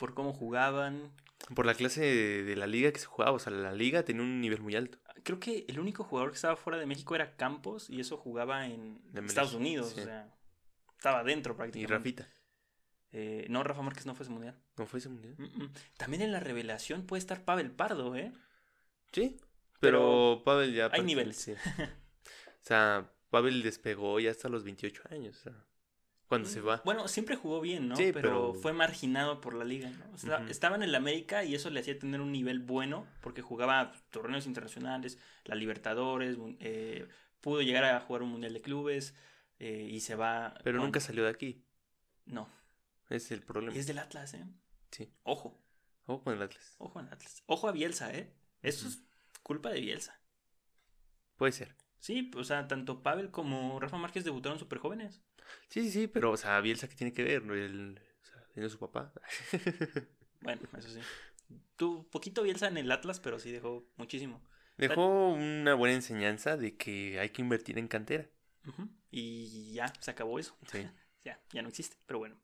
Por 0.00 0.14
cómo 0.14 0.32
jugaban. 0.32 1.12
Por 1.54 1.66
la 1.66 1.74
clase 1.74 2.00
de, 2.00 2.42
de 2.42 2.56
la 2.56 2.66
liga 2.66 2.90
que 2.92 2.98
se 2.98 3.06
jugaba. 3.06 3.32
O 3.32 3.38
sea, 3.38 3.52
la 3.52 3.72
liga 3.72 4.02
tenía 4.04 4.22
un 4.22 4.40
nivel 4.40 4.60
muy 4.60 4.74
alto. 4.74 4.98
Creo 5.22 5.38
que 5.38 5.66
el 5.68 5.78
único 5.78 6.02
jugador 6.04 6.30
que 6.30 6.36
estaba 6.36 6.56
fuera 6.56 6.78
de 6.78 6.86
México 6.86 7.14
era 7.14 7.36
Campos 7.36 7.88
y 7.90 8.00
eso 8.00 8.16
jugaba 8.16 8.66
en 8.66 8.98
De 9.12 9.20
Estados 9.26 9.54
Unidos. 9.54 9.92
sí. 9.94 10.00
O 10.00 10.04
sea, 10.04 10.34
estaba 10.96 11.22
dentro 11.22 11.52
Y 11.54 11.56
prácticamente. 11.56 12.22
Rafita. 12.22 12.26
Eh, 13.12 13.46
no, 13.50 13.62
Rafa 13.62 13.82
Márquez 13.82 14.06
no 14.06 14.14
fue 14.14 14.24
ese 14.24 14.32
mundial. 14.32 14.56
¿No 14.78 14.86
fue 14.86 14.98
ese 15.00 15.08
mundial? 15.08 15.34
Mm, 15.38 15.64
mm. 15.64 15.72
También 15.98 16.22
en 16.22 16.32
la 16.32 16.40
revelación 16.40 17.06
puede 17.06 17.18
estar 17.18 17.44
Pavel 17.44 17.70
Pardo, 17.72 18.14
¿eh? 18.16 18.32
Sí. 19.12 19.36
Pero 19.80 19.80
Pero, 19.80 20.42
Pavel 20.44 20.74
ya. 20.74 20.88
hay 20.92 21.02
niveles. 21.02 21.36
sí. 21.36 21.52
O 21.52 22.62
sea, 22.62 23.10
Pavel 23.30 23.62
despegó 23.62 24.20
ya 24.20 24.30
hasta 24.30 24.48
los 24.48 24.62
28 24.64 25.02
años. 25.10 25.38
O 25.38 25.42
sea, 25.42 25.64
cuando 26.30 26.48
se 26.48 26.62
va. 26.62 26.80
Bueno, 26.84 27.06
siempre 27.08 27.36
jugó 27.36 27.60
bien, 27.60 27.88
¿no? 27.88 27.96
Sí, 27.96 28.04
pero, 28.12 28.22
pero- 28.52 28.54
fue 28.54 28.72
marginado 28.72 29.40
por 29.42 29.52
la 29.54 29.64
liga, 29.64 29.90
¿no? 29.90 30.04
O 30.14 30.16
sea. 30.16 30.46
Estaba 30.48 30.76
en 30.76 30.82
el 30.84 30.94
América 30.94 31.44
y 31.44 31.54
eso 31.54 31.68
le 31.68 31.80
hacía 31.80 31.98
tener 31.98 32.22
un 32.22 32.32
nivel 32.32 32.60
bueno 32.60 33.06
porque 33.20 33.42
jugaba 33.42 33.92
torneos 34.10 34.46
internacionales, 34.46 35.18
la 35.44 35.54
Libertadores, 35.56 36.38
eh, 36.60 37.06
pudo 37.42 37.60
llegar 37.60 37.84
a 37.84 38.00
jugar 38.00 38.22
un 38.22 38.30
Mundial 38.30 38.54
de 38.54 38.62
Clubes 38.62 39.14
eh, 39.58 39.88
y 39.90 40.00
se 40.00 40.14
va... 40.14 40.54
Pero 40.64 40.78
con- 40.78 40.86
nunca 40.86 41.00
salió 41.00 41.24
de 41.24 41.30
aquí. 41.30 41.64
No, 42.24 42.48
es 43.10 43.30
el 43.32 43.42
problema. 43.42 43.76
es 43.76 43.86
del 43.86 43.98
Atlas, 43.98 44.32
¿eh? 44.34 44.46
Sí. 44.90 45.12
Ojo, 45.24 45.60
Ojo 46.06 46.22
con 46.24 46.34
el 46.34 46.42
Atlas. 46.42 46.74
ojo 46.78 46.98
al 47.00 47.06
Atlas. 47.12 47.42
Ojo 47.46 47.68
a 47.68 47.72
Bielsa, 47.72 48.14
¿eh? 48.14 48.32
Eso 48.62 48.88
es 48.88 49.02
culpa 49.42 49.70
de 49.70 49.80
Bielsa. 49.80 50.20
Puede 51.36 51.52
ser. 51.52 51.74
Sí, 51.98 52.30
o 52.36 52.44
sea, 52.44 52.66
tanto 52.68 53.02
Pavel 53.02 53.30
como 53.30 53.78
Rafa 53.80 53.96
Márquez 53.98 54.24
debutaron 54.24 54.58
súper 54.58 54.78
jóvenes. 54.78 55.22
Sí, 55.68 55.82
sí, 55.82 55.90
sí, 55.90 56.06
pero, 56.06 56.32
o 56.32 56.36
sea, 56.36 56.60
Bielsa, 56.60 56.88
¿qué 56.88 56.94
tiene 56.94 57.12
que 57.12 57.22
ver? 57.22 57.42
El, 57.42 58.00
o 58.22 58.24
sea, 58.24 58.42
tiene 58.52 58.68
su 58.68 58.78
papá. 58.78 59.12
Bueno, 60.42 60.62
eso 60.78 60.88
sí. 60.88 61.00
Tuvo 61.76 62.08
poquito 62.08 62.42
Bielsa 62.42 62.68
en 62.68 62.78
el 62.78 62.90
Atlas, 62.90 63.20
pero 63.20 63.38
sí 63.38 63.52
dejó 63.52 63.86
muchísimo. 63.96 64.42
Dejó 64.78 65.28
una 65.28 65.74
buena 65.74 65.94
enseñanza 65.94 66.56
de 66.56 66.78
que 66.78 67.20
hay 67.20 67.28
que 67.28 67.42
invertir 67.42 67.78
en 67.78 67.88
cantera. 67.88 68.26
Y 69.10 69.74
ya, 69.74 69.92
se 70.00 70.10
acabó 70.10 70.38
eso. 70.38 70.56
Sí. 70.70 70.86
Ya, 71.22 71.38
ya 71.52 71.60
no 71.60 71.68
existe, 71.68 71.98
pero 72.06 72.18
bueno. 72.18 72.40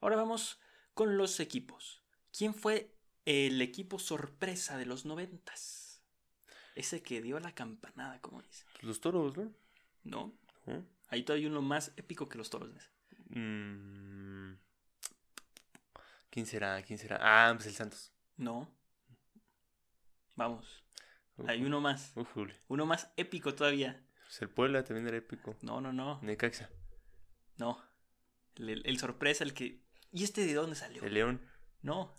Ahora 0.00 0.16
vamos 0.16 0.58
con 0.94 1.18
los 1.18 1.40
equipos. 1.40 2.02
¿Quién 2.32 2.54
fue 2.54 2.96
el 3.26 3.60
equipo 3.60 3.98
sorpresa 3.98 4.78
de 4.78 4.86
los 4.86 5.04
noventas? 5.04 6.02
Ese 6.74 7.02
que 7.02 7.20
dio 7.20 7.38
la 7.38 7.54
campanada, 7.54 8.22
como 8.22 8.40
dice. 8.40 8.64
Los 8.80 9.02
toros, 9.02 9.36
¿no? 9.36 9.52
No, 10.04 10.32
¿No? 10.64 10.86
Ahí 11.08 11.22
todavía 11.22 11.46
hay 11.46 11.50
uno 11.50 11.62
más 11.62 11.92
épico 11.96 12.28
que 12.28 12.38
los 12.38 12.50
toros. 12.50 12.70
Mm. 13.28 14.54
¿Quién 16.30 16.46
será? 16.46 16.82
¿Quién 16.82 16.98
será? 16.98 17.18
Ah, 17.20 17.52
pues 17.54 17.66
el 17.66 17.74
Santos. 17.74 18.12
No. 18.36 18.68
Vamos, 20.36 20.84
hay 21.46 21.62
uno 21.64 21.80
más. 21.80 22.12
Uno 22.68 22.86
más 22.86 23.12
épico 23.16 23.54
todavía. 23.54 24.04
Pues 24.24 24.42
el 24.42 24.48
Puebla 24.50 24.82
también 24.82 25.06
era 25.06 25.16
épico. 25.16 25.56
No, 25.62 25.80
no, 25.80 25.92
no. 25.92 26.18
Necaxa. 26.22 26.68
No. 27.56 27.80
El, 28.56 28.70
el- 28.70 28.86
el 28.86 28.98
sorpresa, 28.98 29.44
el 29.44 29.54
que... 29.54 29.84
¿Y 30.10 30.24
este 30.24 30.44
de 30.44 30.54
dónde 30.54 30.74
salió? 30.74 31.04
El 31.04 31.14
León. 31.14 31.40
No. 31.82 32.12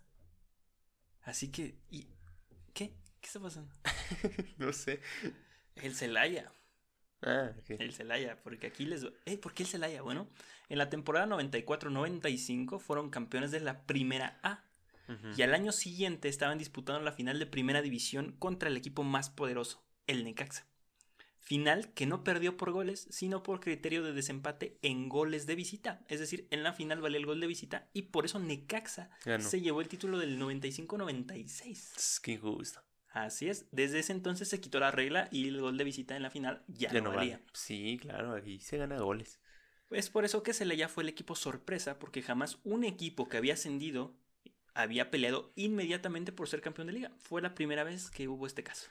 Así 1.24 1.52
que... 1.52 1.78
¿y 1.90 2.08
¿Qué? 2.74 2.94
¿Qué 3.20 3.28
está 3.28 3.40
pasando? 3.42 3.74
no 4.58 4.72
sé. 4.72 5.02
El 5.76 5.94
Celaya. 5.94 6.52
Ah. 7.26 7.52
El 7.68 7.92
Celaya, 7.92 8.40
porque 8.44 8.68
aquí 8.68 8.86
les... 8.86 9.06
Eh, 9.26 9.38
¿Por 9.38 9.54
qué 9.54 9.64
el 9.64 9.70
Celaya? 9.70 10.02
Bueno, 10.02 10.30
en 10.70 10.78
la 10.78 10.90
temporada 10.90 11.26
94-95 11.28 12.80
fueron 12.80 13.10
campeones 13.10 13.52
de 13.52 13.60
la 13.60 13.82
Primera 13.86 14.40
A. 14.44 14.64
Y 15.38 15.44
al 15.44 15.54
año 15.54 15.72
siguiente 15.72 16.30
estaban 16.30 16.58
disputando 16.58 17.00
la 17.02 17.12
final 17.12 17.38
de 17.38 17.46
Primera 17.46 17.84
División 17.84 18.36
contra 18.40 18.70
el 18.70 18.78
equipo 18.78 19.04
más 19.04 19.30
poderoso, 19.30 19.84
el 20.08 20.24
Necaxa. 20.24 20.66
Final 21.42 21.94
que 21.94 22.08
no 22.08 22.24
perdió 22.24 22.58
por 22.58 22.72
goles, 22.72 23.08
sino 23.12 23.44
por 23.44 23.60
criterio 23.60 24.02
de 24.02 24.14
desempate 24.14 24.80
en 24.82 25.08
goles 25.08 25.46
de 25.46 25.54
visita. 25.54 26.04
Es 26.08 26.20
decir, 26.20 26.48
en 26.50 26.64
la 26.64 26.74
final 26.74 27.02
valía 27.02 27.20
el 27.20 27.28
gol 27.28 27.40
de 27.40 27.46
visita 27.46 27.88
y 27.94 28.02
por 28.04 28.26
eso 28.26 28.40
Necaxa 28.40 29.12
Ganó. 29.24 29.48
se 29.48 29.62
llevó 29.62 29.82
el 29.82 29.90
título 29.90 30.18
del 30.18 30.40
95-96. 30.40 31.94
Tss, 31.96 32.20
Qué 32.22 32.32
injusto. 32.32 32.82
Así 33.16 33.48
es, 33.50 33.66
desde 33.72 34.00
ese 34.00 34.12
entonces 34.12 34.50
se 34.50 34.60
quitó 34.60 34.78
la 34.80 34.92
regla 34.92 35.30
y 35.32 35.48
el 35.48 35.62
gol 35.62 35.78
de 35.78 35.86
visita 35.86 36.18
en 36.18 36.22
la 36.24 36.30
final 36.30 36.64
ya, 36.68 36.92
Ya 36.92 37.00
no, 37.02 37.12
no 37.12 37.16
valía. 37.16 37.38
vale. 37.38 37.50
Sí, 37.54 37.98
claro, 38.02 38.34
aquí 38.36 38.60
se 38.60 38.78
gana 38.78 39.00
goles. 39.00 39.40
Es 39.90 40.10
por 40.10 40.26
eso 40.26 40.44
que 40.44 40.54
Celaya 40.54 40.90
fue 40.90 41.04
el 41.04 41.10
equipo 41.10 41.34
sorpresa, 41.36 41.98
porque 41.98 42.22
jamás 42.22 42.60
un 42.64 42.84
equipo 42.84 43.30
que 43.30 43.38
había 43.38 43.54
ascendido 43.54 44.18
había 44.74 45.12
peleado 45.12 45.54
inmediatamente 45.56 46.34
por 46.34 46.50
ser 46.50 46.60
campeón 46.60 46.88
de 46.88 46.94
liga. 46.94 47.12
Fue 47.18 47.42
la 47.42 47.56
primera 47.56 47.86
vez 47.86 48.12
que 48.12 48.28
hubo 48.28 48.46
este 48.48 48.64
caso. 48.64 48.90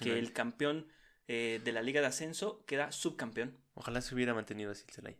Que 0.00 0.18
el 0.18 0.32
campeón 0.32 0.88
eh, 1.28 1.60
de 1.62 1.72
la 1.72 1.82
liga 1.82 2.00
de 2.00 2.06
ascenso 2.06 2.64
queda 2.64 2.90
subcampeón. 2.90 3.58
Ojalá 3.74 4.00
se 4.00 4.14
hubiera 4.14 4.32
mantenido 4.32 4.70
así 4.70 4.84
el 4.88 4.94
Celaya. 4.94 5.18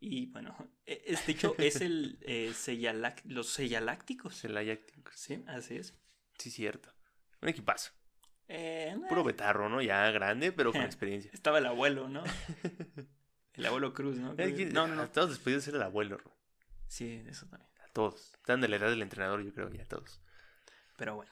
Y 0.00 0.26
bueno, 0.26 0.54
e- 0.84 1.02
este 1.06 1.32
hecho 1.32 1.54
es 1.56 1.80
el 1.80 2.18
eh, 2.20 2.50
Sellalac- 2.52 3.22
los 3.24 3.48
sellalácticos. 3.48 4.38
Celaya, 4.38 4.78
Sí, 5.14 5.42
así 5.46 5.76
es. 5.76 5.94
sí, 6.36 6.50
cierto. 6.50 6.92
Un 7.42 7.48
equipazo. 7.48 7.90
Eh, 8.48 8.96
Puro 9.08 9.24
betarro, 9.24 9.68
¿no? 9.68 9.82
Ya 9.82 10.10
grande, 10.10 10.52
pero 10.52 10.72
con 10.72 10.82
experiencia. 10.82 11.30
estaba 11.34 11.58
el 11.58 11.66
abuelo, 11.66 12.08
¿no? 12.08 12.22
El 13.54 13.66
abuelo 13.66 13.92
Cruz, 13.92 14.16
¿no? 14.16 14.32
Es 14.38 14.54
que 14.54 14.64
No, 14.66 14.86
no, 14.86 14.94
A 14.94 14.96
no. 15.04 15.10
todos 15.10 15.28
les 15.28 15.38
podía 15.38 15.60
ser 15.60 15.74
el 15.74 15.82
abuelo, 15.82 16.16
Ro. 16.16 16.32
Sí, 16.88 17.22
eso 17.26 17.44
también. 17.46 17.70
A 17.84 17.88
todos. 17.92 18.32
Están 18.36 18.62
de 18.62 18.68
la 18.68 18.76
edad 18.76 18.88
del 18.88 19.02
entrenador, 19.02 19.42
yo 19.44 19.52
creo, 19.52 19.68
ya 19.68 19.84
todos. 19.84 20.22
Pero 20.96 21.16
bueno, 21.16 21.30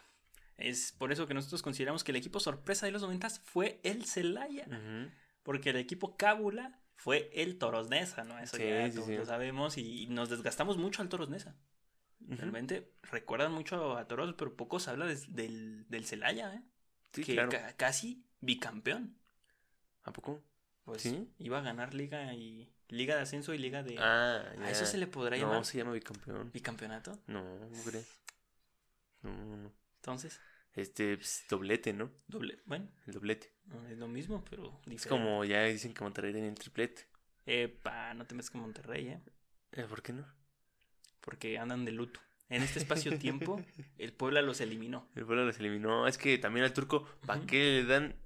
es 0.59 0.93
por 0.93 1.13
eso 1.13 1.27
que 1.27 1.33
nosotros 1.33 1.63
consideramos 1.63 2.05
que 2.05 2.13
el 2.13 2.17
equipo 2.17 2.39
sorpresa 2.39 2.85
de 2.85 2.93
los 2.93 3.01
noventas 3.01 3.41
fue 3.41 3.81
el 3.85 4.05
Celaya. 4.05 4.67
Porque 5.43 5.71
el 5.71 5.77
equipo 5.77 6.19
Cábula 6.19 6.79
fue 6.95 7.31
el 7.35 7.57
Toros 7.57 7.89
Neza, 7.89 8.23
¿no? 8.25 8.39
Eso 8.39 8.59
Sí, 8.59 8.65
ya 8.69 8.87
sí, 8.91 8.97
todos 8.97 9.07
sí. 9.07 9.17
lo 9.17 9.25
sabemos 9.25 9.79
y 9.79 10.07
nos 10.09 10.29
desgastamos 10.29 10.77
mucho 10.77 11.01
al 11.01 11.09
Toros 11.09 11.31
Realmente 12.29 12.93
recuerdan 13.03 13.53
mucho 13.53 13.97
a 13.97 14.07
Toros, 14.07 14.35
pero 14.39 14.55
poco 14.57 14.79
se 14.79 14.91
habla 14.91 15.07
des- 15.07 15.35
del, 15.35 15.87
del 15.89 16.05
Celaya, 16.05 16.55
¿eh? 16.55 16.63
Sí, 17.13 17.25
que 17.25 17.35
claro. 17.35 17.51
ca- 17.51 17.77
casi 17.77 18.25
bicampeón. 18.41 19.17
¿A 20.05 20.13
poco? 20.13 20.41
Pues 20.85 21.03
¿Sí? 21.03 21.29
iba 21.39 21.59
a 21.59 21.63
ganar 21.63 21.95
liga 21.95 22.33
y 22.35 22.73
liga 22.89 23.17
de 23.17 23.23
ascenso 23.23 23.55
y 23.55 23.59
liga 23.59 23.83
de... 23.83 23.99
Ah, 23.99 24.43
¿A 24.53 24.57
ya. 24.57 24.71
eso 24.71 24.87
se 24.87 24.99
le 24.99 25.07
podrá 25.07 25.37
No, 25.37 25.43
llamar 25.49 25.65
se 25.65 25.79
llama 25.79 25.93
bicampeón. 25.93 26.51
bicampeonato? 26.53 27.19
No, 27.27 27.43
¿no 27.43 27.83
crees? 27.85 28.07
No, 29.23 29.31
no, 29.33 29.57
no. 29.57 29.73
Entonces, 29.97 30.41
Este, 30.75 31.17
pues, 31.17 31.45
doblete, 31.49 31.93
¿no? 31.93 32.11
doble... 32.29 32.59
Bueno, 32.65 32.89
El 33.07 33.15
doblete. 33.15 33.53
no 33.67 33.87
es 33.89 33.99
lo 33.99 34.09
mismo, 34.09 34.45
pero 34.49 34.81
Es 34.87 34.91
diferente. 34.91 35.09
como 35.09 35.45
ya 35.45 35.65
dicen 35.65 35.93
que 35.93 36.03
Monterrey 36.03 36.33
tiene 36.33 36.49
el 36.49 36.55
triplete. 36.55 37.07
Epa, 37.47 38.15
no 38.15 38.27
te 38.27 38.35
metas 38.35 38.51
con 38.51 38.63
Monterrey, 38.63 39.09
¿eh? 39.09 39.21
Eh, 39.73 39.85
¿Por 39.89 40.03
qué 40.03 40.13
no? 40.13 40.25
Porque 41.21 41.59
andan 41.59 41.85
de 41.85 41.93
luto. 41.93 42.21
En 42.49 42.63
este 42.63 42.79
espacio-tiempo, 42.81 43.63
el 43.99 44.13
Puebla 44.13 44.43
los 44.43 44.61
eliminó. 44.61 45.09
El 45.15 45.25
pueblo 45.25 45.45
los 45.45 45.59
eliminó. 45.61 46.09
Es 46.09 46.19
que 46.19 46.37
también 46.39 46.65
al 46.65 46.73
turco, 46.73 47.07
¿para 47.27 47.39
Ujú. 47.39 47.47
qué 47.49 47.59
le 47.59 47.85
dan 47.85 48.17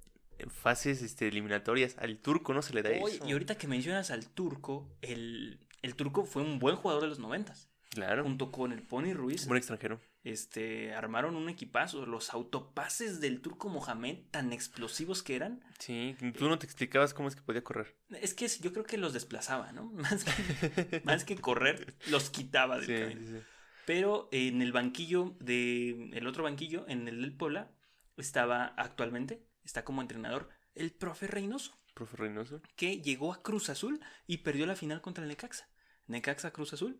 fases 0.47 1.01
este, 1.03 1.27
eliminatorias? 1.27 1.95
Al 1.99 2.17
turco 2.17 2.53
no 2.53 2.61
se 2.61 2.73
le 2.73 2.81
da 2.81 2.89
Oye, 2.89 3.15
eso. 3.17 3.27
y 3.27 3.31
ahorita 3.33 3.55
que 3.57 3.67
mencionas 3.67 4.09
al 4.11 4.27
turco, 4.27 4.89
el, 5.01 5.59
el 5.83 5.95
turco 5.95 6.25
fue 6.25 6.41
un 6.41 6.57
buen 6.59 6.75
jugador 6.75 7.03
de 7.03 7.09
los 7.09 7.19
noventas. 7.19 7.69
Claro. 7.91 8.23
Junto 8.23 8.51
con 8.51 8.71
el 8.71 8.81
Pony 8.81 9.13
Ruiz, 9.13 9.45
Un 9.45 9.57
extranjero. 9.57 10.01
Este, 10.25 10.93
armaron 10.93 11.37
un 11.37 11.47
equipazo. 11.47 12.05
Los 12.05 12.33
autopases 12.33 13.21
del 13.21 13.39
turco 13.39 13.69
Mohamed, 13.69 14.17
tan 14.31 14.51
explosivos 14.51 15.23
que 15.23 15.35
eran, 15.37 15.63
Sí, 15.79 16.17
tú 16.37 16.49
no 16.49 16.59
te 16.59 16.65
explicabas 16.65 17.13
cómo 17.13 17.29
es 17.29 17.35
que 17.37 17.41
podía 17.43 17.63
correr. 17.63 17.95
es 18.09 18.33
que 18.33 18.47
yo 18.47 18.73
creo 18.73 18.83
que 18.85 18.97
los 18.97 19.13
desplazaba, 19.13 19.71
¿no? 19.71 19.85
Más 19.93 20.25
que, 20.25 21.01
más 21.05 21.23
que 21.23 21.37
correr, 21.37 21.95
los 22.09 22.29
quitaba 22.29 22.77
del 22.79 22.85
Sí, 22.87 22.93
camino. 23.01 23.21
sí, 23.21 23.27
sí. 23.37 23.43
Pero 23.85 24.27
en 24.31 24.61
el 24.61 24.71
banquillo 24.73 25.37
de 25.39 26.09
el 26.13 26.25
otro 26.27 26.43
banquillo, 26.43 26.85
en 26.89 27.07
el 27.07 27.21
del 27.21 27.37
Puebla, 27.37 27.71
estaba 28.17 28.65
actualmente, 28.77 29.45
está 29.63 29.85
como 29.85 30.01
entrenador, 30.01 30.49
el 30.73 30.91
profe 30.91 31.27
Reynoso, 31.27 31.77
Profe 31.93 32.17
Reynoso. 32.17 32.61
que 32.75 32.99
llegó 33.01 33.31
a 33.31 33.41
Cruz 33.43 33.69
Azul 33.69 33.99
y 34.25 34.39
perdió 34.39 34.65
la 34.65 34.75
final 34.75 35.01
contra 35.01 35.23
el 35.23 35.29
Necaxa. 35.29 35.69
Necaxa 36.07 36.51
Cruz 36.51 36.73
Azul. 36.73 36.99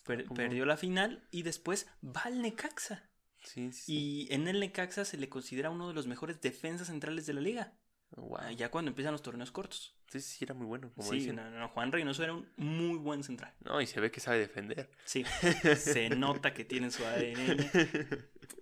Per- 0.00 0.24
¿Cómo? 0.24 0.36
perdió 0.36 0.64
la 0.66 0.76
final 0.76 1.26
y 1.30 1.42
después 1.42 1.88
va 2.04 2.22
al 2.22 2.42
Necaxa. 2.42 3.08
Sí, 3.42 3.72
sí. 3.72 3.82
sí. 3.82 3.92
Y 4.28 4.34
en 4.34 4.48
el 4.48 4.60
Necaxa 4.60 5.04
se 5.04 5.16
le 5.18 5.28
considera 5.28 5.70
uno 5.70 5.88
de 5.88 5.94
los 5.94 6.06
mejores 6.06 6.40
defensas 6.40 6.88
centrales 6.88 7.26
de 7.26 7.34
la 7.34 7.40
liga. 7.40 7.72
Wow. 8.16 8.36
Ah, 8.38 8.52
Ya 8.52 8.70
cuando 8.70 8.90
empiezan 8.90 9.12
los 9.12 9.22
torneos 9.22 9.50
cortos. 9.50 9.94
Sí, 10.08 10.20
sí, 10.20 10.44
era 10.44 10.54
muy 10.54 10.66
bueno. 10.66 10.92
Como 10.94 11.08
sí, 11.10 11.16
dicen. 11.18 11.36
no, 11.36 11.50
no, 11.50 11.68
Juan 11.70 11.90
Reynoso 11.90 12.22
era 12.22 12.32
un 12.34 12.48
muy 12.56 12.96
buen 12.98 13.24
central. 13.24 13.52
No, 13.64 13.80
y 13.80 13.86
se 13.88 14.00
ve 14.00 14.10
que 14.12 14.20
sabe 14.20 14.38
defender. 14.38 14.88
Sí, 15.04 15.24
se 15.76 16.08
nota 16.10 16.54
que 16.54 16.64
tiene 16.64 16.90
su 16.92 17.04
ADN. 17.04 17.68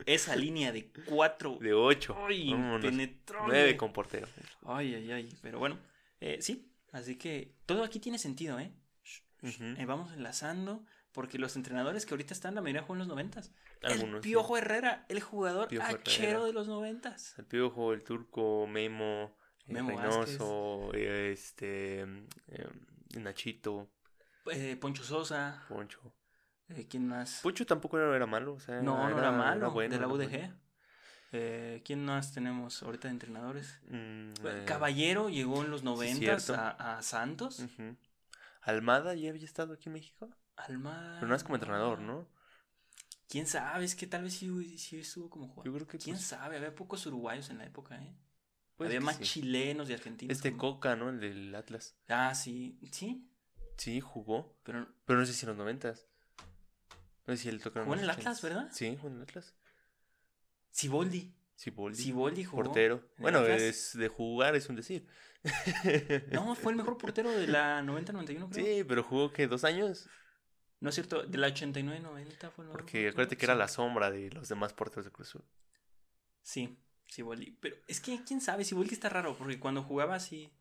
Esa 0.06 0.34
línea 0.36 0.72
de 0.72 0.90
cuatro. 1.06 1.58
De 1.60 1.74
8. 1.74 2.16
¡Ay, 2.26 2.50
impenetrable! 2.50 3.48
9 3.52 3.76
con 3.76 3.92
portero. 3.92 4.26
Ay, 4.64 4.94
ay, 4.94 5.12
ay. 5.12 5.38
Pero 5.42 5.58
bueno, 5.58 5.78
eh, 6.20 6.38
sí. 6.40 6.70
Así 6.92 7.16
que 7.16 7.54
todo 7.66 7.84
aquí 7.84 8.00
tiene 8.00 8.18
sentido, 8.18 8.58
¿eh? 8.58 8.72
Eh, 9.42 9.84
vamos 9.84 10.12
enlazando. 10.12 10.86
Porque 11.14 11.38
los 11.38 11.56
entrenadores 11.56 12.04
que 12.04 12.12
ahorita 12.14 12.34
están, 12.34 12.54
la 12.56 12.60
mayoría 12.60 12.82
juegan 12.82 12.96
en 13.02 13.08
los 13.08 13.16
noventas. 13.16 13.52
El 13.80 13.92
Algunos, 13.92 14.22
sí. 14.22 14.28
Piojo 14.28 14.58
Herrera, 14.58 15.06
el 15.08 15.20
jugador 15.20 15.68
Piojo 15.68 15.86
hachero 15.86 16.28
Herrera. 16.28 16.44
de 16.44 16.52
los 16.52 16.66
noventas. 16.68 17.38
El 17.38 17.46
Piojo, 17.46 17.92
el 17.92 18.02
Turco, 18.02 18.66
Memo, 18.66 19.38
el 19.68 19.74
Memo 19.74 19.90
Reynoso, 19.90 20.90
eh, 20.92 21.30
este, 21.32 22.00
eh, 22.02 22.68
Nachito, 23.20 23.88
Eh, 24.50 24.76
Poncho 24.78 25.02
Sosa. 25.04 25.64
Poncho. 25.68 26.00
eh, 26.68 26.86
¿Quién 26.88 27.06
más? 27.06 27.40
Poncho 27.42 27.64
tampoco 27.64 27.96
era, 27.98 28.14
era 28.14 28.26
malo, 28.26 28.54
o 28.54 28.60
sea, 28.60 28.82
no, 28.82 29.08
no 29.08 29.16
era 29.18 29.30
malo. 29.30 29.70
bueno, 29.70 29.94
de 29.94 30.00
la 30.00 30.08
UDG. 30.08 30.28
bueno. 30.30 30.60
Eh, 31.36 31.82
¿Quién 31.84 32.04
más 32.04 32.32
tenemos 32.32 32.82
ahorita 32.82 33.08
de 33.08 33.12
entrenadores? 33.14 33.80
Mm, 33.88 33.94
Eh, 34.30 34.34
eh, 34.44 34.64
Caballero 34.66 35.28
llegó 35.30 35.62
en 35.62 35.70
los 35.70 35.82
noventas 35.84 36.44
cierto. 36.44 36.60
a, 36.60 36.98
a 36.98 37.02
Santos. 37.02 37.62
Almada 38.62 39.14
ya 39.14 39.30
había 39.30 39.44
estado 39.44 39.74
aquí 39.74 39.88
en 39.88 39.94
México, 39.94 40.30
Almada. 40.56 41.16
pero 41.20 41.28
no 41.28 41.34
es 41.34 41.42
como 41.42 41.56
entrenador, 41.56 42.00
¿no? 42.00 42.28
¿Quién 43.28 43.46
sabe? 43.46 43.84
Es 43.84 43.94
que 43.96 44.06
tal 44.06 44.22
vez 44.24 44.34
sí, 44.34 44.78
sí 44.78 45.00
estuvo 45.00 45.28
como 45.30 45.48
jugador. 45.48 45.66
Yo 45.66 45.72
creo 45.74 45.86
que 45.86 45.98
¿Quién 45.98 46.16
pues, 46.16 46.26
sabe? 46.26 46.56
Había 46.56 46.74
pocos 46.74 47.04
uruguayos 47.06 47.50
en 47.50 47.58
la 47.58 47.64
época, 47.64 47.96
¿eh? 48.02 48.14
Había 48.78 49.00
más 49.00 49.16
sí. 49.16 49.24
chilenos 49.24 49.88
y 49.88 49.94
argentinos. 49.94 50.36
Este 50.36 50.50
como- 50.50 50.74
Coca, 50.74 50.94
¿no? 50.96 51.08
El 51.08 51.20
del 51.20 51.54
Atlas. 51.54 51.96
Ah, 52.08 52.34
sí. 52.34 52.78
Sí, 52.92 53.28
Sí, 53.76 54.00
jugó, 54.00 54.56
pero 54.62 54.86
pero 55.04 55.18
no 55.18 55.26
sé 55.26 55.32
si 55.32 55.44
en 55.44 55.48
los 55.48 55.58
noventas. 55.58 56.06
No 57.26 57.34
sé 57.34 57.42
si 57.42 57.48
él 57.48 57.60
toca 57.60 57.80
Jugó 57.82 57.94
en 57.94 58.00
el 58.00 58.10
Atlas, 58.10 58.38
80s. 58.38 58.42
¿verdad? 58.42 58.68
Sí, 58.72 58.94
jugó 58.96 59.08
en 59.08 59.16
el 59.16 59.22
Atlas. 59.22 59.54
Siboldi. 60.70 61.34
Siboldi. 61.56 62.02
Siboldi 62.02 62.44
jugó. 62.44 62.62
portero. 62.64 63.08
Bueno, 63.18 63.44
es 63.46 63.96
de 63.96 64.08
jugar 64.08 64.54
es 64.54 64.68
un 64.68 64.76
decir. 64.76 65.06
No, 66.32 66.54
fue 66.54 66.72
el 66.72 66.76
mejor 66.76 66.98
portero 66.98 67.30
de 67.30 67.46
la 67.48 67.82
90-91, 67.82 68.48
creo. 68.50 68.64
Sí, 68.64 68.84
pero 68.84 69.02
jugó 69.02 69.32
que 69.32 69.46
dos 69.46 69.64
años. 69.64 70.08
No 70.84 70.90
es 70.90 70.96
cierto, 70.96 71.22
de 71.22 71.38
la 71.38 71.48
89-90 71.48 72.50
fue 72.50 72.66
el 72.66 72.70
Porque 72.70 73.08
acuérdate 73.08 73.38
que 73.38 73.46
era 73.46 73.54
la 73.54 73.68
sombra 73.68 74.10
de 74.10 74.30
los 74.30 74.48
demás 74.50 74.74
porteros 74.74 75.06
de 75.06 75.10
Cruz 75.10 75.28
Azul. 75.30 75.44
Sí, 76.42 76.78
Siboldi. 77.06 77.52
Pero 77.58 77.76
es 77.88 78.00
que 78.00 78.22
quién 78.22 78.42
sabe, 78.42 78.64
Siboldi 78.64 78.92
está 78.92 79.08
raro, 79.08 79.34
porque 79.36 79.58
cuando 79.58 79.82
jugaba 79.82 80.20
sí, 80.20 80.52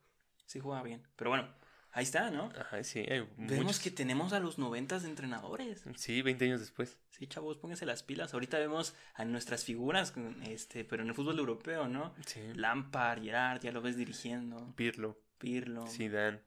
sí 0.45 0.61
jugaba 0.61 0.81
bien. 0.83 1.05
Pero 1.17 1.31
bueno, 1.31 1.53
ahí 1.91 2.03
está, 2.05 2.31
¿no? 2.31 2.53
Ajá, 2.57 2.81
sí, 2.83 2.99
hay 2.99 3.27
Vemos 3.35 3.65
muchos- 3.65 3.79
que 3.81 3.91
tenemos 3.91 4.31
a 4.31 4.39
los 4.39 4.57
90 4.57 4.97
de 4.99 5.09
entrenadores. 5.09 5.83
Sí, 5.97 6.21
20 6.21 6.45
años 6.45 6.61
después. 6.61 7.01
Sí, 7.09 7.27
chavos, 7.27 7.57
pónganse 7.57 7.85
las 7.85 8.01
pilas. 8.03 8.33
Ahorita 8.33 8.57
vemos 8.59 8.95
a 9.15 9.25
nuestras 9.25 9.65
figuras, 9.65 10.13
este, 10.47 10.85
pero 10.85 11.03
en 11.03 11.09
el 11.09 11.15
fútbol 11.15 11.37
europeo, 11.37 11.89
¿no? 11.89 12.15
Sí. 12.25 12.39
Lampard, 12.55 13.21
Gerard, 13.23 13.61
ya 13.61 13.73
lo 13.73 13.81
ves 13.81 13.97
dirigiendo. 13.97 14.73
Pirlo, 14.77 15.19
Pirlo. 15.37 15.85
Zidane. 15.87 16.39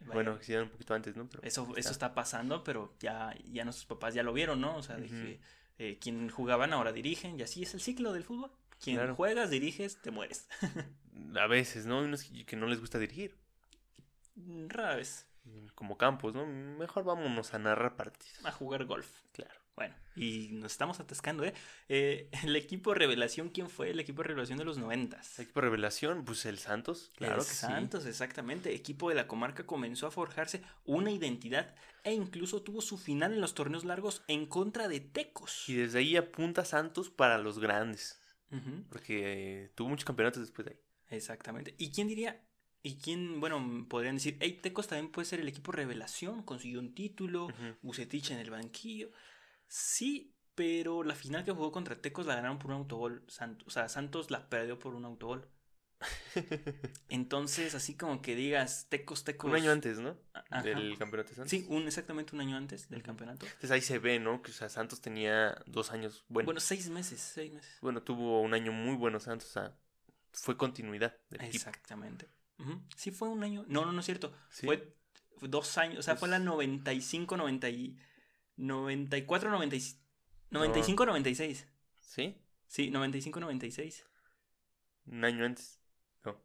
Vaya, 0.00 0.12
Bueno, 0.14 0.38
Zidane 0.38 0.64
un 0.64 0.70
poquito 0.70 0.94
antes, 0.94 1.16
¿no? 1.16 1.28
Pero 1.28 1.42
Eso, 1.42 1.62
está. 1.68 1.80
eso 1.80 1.90
está 1.90 2.14
pasando, 2.14 2.62
pero 2.64 2.94
ya, 3.00 3.34
ya 3.52 3.64
nuestros 3.64 3.86
papás 3.86 4.14
ya 4.14 4.22
lo 4.22 4.32
vieron, 4.32 4.60
¿no? 4.60 4.76
O 4.76 4.82
sea, 4.82 4.96
de 4.96 5.06
Ujú. 5.06 5.14
que 5.14 5.40
eh, 5.78 5.98
quien 6.00 6.28
jugaban 6.30 6.72
ahora 6.72 6.92
dirigen, 6.92 7.38
y 7.38 7.42
así 7.42 7.62
es 7.62 7.74
el 7.74 7.80
ciclo 7.80 8.12
del 8.12 8.24
fútbol. 8.24 8.50
Quien 8.80 8.96
Claro. 8.96 9.14
juegas, 9.16 9.50
diriges, 9.50 10.00
te 10.02 10.10
mueres. 10.10 10.48
A 11.36 11.46
veces, 11.46 11.86
¿no? 11.86 12.00
Hay 12.00 12.04
unos 12.06 12.24
que 12.24 12.44
que 12.44 12.56
no 12.56 12.66
les 12.66 12.80
gusta 12.80 12.98
dirigir. 12.98 13.36
Rara 14.68 14.96
vez. 14.96 15.26
Como 15.74 15.96
Campos, 15.98 16.34
¿no? 16.34 16.46
Mejor 16.46 17.04
vámonos 17.04 17.54
a 17.54 17.58
narrar 17.58 17.96
partidos. 17.96 18.44
A 18.44 18.50
jugar 18.52 18.84
golf. 18.84 19.08
Claro. 19.32 19.60
Bueno, 19.76 19.94
y 20.14 20.50
nos 20.52 20.72
estamos 20.72 21.00
atascando, 21.00 21.44
¿eh? 21.44 21.52
Eh, 21.88 22.30
El 22.44 22.54
equipo 22.56 22.94
revelación, 22.94 23.48
¿quién 23.48 23.68
fue 23.68 23.90
el 23.90 23.98
equipo 23.98 24.22
revelación 24.22 24.58
de 24.58 24.64
los 24.64 24.78
noventas? 24.78 25.38
Equipo 25.38 25.60
revelación, 25.60 26.24
pues 26.24 26.46
el 26.46 26.58
Santos. 26.58 27.10
Claro 27.16 27.40
El 27.40 27.46
que 27.46 27.54
Santos, 27.54 28.06
exactamente. 28.06 28.74
Equipo 28.74 29.08
de 29.08 29.16
la 29.16 29.26
comarca 29.26 29.66
comenzó 29.66 30.06
a 30.06 30.10
forjarse 30.10 30.62
una 30.84 31.10
identidad 31.10 31.74
e 32.04 32.12
incluso 32.12 32.62
tuvo 32.62 32.80
su 32.80 32.98
final 32.98 33.32
en 33.32 33.40
los 33.40 33.54
torneos 33.54 33.84
largos 33.84 34.22
en 34.28 34.46
contra 34.46 34.88
de 34.88 35.00
Tecos. 35.00 35.68
Y 35.68 35.74
desde 35.74 35.98
ahí 35.98 36.16
apunta 36.16 36.64
Santos 36.64 37.10
para 37.10 37.38
los 37.38 37.58
grandes. 37.58 38.20
Porque 38.88 39.64
eh, 39.64 39.72
tuvo 39.74 39.88
muchos 39.88 40.04
campeonatos 40.04 40.40
después 40.40 40.64
de 40.66 40.74
ahí. 40.74 40.80
Exactamente. 41.16 41.74
¿Y 41.76 41.90
quién 41.90 42.06
diría? 42.06 42.40
¿Y 42.84 42.98
quién, 42.98 43.40
bueno, 43.40 43.86
podrían 43.88 44.14
decir, 44.14 44.36
hey, 44.38 44.60
Tecos 44.62 44.86
también 44.86 45.10
puede 45.10 45.26
ser 45.26 45.40
el 45.40 45.48
equipo 45.48 45.72
revelación, 45.72 46.42
consiguió 46.44 46.78
un 46.78 46.94
título. 46.94 47.48
Bucetich 47.82 48.30
en 48.30 48.38
el 48.38 48.50
banquillo? 48.50 49.10
Sí, 49.68 50.34
pero 50.54 51.02
la 51.02 51.14
final 51.14 51.44
que 51.44 51.52
jugó 51.52 51.72
contra 51.72 52.00
Tecos 52.00 52.26
la 52.26 52.36
ganaron 52.36 52.58
por 52.58 52.70
un 52.70 52.78
autogol. 52.78 53.24
Santos, 53.28 53.66
o 53.66 53.70
sea, 53.70 53.88
Santos 53.88 54.30
la 54.30 54.48
perdió 54.48 54.78
por 54.78 54.94
un 54.94 55.04
autogol. 55.04 55.48
Entonces, 57.08 57.74
así 57.74 57.96
como 57.96 58.20
que 58.22 58.34
digas, 58.34 58.86
Tecos, 58.88 59.24
Tecos. 59.24 59.50
un 59.50 59.56
año 59.56 59.70
antes, 59.70 59.98
¿no? 59.98 60.16
Ajá. 60.32 60.62
Del 60.62 60.98
campeonato 60.98 61.30
de 61.30 61.36
Santos. 61.36 61.50
Sí, 61.50 61.66
un, 61.68 61.86
exactamente 61.86 62.34
un 62.34 62.40
año 62.40 62.56
antes 62.56 62.88
del 62.88 63.02
campeonato. 63.02 63.46
Entonces 63.46 63.70
ahí 63.70 63.80
se 63.80 63.98
ve, 63.98 64.18
¿no? 64.18 64.42
Que 64.42 64.50
o 64.50 64.54
sea, 64.54 64.68
Santos 64.68 65.00
tenía 65.00 65.56
dos 65.66 65.90
años. 65.92 66.24
Bueno, 66.28 66.46
Bueno, 66.46 66.60
seis 66.60 66.88
meses, 66.90 67.20
seis 67.20 67.52
meses. 67.52 67.78
bueno, 67.80 68.02
tuvo 68.02 68.40
un 68.42 68.54
año 68.54 68.72
muy 68.72 68.96
bueno 68.96 69.20
Santos. 69.20 69.48
O 69.48 69.52
sea, 69.52 69.76
fue 70.32 70.56
continuidad 70.56 71.16
del 71.30 71.42
equipo. 71.42 71.56
Exactamente. 71.68 72.28
Ujú. 72.58 72.82
Sí, 72.96 73.10
fue 73.10 73.28
un 73.28 73.42
año. 73.42 73.64
No, 73.68 73.84
no, 73.84 73.92
no 73.92 74.00
es 74.00 74.06
cierto. 74.06 74.32
Sí. 74.50 74.66
Fue, 74.66 74.94
dos 75.42 75.76
años. 75.78 75.98
O 75.98 76.02
sea, 76.02 76.16
fue 76.16 76.28
la 76.28 76.36
Pues- 76.38 76.46
95, 76.46 77.36
90 77.36 77.68
y- 77.70 77.96
94, 78.56 79.50
95, 79.50 80.00
95, 80.50 81.06
96. 81.06 81.66
¿Sí? 82.00 82.36
Sí, 82.66 82.90
95, 82.90 83.40
96. 83.40 84.04
Un 85.06 85.24
año 85.24 85.44
antes. 85.44 85.80
No. 86.24 86.40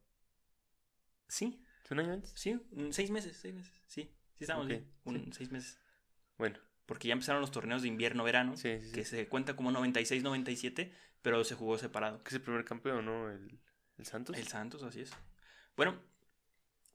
Sí, 1.28 1.64
¿Sí, 1.84 1.94
un 1.94 2.00
año 2.00 2.14
antes? 2.14 2.32
sí, 2.36 2.60
seis 2.92 3.12
meses, 3.12 3.38
seis 3.38 3.54
meses. 3.54 3.74
Sí, 3.88 4.04
sí 4.36 4.44
estamos 4.44 4.66
Ok, 4.66 4.70
bien. 4.70 4.92
Un, 5.06 5.16
sí. 5.26 5.30
Seis 5.34 5.52
meses. 5.52 5.80
Bueno, 6.38 6.58
Porque 6.86 7.08
ya 7.08 7.14
empezaron 7.14 7.42
los 7.42 7.52
torneos 7.52 7.84
de 7.84 7.88
invierno-verano, 7.88 8.58
sí, 8.58 8.80
que 8.94 9.06
se 9.06 9.28
cuenta 9.28 9.56
como 9.56 9.72
96, 9.72 10.24
97, 10.24 10.92
pero 11.22 11.44
se 11.44 11.54
jugó 11.56 11.78
separado. 11.78 12.24
Que 12.24 12.30
es 12.30 12.34
el 12.36 12.42
primer 12.42 12.66
campeón, 12.66 13.06
¿no? 13.06 13.30
El, 13.30 13.60
el 13.98 14.06
Santos. 14.06 14.36
El 14.38 14.48
Santos, 14.48 14.82
así 14.84 15.02
es. 15.02 15.12
Bueno, 15.76 16.02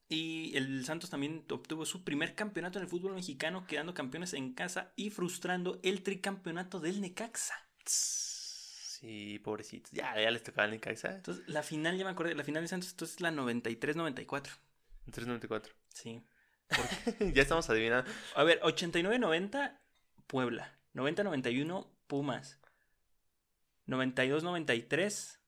y 0.08 0.56
el 0.56 0.84
Santos 0.84 1.10
también 1.10 1.44
obtuvo 1.50 1.86
su 1.86 2.04
primer 2.04 2.34
campeonato 2.34 2.78
en 2.78 2.84
el 2.84 2.90
fútbol 2.90 3.14
mexicano, 3.14 3.66
quedando 3.66 3.94
campeones 3.94 4.34
en 4.34 4.52
casa 4.52 4.92
y 4.96 5.10
frustrando 5.10 5.80
el 5.82 6.02
tricampeonato 6.02 6.80
del 6.80 7.00
Necaxa. 7.00 7.54
Sí, 7.84 9.38
pobrecitos. 9.42 9.92
Ya, 9.92 10.14
ya 10.20 10.30
les 10.30 10.42
tocaba 10.42 10.66
el 10.66 10.72
Necaxa. 10.72 11.14
Entonces, 11.14 11.44
la 11.46 11.62
final, 11.62 11.96
ya 11.96 12.04
me 12.04 12.10
acordé, 12.10 12.34
la 12.34 12.44
final 12.44 12.62
de 12.62 12.68
Santos, 12.68 12.90
entonces 12.90 13.16
es 13.16 13.20
la 13.20 13.30
93-94. 13.32 14.50
En 15.06 15.12
394. 15.12 15.74
Sí. 15.94 16.22
ya 17.34 17.42
estamos 17.42 17.68
adivinando. 17.70 18.10
A 18.34 18.44
ver, 18.44 18.60
89-90, 18.60 19.78
Puebla. 20.26 20.72
90-91, 20.94 21.86
Pumas. 22.06 22.58
92-93, 23.86 25.38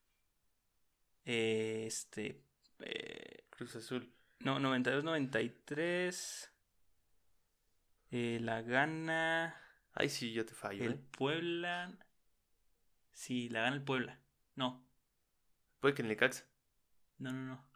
eh, 1.25 1.85
este. 1.87 2.43
eh, 2.79 3.43
Cruz 3.49 3.75
Azul. 3.75 4.11
No, 4.39 4.59
92-93. 4.59 6.49
eh, 8.11 8.39
la 8.41 8.61
gana 8.61 9.55
Ay, 9.93 10.09
sí, 10.09 10.31
yo 10.33 10.45
te 10.45 10.53
fallo, 10.53 10.83
el 10.83 10.93
¿eh? 10.93 10.99
Puebla. 11.17 11.97
Sí, 13.11 13.49
la 13.49 13.61
gana 13.61 13.75
el 13.75 13.83
Puebla. 13.83 14.19
No, 14.55 14.85
Puede 15.79 15.93
que 15.95 16.01
el 16.03 16.07
Necaxa. 16.07 16.45
no, 17.19 17.31
no, 17.31 17.41
no. 17.45 17.67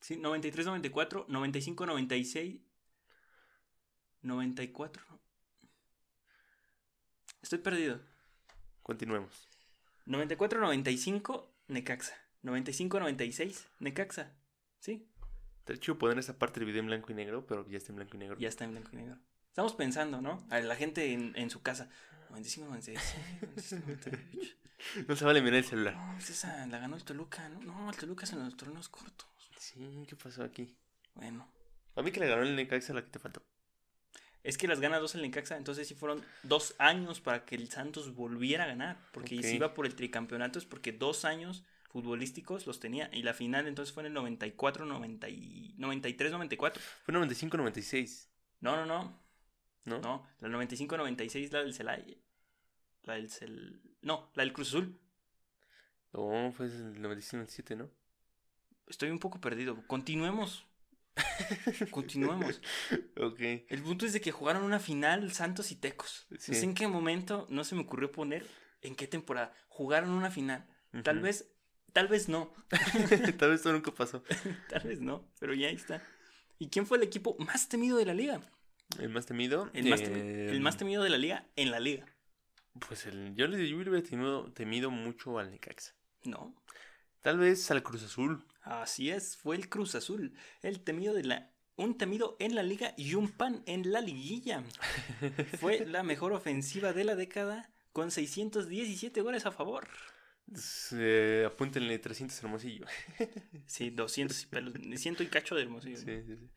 Sí, 0.00 0.16
93-94, 0.16 1.26
95-96, 1.28 2.60
94. 4.22 5.02
Estoy 7.40 7.58
perdido. 7.60 8.00
Continuemos. 8.82 9.48
94-95, 10.06 11.48
Necaxa. 11.68 12.14
95-96, 12.42 13.66
Necaxa. 13.78 14.34
¿Sí? 14.80 15.08
Te 15.64 15.72
hecho 15.72 15.98
poner 15.98 16.18
esa 16.18 16.38
parte 16.38 16.60
del 16.60 16.66
video 16.66 16.80
en 16.80 16.86
blanco 16.86 17.10
y 17.10 17.14
negro, 17.14 17.46
pero 17.46 17.66
ya 17.68 17.78
está 17.78 17.92
en 17.92 17.96
blanco 17.96 18.16
y 18.16 18.18
negro. 18.18 18.38
Ya 18.38 18.48
está 18.48 18.64
en 18.64 18.72
blanco 18.72 18.90
y 18.92 18.96
negro. 18.96 19.18
Estamos 19.48 19.74
pensando, 19.74 20.20
¿no? 20.20 20.46
A 20.50 20.60
la 20.60 20.76
gente 20.76 21.12
en, 21.12 21.32
en 21.36 21.48
su 21.48 21.62
casa. 21.62 21.88
95, 22.30 22.68
96, 22.68 22.98
97, 23.42 23.84
98. 23.86 24.56
No 25.08 25.16
se 25.16 25.24
vale 25.24 25.40
mirar 25.40 25.58
el 25.58 25.64
celular. 25.64 25.94
No, 25.94 26.12
pues 26.14 26.30
esa 26.30 26.66
la 26.66 26.78
ganó 26.78 26.96
el 26.96 27.04
Toluca, 27.04 27.48
¿no? 27.48 27.60
No, 27.60 27.90
el 27.90 27.96
Toluca 27.96 28.24
es 28.24 28.32
en 28.32 28.44
los 28.44 28.56
torneos 28.56 28.88
cortos. 28.90 29.26
Sí, 29.58 30.04
¿qué 30.06 30.16
pasó 30.16 30.44
aquí? 30.44 30.76
Bueno. 31.14 31.48
A 31.96 32.02
mí 32.02 32.12
que 32.12 32.20
le 32.20 32.28
ganó 32.28 32.42
el 32.42 32.54
Necaxa 32.54 32.92
la 32.92 33.02
que 33.02 33.10
te 33.10 33.18
faltó. 33.18 33.42
Es 34.42 34.58
que 34.58 34.68
las 34.68 34.80
gana 34.80 34.98
dos 34.98 35.14
el 35.14 35.22
Necaxa, 35.22 35.56
entonces 35.56 35.88
sí 35.88 35.94
fueron 35.94 36.22
dos 36.42 36.74
años 36.78 37.20
para 37.20 37.46
que 37.46 37.54
el 37.54 37.70
Santos 37.70 38.14
volviera 38.14 38.64
a 38.64 38.66
ganar. 38.66 38.98
Porque 39.12 39.42
si 39.42 39.56
iba 39.56 39.72
por 39.72 39.86
el 39.86 39.94
tricampeonato 39.94 40.58
es 40.58 40.66
porque 40.66 40.92
dos 40.92 41.24
años 41.24 41.64
futbolísticos 41.94 42.66
los 42.66 42.80
tenía. 42.80 43.08
Y 43.12 43.22
la 43.22 43.34
final 43.34 43.68
entonces 43.68 43.94
fue 43.94 44.02
en 44.02 44.08
el 44.08 44.14
94, 44.14 44.84
90 44.84 45.28
y 45.28 45.74
93, 45.78 46.32
94. 46.32 46.82
Fue 47.04 47.14
95-96, 47.14 48.26
No, 48.60 48.74
no, 48.74 48.84
no. 48.84 49.22
¿no? 49.84 50.00
No, 50.00 50.26
la 50.40 50.48
95-96 50.48 51.52
la 51.52 51.60
del 51.60 51.72
Celaya. 51.72 52.16
La 53.04 53.14
del 53.14 53.30
Cel... 53.30 53.80
No, 54.02 54.32
la 54.34 54.42
del 54.42 54.52
Cruz 54.52 54.68
Azul. 54.70 54.98
No, 56.12 56.52
fue 56.52 56.66
el 56.66 57.00
95-97, 57.00 57.76
¿no? 57.76 57.88
Estoy 58.88 59.10
un 59.10 59.20
poco 59.20 59.40
perdido. 59.40 59.86
Continuemos. 59.86 60.66
Continuemos. 61.90 62.60
Ok. 63.16 63.38
El 63.68 63.82
punto 63.84 64.04
es 64.04 64.12
de 64.12 64.20
que 64.20 64.32
jugaron 64.32 64.64
una 64.64 64.80
final 64.80 65.30
Santos 65.32 65.70
y 65.70 65.76
Tecos. 65.76 66.26
Sí. 66.38 66.50
No 66.50 66.58
sé 66.58 66.64
en 66.64 66.74
qué 66.74 66.88
momento 66.88 67.46
no 67.48 67.62
se 67.62 67.76
me 67.76 67.82
ocurrió 67.82 68.10
poner 68.10 68.44
en 68.82 68.96
qué 68.96 69.06
temporada. 69.06 69.54
Jugaron 69.68 70.10
una 70.10 70.32
final. 70.32 70.66
Tal 71.04 71.18
Ujú. 71.18 71.24
vez, 71.26 71.53
tal 71.94 72.08
vez 72.08 72.28
no. 72.28 72.52
Tal 73.38 73.48
vez 73.50 73.60
esto 73.60 73.72
nunca 73.72 73.90
pasó. 73.94 74.22
tal 74.68 74.82
vez 74.86 75.00
no. 75.00 75.26
Pero 75.40 75.54
ya 75.54 75.68
ahí 75.68 75.74
está. 75.76 76.02
¿Y 76.58 76.68
quién 76.68 76.86
fue 76.86 76.98
el 76.98 77.02
equipo 77.04 77.36
más 77.38 77.68
temido 77.68 77.96
de 77.96 78.04
la 78.04 78.12
liga? 78.14 78.42
El 78.98 79.08
más 79.08 79.24
temido. 79.24 79.70
El 79.72 79.88
más, 79.88 80.00
eh, 80.02 80.06
temi- 80.06 80.50
el 80.50 80.60
más 80.60 80.76
temido 80.76 81.02
de 81.02 81.08
la 81.10 81.16
liga 81.16 81.46
en 81.56 81.70
la 81.70 81.80
liga. 81.80 82.04
Pues 82.86 83.06
el, 83.06 83.34
yo 83.34 83.46
le 83.46 83.66
yo 83.68 83.76
hubiera 83.76 84.02
temido, 84.02 84.52
temido 84.52 84.90
mucho 84.90 85.38
al 85.38 85.50
Necaxa. 85.50 85.94
No. 86.24 86.54
Tal 87.22 87.38
vez 87.38 87.70
al 87.70 87.82
Cruz 87.82 88.02
Azul. 88.02 88.44
Así 88.62 89.10
es, 89.10 89.36
fue 89.36 89.56
el 89.56 89.68
Cruz 89.70 89.94
Azul. 89.94 90.34
El 90.62 90.80
temido 90.84 91.14
de 91.14 91.24
la. 91.24 91.50
Un 91.76 91.96
temido 91.98 92.36
en 92.38 92.54
la 92.54 92.62
liga 92.62 92.94
y 92.96 93.14
un 93.14 93.28
pan 93.30 93.62
en 93.66 93.90
la 93.90 94.00
liguilla. 94.00 94.62
Fue 95.60 95.84
la 95.86 96.04
mejor 96.04 96.32
ofensiva 96.32 96.92
de 96.92 97.02
la 97.02 97.16
década 97.16 97.68
con 97.92 98.12
617 98.12 99.20
goles 99.22 99.44
a 99.44 99.50
favor. 99.50 99.88
Eh, 100.92 101.44
apúntenle 101.46 101.98
300 101.98 102.38
hermosillo. 102.42 102.86
Sí, 103.66 103.90
200 103.90 104.42
y 104.42 104.46
pelos, 104.46 104.74
ciento 104.96 105.22
y 105.22 105.26
cacho 105.26 105.54
de 105.54 105.62
hermosillo. 105.62 105.96
Sí, 105.96 106.06
¿no? 106.06 106.22
sí, 106.22 106.36
sí. 106.36 106.50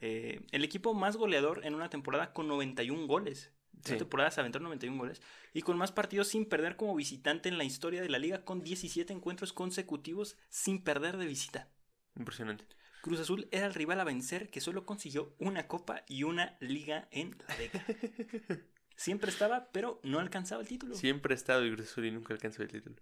Eh, 0.00 0.40
el 0.50 0.64
equipo 0.64 0.94
más 0.94 1.16
goleador 1.16 1.64
en 1.64 1.74
una 1.74 1.88
temporada 1.88 2.32
con 2.32 2.48
91 2.48 3.06
goles. 3.06 3.52
Una 3.88 3.98
temporada 3.98 4.30
se 4.30 4.40
aventaron 4.40 4.64
91 4.64 4.98
goles. 4.98 5.22
Y 5.52 5.62
con 5.62 5.76
más 5.76 5.92
partidos 5.92 6.28
sin 6.28 6.46
perder 6.46 6.76
como 6.76 6.94
visitante 6.94 7.48
en 7.48 7.58
la 7.58 7.64
historia 7.64 8.00
de 8.00 8.08
la 8.08 8.18
liga 8.18 8.44
con 8.44 8.62
17 8.62 9.12
encuentros 9.12 9.52
consecutivos 9.52 10.36
sin 10.48 10.82
perder 10.82 11.16
de 11.16 11.26
visita. 11.26 11.68
Impresionante. 12.16 12.66
Cruz 13.02 13.18
Azul 13.18 13.48
era 13.50 13.66
el 13.66 13.74
rival 13.74 14.00
a 14.00 14.04
vencer 14.04 14.50
que 14.50 14.60
solo 14.60 14.86
consiguió 14.86 15.34
una 15.38 15.66
copa 15.66 16.04
y 16.06 16.22
una 16.22 16.56
liga 16.60 17.08
en 17.10 17.36
la 17.48 17.56
década. 17.56 17.84
Siempre 18.96 19.30
estaba, 19.30 19.70
pero 19.72 20.00
no 20.04 20.20
alcanzaba 20.20 20.62
el 20.62 20.68
título. 20.68 20.94
Siempre 20.94 21.34
ha 21.34 21.36
estado 21.36 21.62
el 21.62 21.74
Cruz 21.74 21.90
Azul 21.90 22.06
y 22.06 22.12
nunca 22.12 22.34
alcanzó 22.34 22.62
el 22.62 22.68
título. 22.68 22.96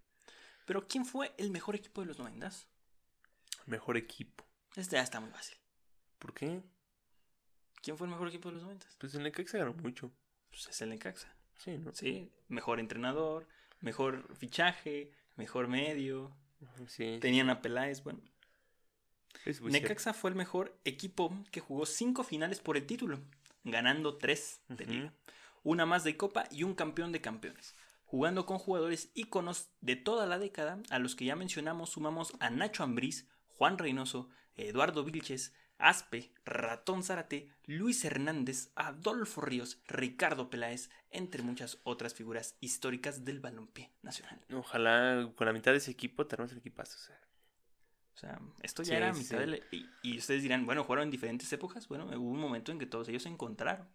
Pero 0.70 0.86
¿quién 0.86 1.04
fue 1.04 1.34
el 1.36 1.50
mejor 1.50 1.74
equipo 1.74 2.00
de 2.00 2.06
los 2.06 2.20
90? 2.20 2.48
Mejor 3.66 3.96
equipo. 3.96 4.46
Este 4.76 4.94
ya 4.94 5.02
está 5.02 5.18
muy 5.18 5.32
fácil. 5.32 5.58
¿Por 6.20 6.32
qué? 6.32 6.62
¿Quién 7.82 7.98
fue 7.98 8.06
el 8.06 8.12
mejor 8.12 8.28
equipo 8.28 8.50
de 8.50 8.54
los 8.54 8.62
90? 8.62 8.86
Pues 8.98 9.12
el 9.16 9.24
Necaxa 9.24 9.58
ganó 9.58 9.72
mucho. 9.72 10.12
Pues 10.48 10.68
es 10.68 10.80
el 10.80 10.90
Necaxa. 10.90 11.34
Sí, 11.58 11.76
¿no? 11.76 11.92
Sí, 11.92 12.30
mejor 12.46 12.78
entrenador, 12.78 13.48
mejor 13.80 14.32
fichaje, 14.36 15.10
mejor 15.34 15.66
medio. 15.66 16.30
Sí. 16.86 17.18
Tenían 17.20 17.50
a 17.50 17.62
Peláez, 17.62 18.04
bueno. 18.04 18.20
Es. 19.44 19.60
Necaxa 19.60 20.14
fue 20.14 20.30
el 20.30 20.36
mejor 20.36 20.78
equipo 20.84 21.36
que 21.50 21.58
jugó 21.58 21.84
cinco 21.84 22.22
finales 22.22 22.60
por 22.60 22.76
el 22.76 22.86
título, 22.86 23.18
ganando 23.64 24.18
tres 24.18 24.60
de 24.68 24.86
liga, 24.86 25.14
una 25.64 25.84
más 25.84 26.04
de 26.04 26.16
copa 26.16 26.44
y 26.48 26.62
un 26.62 26.76
campeón 26.76 27.10
de 27.10 27.20
campeones. 27.20 27.74
Jugando 28.10 28.44
con 28.44 28.58
jugadores 28.58 29.12
íconos 29.14 29.70
de 29.80 29.94
toda 29.94 30.26
la 30.26 30.40
década, 30.40 30.80
a 30.90 30.98
los 30.98 31.14
que 31.14 31.26
ya 31.26 31.36
mencionamos 31.36 31.90
sumamos 31.90 32.32
a 32.40 32.50
Nacho 32.50 32.82
Ambriz, 32.82 33.28
Juan 33.46 33.78
Reynoso, 33.78 34.28
Eduardo 34.56 35.04
Vilches, 35.04 35.54
Aspe, 35.78 36.32
Ratón 36.44 37.04
Zárate, 37.04 37.52
Luis 37.66 38.04
Hernández, 38.04 38.72
Adolfo 38.74 39.42
Ríos, 39.42 39.78
Ricardo 39.86 40.50
Peláez, 40.50 40.90
entre 41.12 41.44
muchas 41.44 41.78
otras 41.84 42.12
figuras 42.14 42.56
históricas 42.58 43.24
del 43.24 43.38
balompié 43.38 43.92
nacional. 44.02 44.40
Ojalá 44.54 45.30
con 45.36 45.46
la 45.46 45.52
mitad 45.52 45.70
de 45.70 45.78
ese 45.78 45.92
equipo 45.92 46.26
tenemos 46.26 46.50
el 46.50 46.58
equipazo. 46.58 46.98
O 48.20 48.26
sea, 48.26 48.38
esto 48.62 48.82
ya 48.82 48.88
Sí, 48.90 48.94
era 48.96 49.12
mitad 49.14 49.44
sí. 49.70 49.86
y, 50.02 50.10
y 50.12 50.18
ustedes 50.18 50.42
dirán, 50.42 50.66
bueno, 50.66 50.84
jugaron 50.84 51.04
en 51.04 51.10
diferentes 51.10 51.50
épocas. 51.54 51.88
Bueno, 51.88 52.04
hubo 52.04 52.30
un 52.30 52.38
momento 52.38 52.70
en 52.70 52.78
que 52.78 52.84
todos 52.84 53.08
ellos 53.08 53.22
se 53.22 53.30
encontraron. 53.30 53.88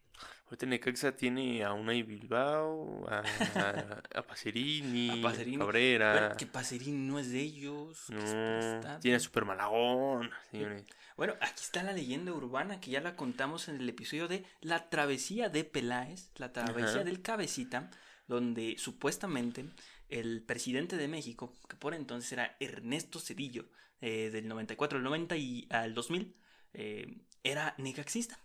Ahorita 0.45 0.65
Necaxa 0.65 1.15
tiene 1.15 1.63
a 1.63 1.73
Unai 1.73 2.01
Bilbao, 2.01 3.05
a, 3.07 3.19
a, 3.59 4.01
a 4.19 4.21
Pacerini, 4.23 5.09
A 5.19 5.21
Pacerini. 5.21 5.57
Cabrera. 5.59 6.11
Bueno, 6.19 6.37
que 6.37 6.45
Pacerini 6.47 7.07
no 7.07 7.19
es 7.19 7.29
de 7.29 7.39
ellos. 7.41 8.05
que 8.07 8.15
no, 8.15 8.21
está- 8.59 8.99
tiene 8.99 9.17
a 9.17 9.19
Super 9.19 9.45
Malagón. 9.45 10.31
señores. 10.49 10.85
Bueno, 11.17 11.33
aquí 11.39 11.61
está 11.61 11.83
la 11.83 11.93
leyenda 11.93 12.33
urbana 12.33 12.81
que 12.81 12.89
ya 12.89 13.01
la 13.01 13.15
contamos 13.15 13.69
en 13.69 13.75
el 13.79 13.87
episodio 13.87 14.27
de 14.27 14.43
La 14.61 14.89
travesía 14.89 15.49
de 15.49 15.65
Peláez, 15.65 16.31
la 16.37 16.51
travesía 16.51 16.89
Ajá. 16.95 17.03
del 17.03 17.21
cabecita, 17.21 17.91
donde 18.27 18.75
supuestamente 18.79 19.65
el 20.09 20.41
presidente 20.41 20.97
de 20.97 21.07
México, 21.07 21.53
que 21.69 21.75
por 21.75 21.93
entonces 21.93 22.31
era 22.31 22.55
Ernesto 22.59 23.19
Cedillo, 23.19 23.65
eh, 24.01 24.29
del 24.31 24.47
94 24.47 24.97
al 24.97 25.03
90 25.03 25.37
y 25.37 25.67
al 25.69 25.93
2000, 25.93 26.35
eh, 26.73 27.21
era 27.43 27.75
necaxista. 27.77 28.39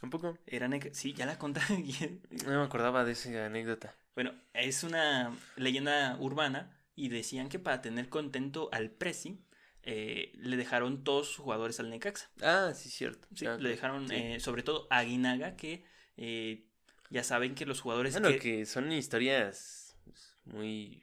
Tampoco. 0.00 0.38
Era 0.46 0.68
neca- 0.68 0.92
sí, 0.94 1.12
ya 1.12 1.26
la 1.26 1.38
conté. 1.38 1.60
No 2.46 2.58
me 2.60 2.64
acordaba 2.64 3.04
de 3.04 3.12
esa 3.12 3.46
anécdota. 3.46 3.94
Bueno, 4.14 4.32
es 4.54 4.82
una 4.84 5.36
leyenda 5.56 6.16
urbana 6.20 6.76
y 6.94 7.08
decían 7.08 7.48
que 7.48 7.58
para 7.58 7.80
tener 7.82 8.08
contento 8.08 8.68
al 8.72 8.90
Presi 8.90 9.44
eh, 9.82 10.32
le 10.36 10.56
dejaron 10.56 11.04
todos 11.04 11.28
sus 11.28 11.36
jugadores 11.44 11.78
al 11.80 11.90
Necaxa. 11.90 12.30
Ah, 12.42 12.72
sí, 12.74 12.90
cierto. 12.90 13.26
Sí, 13.34 13.46
Ah, 13.46 13.56
le 13.58 13.68
dejaron 13.70 14.08
sí. 14.08 14.14
eh, 14.14 14.40
sobre 14.40 14.62
todo 14.62 14.86
a 14.90 14.98
Aguinaga 14.98 15.56
que 15.56 15.84
eh, 16.16 16.66
ya 17.10 17.22
saben 17.24 17.54
que 17.54 17.64
los 17.66 17.80
jugadores 17.80 18.12
Bueno, 18.14 18.28
que... 18.28 18.38
que 18.38 18.66
son 18.66 18.90
historias 18.92 19.96
muy. 20.44 21.02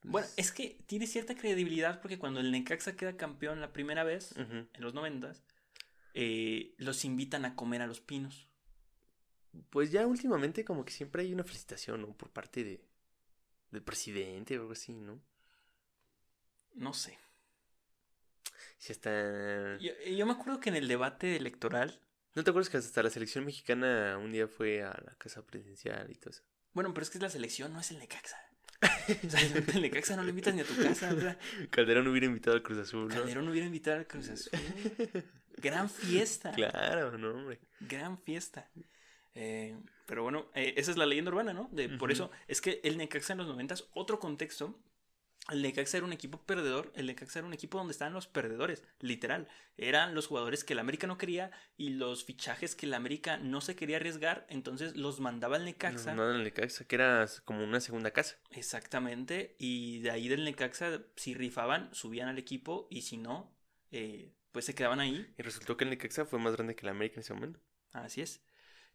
Pues, 0.00 0.12
Bueno, 0.12 0.28
es 0.36 0.52
que 0.52 0.82
tiene 0.86 1.06
cierta 1.06 1.34
credibilidad 1.34 2.00
porque 2.00 2.18
cuando 2.18 2.40
el 2.40 2.50
Necaxa 2.50 2.96
queda 2.96 3.16
campeón 3.16 3.60
la 3.60 3.72
primera 3.72 4.04
vez, 4.04 4.34
en 4.36 4.68
los 4.78 4.94
noventas, 4.94 5.42
eh, 6.14 6.74
los 6.78 7.04
invitan 7.04 7.44
a 7.44 7.54
comer 7.54 7.82
a 7.82 7.86
los 7.86 8.00
pinos. 8.00 8.48
Pues 9.70 9.90
ya 9.90 10.06
últimamente, 10.06 10.64
como 10.64 10.84
que 10.84 10.92
siempre 10.92 11.22
hay 11.22 11.32
una 11.32 11.44
felicitación, 11.44 12.02
¿no? 12.02 12.16
Por 12.16 12.30
parte 12.30 12.64
de 12.64 12.88
del 13.70 13.82
presidente 13.82 14.56
o 14.56 14.62
algo 14.62 14.72
así, 14.72 14.92
¿no? 14.92 15.20
No 16.74 16.94
sé. 16.94 17.18
Si 18.78 18.92
hasta. 18.92 19.76
Yo, 19.78 19.92
yo 20.06 20.26
me 20.26 20.32
acuerdo 20.32 20.60
que 20.60 20.70
en 20.70 20.76
el 20.76 20.88
debate 20.88 21.36
electoral, 21.36 22.00
¿No 22.34 22.44
te 22.44 22.50
acuerdas 22.50 22.70
que 22.70 22.76
hasta 22.76 23.02
la 23.02 23.10
selección 23.10 23.44
mexicana 23.44 24.16
un 24.16 24.30
día 24.30 24.46
fue 24.46 24.84
a 24.84 24.96
la 25.04 25.14
casa 25.16 25.44
presidencial 25.44 26.08
y 26.10 26.14
todo 26.14 26.30
eso? 26.30 26.44
bueno, 26.72 26.94
pero 26.94 27.02
es 27.02 27.10
que 27.10 27.18
es 27.18 27.22
la 27.22 27.30
selección, 27.30 27.72
no 27.72 27.80
es 27.80 27.90
el 27.90 27.98
Necaxa. 27.98 28.38
O 29.26 29.30
sea, 29.30 29.40
el 29.40 29.82
Necaxa 29.82 30.16
no 30.16 30.22
lo 30.22 30.30
invitas 30.30 30.54
ni 30.54 30.60
a 30.60 30.64
tu 30.64 30.76
casa, 30.76 31.18
sea, 31.18 31.38
Calderón 31.70 32.06
hubiera 32.08 32.26
invitado 32.26 32.56
al 32.56 32.62
Cruz 32.62 32.78
Azul, 32.78 33.08
¿no? 33.08 33.14
Calderón 33.14 33.48
hubiera 33.48 33.66
invitado 33.66 33.98
al 33.98 34.06
Cruz 34.06 34.28
Azul. 34.28 34.52
Gran 35.56 35.90
fiesta. 35.90 36.52
Claro, 36.52 37.16
no, 37.18 37.30
hombre. 37.30 37.58
Gran 37.80 38.18
fiesta. 38.18 38.70
Eh, 39.34 39.76
pero 40.06 40.22
bueno, 40.22 40.50
eh, 40.54 40.74
esa 40.76 40.90
es 40.90 40.96
la 40.96 41.06
leyenda 41.06 41.30
urbana, 41.30 41.52
¿no? 41.52 41.68
De, 41.72 41.88
Por 41.88 42.12
eso 42.12 42.30
es 42.46 42.60
que 42.60 42.80
el 42.84 42.96
Necaxa 42.96 43.32
en 43.32 43.38
los 43.38 43.48
noventas, 43.48 43.88
otro 43.94 44.18
contexto, 44.18 44.78
el 45.50 45.62
Necaxa 45.62 45.96
era 45.96 46.06
un 46.06 46.12
equipo 46.12 46.42
perdedor, 46.42 46.92
el 46.94 47.06
Necaxa 47.06 47.38
era 47.38 47.48
un 47.48 47.54
equipo 47.54 47.78
donde 47.78 47.92
estaban 47.92 48.12
los 48.12 48.26
perdedores, 48.26 48.82
literal. 49.00 49.48
Eran 49.76 50.14
los 50.14 50.26
jugadores 50.26 50.64
que 50.64 50.74
el 50.74 50.78
América 50.78 51.06
no 51.06 51.18
quería 51.18 51.50
y 51.76 51.90
los 51.90 52.24
fichajes 52.24 52.74
que 52.74 52.86
el 52.86 52.94
América 52.94 53.38
no 53.38 53.60
se 53.60 53.76
quería 53.76 53.96
arriesgar, 53.96 54.46
entonces 54.50 54.96
los 54.96 55.20
mandaba 55.20 55.56
al 55.56 55.64
Necaxa. 55.64 56.14
No, 56.14 56.30
el 56.30 56.44
Necaxa, 56.44 56.84
que 56.84 56.96
era 56.96 57.26
como 57.44 57.64
una 57.64 57.80
segunda 57.80 58.10
casa. 58.10 58.36
Exactamente, 58.50 59.56
y 59.58 60.00
de 60.00 60.10
ahí 60.10 60.28
del 60.28 60.44
Necaxa, 60.44 61.02
si 61.16 61.34
rifaban, 61.34 61.88
subían 61.94 62.28
al 62.28 62.38
equipo 62.38 62.86
y 62.90 63.02
si 63.02 63.16
no, 63.16 63.56
eh, 63.90 64.34
pues 64.52 64.64
se 64.64 64.74
quedaban 64.74 65.00
ahí 65.00 65.32
Y 65.38 65.42
resultó 65.42 65.76
que 65.76 65.84
el 65.84 65.90
Necaxa 65.90 66.24
fue 66.24 66.38
más 66.38 66.54
grande 66.54 66.74
que 66.74 66.86
el 66.86 66.90
América 66.90 67.16
en 67.16 67.20
ese 67.20 67.34
momento. 67.34 67.60
Así 67.92 68.20
es. 68.20 68.42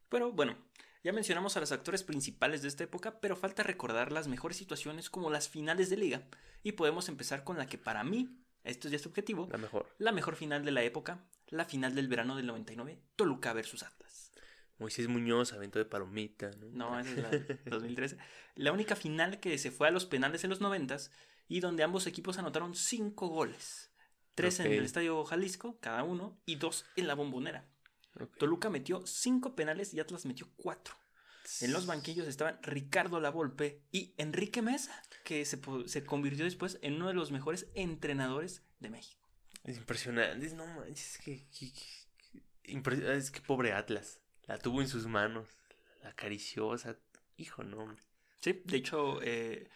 Pero 0.09 0.31
bueno, 0.31 0.55
ya 1.03 1.11
mencionamos 1.13 1.57
a 1.57 1.59
los 1.59 1.71
actores 1.71 2.03
principales 2.03 2.61
de 2.61 2.67
esta 2.69 2.83
época, 2.83 3.19
pero 3.19 3.35
falta 3.35 3.63
recordar 3.63 4.11
las 4.11 4.27
mejores 4.27 4.57
situaciones 4.57 5.09
como 5.09 5.29
las 5.29 5.49
finales 5.49 5.89
de 5.89 5.97
liga. 5.97 6.27
Y 6.63 6.73
podemos 6.73 7.09
empezar 7.09 7.43
con 7.43 7.57
la 7.57 7.67
que 7.67 7.77
para 7.77 8.03
mí, 8.03 8.39
esto 8.63 8.87
ya 8.89 8.95
es 8.95 9.01
subjetivo, 9.01 9.49
La 9.51 9.57
mejor. 9.57 9.87
la 9.97 10.11
mejor 10.13 10.35
final 10.35 10.63
de 10.63 10.71
la 10.71 10.83
época, 10.83 11.25
la 11.47 11.65
final 11.65 11.93
del 11.95 12.07
verano 12.07 12.35
del 12.37 12.47
99, 12.47 13.01
Toluca 13.15 13.51
versus 13.53 13.83
Atlas. 13.83 14.31
Moisés 14.79 15.07
Muñoz 15.07 15.53
aventó 15.53 15.77
de 15.79 15.85
palomita, 15.85 16.51
¿no? 16.59 16.67
No, 16.71 16.99
esa 16.99 17.09
es 17.11 17.17
la 17.17 17.29
de 17.29 17.59
2013. 17.65 18.17
La 18.55 18.71
única 18.71 18.95
final 18.95 19.39
que 19.39 19.57
se 19.57 19.71
fue 19.71 19.87
a 19.87 19.91
los 19.91 20.05
penales 20.05 20.43
en 20.43 20.49
los 20.49 20.61
noventas 20.61 21.11
y 21.47 21.59
donde 21.59 21.83
ambos 21.83 22.07
equipos 22.07 22.37
anotaron 22.37 22.75
cinco 22.75 23.27
goles. 23.27 23.91
Tres 24.35 24.59
en 24.61 24.71
el 24.71 24.83
Estadio 24.83 25.23
Jalisco, 25.25 25.77
cada 25.79 26.03
uno, 26.03 26.41
y 26.45 26.55
dos 26.55 26.85
en 26.95 27.05
la 27.07 27.13
Bombonera. 27.13 27.69
Toluca 28.37 28.69
metió 28.69 29.05
cinco 29.05 29.55
penales 29.55 29.93
y 29.93 29.99
Atlas 29.99 30.25
metió 30.25 30.47
cuatro. 30.57 30.95
En 31.61 31.73
los 31.73 31.85
banquillos 31.85 32.27
estaban 32.27 32.57
Ricardo 32.63 33.19
Lavolpe 33.19 33.81
y 33.91 34.13
Enrique 34.17 34.61
Mesa, 34.61 34.93
que 35.25 35.43
se, 35.45 35.59
se 35.87 36.03
convirtió 36.05 36.45
después 36.45 36.79
en 36.81 36.95
uno 36.95 37.09
de 37.09 37.13
los 37.13 37.31
mejores 37.31 37.67
entrenadores 37.75 38.63
de 38.79 38.89
México. 38.89 39.27
Es 39.65 39.77
impresionante, 39.77 40.45
es- 40.45 40.53
no 40.53 40.65
manches, 40.65 41.15
es 41.15 41.17
que, 41.21 41.45
que- 41.49 41.71
que- 41.73 42.73
impre- 42.73 43.03
es 43.15 43.29
que 43.31 43.41
pobre 43.41 43.73
Atlas, 43.73 44.21
la 44.45 44.57
tuvo 44.57 44.81
en 44.81 44.87
sus 44.87 45.05
manos, 45.07 45.49
la 46.01 46.13
sea, 46.77 46.97
hijo, 47.37 47.63
no, 47.63 47.77
hombre. 47.79 48.03
Sí, 48.41 48.61
de 48.65 48.77
hecho, 48.77 49.21
eh, 49.21 49.69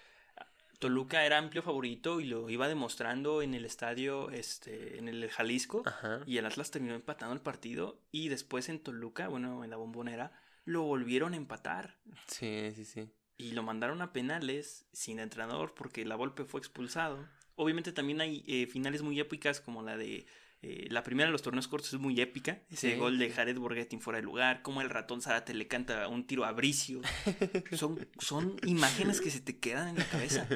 Toluca 0.80 1.26
era 1.26 1.38
amplio 1.38 1.64
favorito 1.64 2.20
y 2.20 2.26
lo 2.26 2.50
iba 2.50 2.68
demostrando 2.68 3.42
en 3.42 3.54
el 3.54 3.66
estadio, 3.66 4.30
este, 4.30 5.00
en 5.00 5.08
el 5.08 5.30
Jalisco. 5.30 5.84
Ajá. 5.86 6.22
Y 6.26 6.38
el 6.38 6.46
Atlas 6.46 6.70
terminó 6.70 6.94
empatando 6.94 7.34
el 7.34 7.42
partido. 7.42 8.00
Y 8.12 8.30
después 8.30 8.70
en 8.70 8.80
Toluca, 8.80 9.28
bueno, 9.28 9.64
en 9.64 9.70
la 9.72 9.78
bombonera, 9.78 10.32
lo 10.66 10.84
volvieron 10.84 11.34
a 11.34 11.38
empatar. 11.38 11.98
Sí, 12.28 12.72
sí, 12.76 12.86
sí. 12.86 13.10
Y 13.38 13.52
lo 13.52 13.64
mandaron 13.64 14.02
a 14.02 14.14
penales 14.14 14.88
sin 14.92 15.20
entrenador 15.20 15.74
porque 15.74 16.06
la 16.06 16.16
Volpe 16.16 16.44
fue 16.44 16.60
expulsado. 16.60 17.28
Obviamente 17.56 17.92
también 17.92 18.22
hay 18.22 18.44
eh, 18.48 18.68
finales 18.68 19.02
muy 19.02 19.20
épicas 19.20 19.62
como 19.62 19.82
la 19.82 19.98
de... 19.98 20.28
eh, 20.62 20.88
la 20.90 21.04
primera 21.04 21.28
de 21.28 21.32
los 21.32 21.42
torneos 21.44 21.68
cortos 21.68 21.94
es 21.94 22.00
muy 22.00 22.20
épica. 22.20 22.64
Ese 22.70 22.94
Sí. 22.94 22.98
gol 22.98 23.20
de 23.20 23.30
Jared 23.32 23.58
Borghetti 23.58 23.98
fuera 24.00 24.18
de 24.18 24.24
lugar. 24.24 24.62
Como 24.64 24.82
el 24.82 24.90
ratón 24.90 25.22
Zárate 25.22 25.54
le 25.54 25.68
canta 25.68 26.08
un 26.08 26.26
tiro 26.26 26.46
a 26.46 26.52
Bricio. 26.52 27.02
Son, 27.80 28.08
son 28.20 28.58
imágenes 28.64 29.22
que 29.22 29.30
se 29.30 29.40
te 29.42 29.60
quedan 29.60 29.90
en 29.90 29.98
la 29.98 30.06
cabeza. 30.10 30.48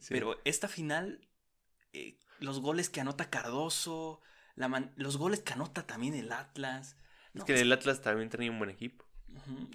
Sí. 0.00 0.08
Pero 0.08 0.40
esta 0.44 0.68
final, 0.68 1.28
eh, 1.92 2.18
los 2.40 2.60
goles 2.60 2.90
que 2.90 3.00
anota 3.00 3.30
Cardoso, 3.30 4.20
la 4.56 4.68
man- 4.68 4.92
los 4.96 5.16
goles 5.16 5.40
que 5.40 5.52
anota 5.52 5.86
también 5.86 6.14
el 6.14 6.30
Atlas. 6.32 6.96
es 7.34 7.44
que 7.44 7.60
el 7.60 7.72
Atlas 7.72 8.00
también 8.02 8.28
tenía 8.30 8.50
un 8.50 8.58
buen 8.58 8.70
equipo. 8.70 9.04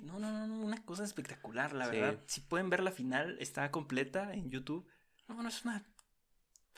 No, 0.03 0.19
no, 0.19 0.31
no, 0.31 0.47
no, 0.47 0.59
una 0.61 0.83
cosa 0.85 1.03
espectacular, 1.03 1.73
la 1.73 1.85
Sí. 1.89 1.91
verdad. 1.97 2.23
Si 2.27 2.39
pueden 2.41 2.69
ver 2.69 2.81
la 2.81 2.91
final, 2.91 3.37
está 3.41 3.71
completa 3.71 4.33
en 4.33 4.49
YouTube. 4.49 4.87
No, 5.27 5.41
no, 5.43 5.49
es 5.49 5.63
una 5.65 5.85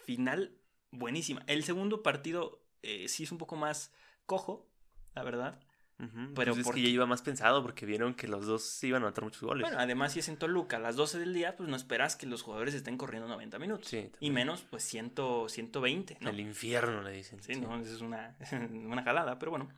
final 0.05 0.57
buenísima. 0.91 1.43
El 1.47 1.63
segundo 1.63 2.03
partido 2.03 2.61
eh, 2.83 3.07
sí 3.07 3.23
es 3.23 3.31
un 3.31 3.37
poco 3.37 3.55
más 3.55 3.91
cojo, 4.25 4.67
la 5.15 5.23
verdad. 5.23 5.59
Ujú, 5.99 6.33
Pero 6.33 6.53
pues 6.53 6.57
es 6.57 6.63
porque- 6.63 6.81
que 6.81 6.87
ya 6.87 6.93
iba 6.93 7.05
más 7.05 7.21
pensado 7.21 7.61
porque 7.61 7.85
vieron 7.85 8.15
que 8.15 8.27
los 8.27 8.47
dos 8.47 8.63
se 8.63 8.87
iban 8.87 9.03
a 9.03 9.07
anotar 9.07 9.23
muchos 9.23 9.43
goles. 9.43 9.61
Bueno, 9.61 9.77
además 9.79 10.13
si 10.13 10.19
es 10.19 10.29
en 10.29 10.37
Toluca 10.37 10.77
a 10.77 10.79
las 10.79 10.95
12 10.95 11.19
del 11.19 11.31
día, 11.33 11.55
pues 11.55 11.69
no 11.69 11.75
esperas 11.75 12.15
que 12.15 12.25
los 12.25 12.41
jugadores 12.41 12.73
estén 12.73 12.97
corriendo 12.97 13.27
90 13.27 13.59
minutos. 13.59 13.87
Sí, 13.87 14.09
Y 14.19 14.31
menos, 14.31 14.63
pues 14.69 14.83
100, 14.83 15.13
120, 15.47 16.17
¿no? 16.21 16.29
El 16.31 16.39
infierno 16.39 17.03
le 17.03 17.11
dicen. 17.11 17.41
Sí, 17.43 17.53
no, 17.55 17.79
eso 17.79 17.93
es 17.93 18.01
una, 18.01 18.35
una 18.71 19.03
jalada, 19.03 19.37
pero 19.37 19.51
bueno. 19.51 19.69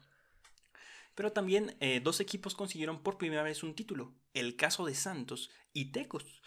Pero 1.15 1.31
también 1.31 1.75
eh, 1.79 1.99
dos 2.01 2.19
equipos 2.21 2.55
consiguieron 2.55 3.03
por 3.03 3.17
primera 3.17 3.43
vez 3.43 3.61
un 3.63 3.75
título, 3.75 4.13
el 4.33 4.55
caso 4.55 4.85
de 4.85 4.95
Santos 4.95 5.51
y 5.73 5.91
Tecos, 5.91 6.41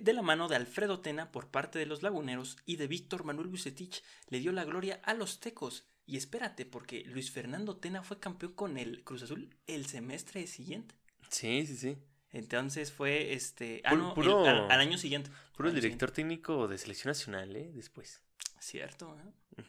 de 0.00 0.12
la 0.12 0.22
mano 0.22 0.48
de 0.48 0.56
Alfredo 0.56 1.00
Tena 1.00 1.30
por 1.32 1.48
parte 1.50 1.78
de 1.78 1.86
los 1.86 2.02
Laguneros 2.02 2.56
y 2.64 2.76
de 2.76 2.86
Víctor 2.86 3.24
Manuel 3.24 3.48
Bucetich 3.48 4.02
le 4.28 4.40
dio 4.40 4.52
la 4.52 4.64
gloria 4.64 5.00
a 5.04 5.14
los 5.14 5.40
Tecos. 5.40 5.86
Y 6.06 6.16
espérate, 6.16 6.64
porque 6.66 7.02
Luis 7.04 7.30
Fernando 7.32 7.76
Tena 7.78 8.02
fue 8.02 8.20
campeón 8.20 8.52
con 8.52 8.76
el 8.78 9.02
Cruz 9.02 9.22
Azul 9.22 9.50
el 9.66 9.86
semestre 9.86 10.46
siguiente. 10.46 10.94
Sí, 11.30 11.66
sí, 11.66 11.76
sí. 11.76 11.98
Entonces 12.30 12.92
fue 12.92 13.32
este. 13.32 13.80
Ah, 13.84 13.94
no, 13.94 14.14
el- 14.16 14.48
al, 14.48 14.70
al 14.70 14.80
año 14.80 14.98
siguiente. 14.98 15.30
Puro 15.56 15.68
año 15.70 15.76
director 15.80 16.10
técnico 16.10 16.68
de 16.68 16.78
selección 16.78 17.10
nacional, 17.10 17.56
¿eh? 17.56 17.72
Después. 17.74 18.20
Cierto, 18.60 19.16
¿eh? 19.18 19.62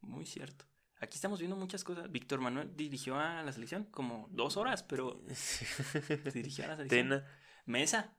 Muy 0.00 0.26
cierto. 0.26 0.64
Aquí 1.00 1.14
estamos 1.16 1.38
viendo 1.38 1.56
muchas 1.56 1.82
cosas. 1.82 2.10
Víctor 2.12 2.40
Manuel 2.40 2.76
dirigió 2.76 3.18
a 3.18 3.42
la 3.42 3.52
selección 3.52 3.84
como 3.84 4.28
dos 4.30 4.56
horas, 4.58 4.82
pero 4.82 5.22
dirigió 6.34 6.64
a 6.64 6.68
la 6.68 6.76
selección. 6.76 6.88
Tena. 7.08 7.24
Mesa. 7.66 8.14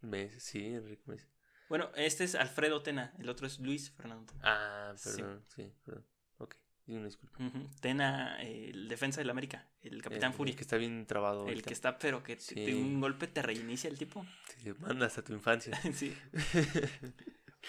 Mes- 0.00 0.42
Sí, 0.42 0.64
Enrique 0.64 1.02
Mesa. 1.06 1.26
Bueno, 1.68 1.90
este 1.96 2.24
es 2.24 2.34
Alfredo 2.36 2.82
Tena, 2.82 3.12
el 3.18 3.28
otro 3.28 3.46
es 3.46 3.58
Luis 3.58 3.90
Fernando 3.90 4.26
Tena. 4.32 4.40
Ah, 4.44 4.94
perdón, 5.02 5.44
sí, 5.54 5.72
perdón. 5.84 6.06
Ok, 6.38 6.54
una 6.86 7.06
disculpa. 7.06 7.38
Tena, 7.80 8.40
eh, 8.42 8.70
el 8.70 8.88
defensa 8.88 9.20
del 9.20 9.30
América, 9.30 9.68
el 9.82 10.00
capitán 10.00 10.32
Fury. 10.32 10.50
El 10.50 10.56
que 10.56 10.62
está 10.62 10.76
bien 10.76 11.06
trabado. 11.06 11.42
El 11.44 11.48
ahorita. 11.48 11.68
que 11.68 11.74
está, 11.74 11.98
pero 11.98 12.22
que 12.22 12.36
Sí. 12.38 12.54
de 12.54 12.74
un 12.76 13.00
golpe 13.00 13.26
te 13.26 13.42
reinicia 13.42 13.90
el 13.90 13.98
tipo. 13.98 14.24
Te 14.62 14.74
manda 14.74 15.06
hasta 15.06 15.22
tu 15.22 15.32
infancia. 15.32 15.74
sí. 15.92 16.16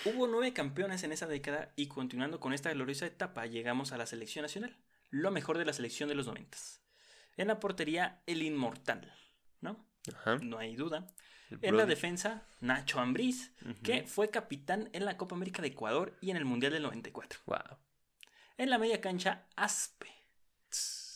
Hubo 0.05 0.27
nueve 0.27 0.53
campeones 0.53 1.03
en 1.03 1.11
esa 1.11 1.25
década 1.27 1.73
y 1.75 1.87
continuando 1.87 2.39
con 2.39 2.53
esta 2.53 2.71
gloriosa 2.71 3.07
etapa 3.07 3.47
llegamos 3.47 3.91
a 3.91 3.97
la 3.97 4.05
selección 4.05 4.43
nacional, 4.43 4.77
lo 5.09 5.31
mejor 5.31 5.57
de 5.57 5.65
la 5.65 5.73
selección 5.73 6.07
de 6.07 6.13
los 6.15 6.27
noventas. 6.27 6.83
En 7.35 7.47
la 7.47 7.59
portería, 7.59 8.21
el 8.27 8.43
inmortal, 8.43 9.11
¿no? 9.61 9.87
Ajá. 10.13 10.35
No 10.37 10.59
hay 10.59 10.75
duda. 10.75 11.07
En 11.61 11.77
la 11.77 11.85
defensa, 11.85 12.45
Nacho 12.59 12.99
Ambriz, 12.99 13.51
que 13.83 14.03
fue 14.03 14.29
capitán 14.29 14.89
en 14.93 15.05
la 15.05 15.17
Copa 15.17 15.35
América 15.35 15.61
de 15.61 15.69
Ecuador 15.69 16.15
y 16.21 16.31
en 16.31 16.37
el 16.37 16.45
Mundial 16.45 16.73
del 16.73 16.83
94. 16.83 17.39
Wow. 17.45 17.77
En 18.57 18.69
la 18.69 18.77
media 18.77 18.99
cancha, 19.01 19.45
Aspe, 19.55 20.07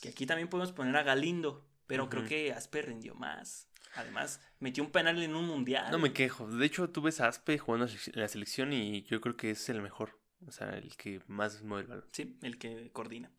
que 0.01 0.09
aquí 0.09 0.25
también 0.25 0.47
podemos 0.47 0.71
poner 0.71 0.95
a 0.95 1.03
Galindo, 1.03 1.67
pero 1.87 2.09
creo 2.09 2.25
que 2.25 2.53
Aspe 2.53 2.81
rindió 2.81 3.15
más. 3.15 3.67
Además, 3.95 4.39
metió 4.59 4.83
un 4.83 4.91
penal 4.91 5.21
en 5.21 5.35
un 5.35 5.45
Mundial. 5.45 5.91
No 5.91 5.99
me 5.99 6.13
quejo. 6.13 6.47
De 6.47 6.65
hecho, 6.65 6.89
tú 6.89 7.01
ves 7.01 7.19
a 7.19 7.27
Aspe 7.27 7.57
jugando 7.57 7.87
en 7.87 8.19
la 8.19 8.27
selección 8.27 8.73
y 8.73 9.03
yo 9.03 9.19
creo 9.19 9.35
que 9.35 9.51
es 9.51 9.69
el 9.69 9.81
mejor. 9.81 10.17
O 10.47 10.51
sea, 10.51 10.69
el 10.69 10.95
que 10.95 11.21
más 11.27 11.61
mueve 11.61 11.83
el 11.83 11.87
balón. 11.87 12.05
Sí, 12.11 12.37
el 12.41 12.57
que 12.57 12.89
coordina. 12.91 13.31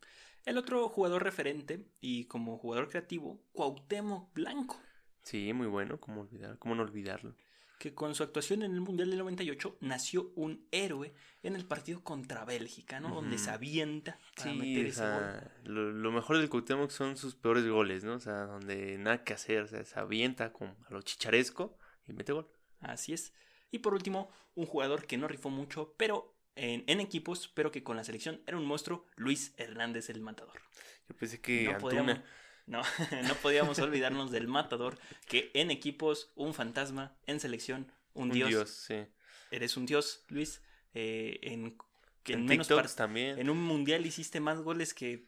El 0.45 0.57
otro 0.57 0.87
jugador 0.89 1.23
referente 1.23 1.85
y 2.01 2.25
como 2.25 2.57
jugador 2.57 2.89
creativo, 2.89 3.41
Cuauhtémoc 3.53 4.33
Blanco, 4.33 4.79
Sí, 5.23 5.51
muy 5.53 5.67
bueno. 5.67 5.99
¿Cómo, 5.99 6.21
olvidar, 6.21 6.57
cómo 6.59 6.75
no 6.75 6.83
olvidarlo? 6.83 7.35
que 7.79 7.93
con 7.93 8.15
su 8.15 8.23
actuación 8.23 8.63
en 8.63 8.71
el 8.73 8.79
Mundial 8.79 9.09
del 9.09 9.19
98 9.19 9.77
nació 9.81 10.31
un 10.35 10.65
héroe 10.71 11.13
en 11.41 11.57
el 11.57 11.65
partido 11.65 12.01
contra 12.01 12.45
Bélgica, 12.45 13.01
¿no? 13.01 13.13
Donde 13.13 13.37
se 13.37 13.49
avienta 13.49 14.17
para 14.37 14.51
Sí, 14.51 14.57
meter 14.57 14.85
o 14.85 14.87
ese 14.87 15.05
gol. 15.09 15.33
sea, 15.33 15.51
lo, 15.65 15.91
lo 15.91 16.11
mejor 16.13 16.37
del 16.37 16.49
Cuauhtémoc 16.49 16.91
son 16.91 17.17
sus 17.17 17.35
peores 17.35 17.67
goles, 17.67 18.05
¿no? 18.05 18.13
O 18.13 18.19
sea, 18.21 18.45
donde 18.45 18.97
nada 18.99 19.25
que 19.25 19.33
hacer, 19.33 19.63
o 19.63 19.67
sea, 19.67 19.83
se 19.83 19.99
avienta 19.99 20.53
con, 20.53 20.69
a 20.69 20.91
lo 20.91 21.01
chicharesco 21.01 21.77
y 22.07 22.13
mete 22.13 22.31
gol. 22.31 22.47
Así 22.79 23.11
es. 23.11 23.33
Y 23.69 23.79
por 23.79 23.93
último, 23.93 24.29
un 24.55 24.65
jugador 24.65 25.05
que 25.05 25.17
no 25.17 25.27
rifó 25.27 25.49
mucho, 25.49 25.93
pero 25.97 26.33
en, 26.55 26.85
en 26.87 27.01
equipos, 27.01 27.49
pero 27.53 27.69
que 27.69 27.83
con 27.83 27.97
la 27.97 28.05
selección 28.05 28.41
era 28.47 28.55
un 28.55 28.65
monstruo, 28.65 29.07
Luis 29.17 29.53
Hernández 29.57 30.09
el 30.09 30.21
Matador. 30.21 30.61
Yo 31.09 31.17
pensé 31.17 31.41
que 31.41 31.65
No 31.65 31.71
Antuna, 31.71 31.81
podíamos, 31.81 32.19
no, 32.65 32.81
no 33.27 33.33
podíamos 33.35 33.79
olvidarnos 33.79 34.31
del 34.31 34.47
Matador, 34.47 34.97
que 35.27 35.51
en 35.53 35.71
equipos, 35.71 36.31
un 36.35 36.53
fantasma, 36.53 37.15
en 37.25 37.39
selección, 37.39 37.91
un, 38.13 38.23
un 38.29 38.31
dios. 38.31 38.49
dios, 38.49 38.69
sí. 38.69 39.05
Eres 39.51 39.77
un 39.77 39.85
dios, 39.85 40.23
Luis. 40.29 40.61
eh, 40.93 41.39
en, 41.43 41.77
que 42.23 42.33
en, 42.33 42.39
En 42.39 42.45
menos 42.45 42.67
TikToks 42.67 42.95
también. 42.95 43.37
en 43.39 43.49
un 43.49 43.61
mundial 43.61 44.05
hiciste 44.05 44.39
más 44.39 44.59
goles 44.61 44.93
que, 44.93 45.27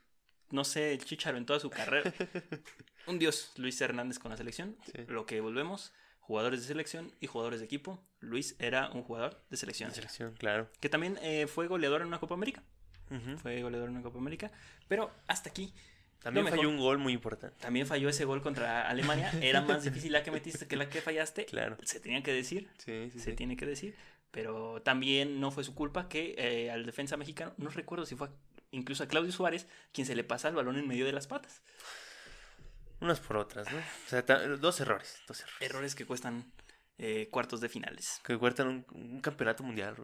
no 0.51 0.63
sé, 0.63 0.93
el 0.93 1.03
Chicharo 1.03 1.37
en 1.37 1.45
toda 1.45 1.59
su 1.59 1.69
carrera. 1.69 2.13
un 3.07 3.19
dios, 3.19 3.51
Luis 3.57 3.79
Hernández 3.81 4.17
con 4.19 4.31
la 4.31 4.37
selección. 4.37 4.77
Sí. 4.85 5.03
Lo 5.07 5.25
que 5.25 5.41
volvemos, 5.41 5.91
jugadores 6.19 6.61
de 6.61 6.67
selección 6.67 7.11
y 7.19 7.27
jugadores 7.27 7.59
de 7.59 7.65
equipo. 7.65 8.01
Luis 8.21 8.55
era 8.59 8.89
un 8.91 9.03
jugador 9.03 9.43
de 9.49 9.57
selección. 9.57 9.89
En 9.89 9.95
selección, 9.95 10.33
claro. 10.35 10.69
Que 10.79 10.87
también 10.89 11.19
eh, 11.21 11.47
fue 11.47 11.67
goleador 11.67 12.01
en 12.01 12.07
una 12.07 12.19
Copa 12.19 12.33
América. 12.35 12.63
Fue 13.41 13.61
goleador 13.61 13.89
en 13.89 13.95
una 13.95 14.03
Copa 14.03 14.17
América. 14.17 14.51
Pero 14.87 15.11
hasta 15.27 15.49
aquí. 15.49 15.71
También 16.21 16.47
falló 16.47 16.69
un 16.69 16.77
gol 16.79 16.97
muy 16.97 17.13
importante. 17.13 17.55
También 17.59 17.85
falló 17.85 18.09
ese 18.09 18.25
gol 18.25 18.41
contra 18.41 18.89
Alemania. 18.89 19.31
Era 19.41 19.61
más 19.61 19.83
difícil 19.83 20.11
la 20.11 20.23
que 20.23 20.31
metiste 20.31 20.67
que 20.67 20.75
la 20.75 20.89
que 20.89 21.01
fallaste. 21.01 21.45
Claro. 21.45 21.77
Se 21.83 21.99
tenía 21.99 22.23
que 22.23 22.33
decir. 22.33 22.67
Sí, 22.79 23.09
sí, 23.11 23.19
se 23.19 23.31
sí. 23.31 23.35
tiene 23.35 23.55
que 23.57 23.65
decir. 23.65 23.95
Pero 24.31 24.81
también 24.81 25.39
no 25.39 25.51
fue 25.51 25.63
su 25.63 25.75
culpa 25.75 26.09
que 26.09 26.35
eh, 26.37 26.71
al 26.71 26.85
defensa 26.85 27.15
mexicano, 27.15 27.53
no 27.57 27.69
recuerdo 27.69 28.05
si 28.05 28.15
fue 28.15 28.27
a- 28.27 28.31
incluso 28.71 29.03
a 29.03 29.07
Claudio 29.07 29.31
Suárez, 29.31 29.67
quien 29.93 30.05
se 30.07 30.15
le 30.15 30.23
pasa 30.23 30.49
el 30.49 30.55
balón 30.55 30.77
en 30.77 30.87
medio 30.87 31.05
de 31.05 31.11
las 31.13 31.27
patas. 31.27 31.61
Unas 33.01 33.19
por 33.19 33.37
otras, 33.37 33.71
¿no? 33.71 33.77
O 33.77 34.09
sea, 34.09 34.21
dos 34.23 34.79
errores, 34.79 35.21
dos 35.27 35.39
errores. 35.41 35.61
Errores 35.61 35.95
que 35.95 36.05
cuestan 36.05 36.51
eh, 36.97 37.27
cuartos 37.29 37.61
de 37.61 37.69
finales. 37.69 38.19
Que 38.25 38.37
cuestan 38.37 38.67
un, 38.67 38.85
un 38.93 39.21
campeonato 39.21 39.63
mundial, 39.63 39.95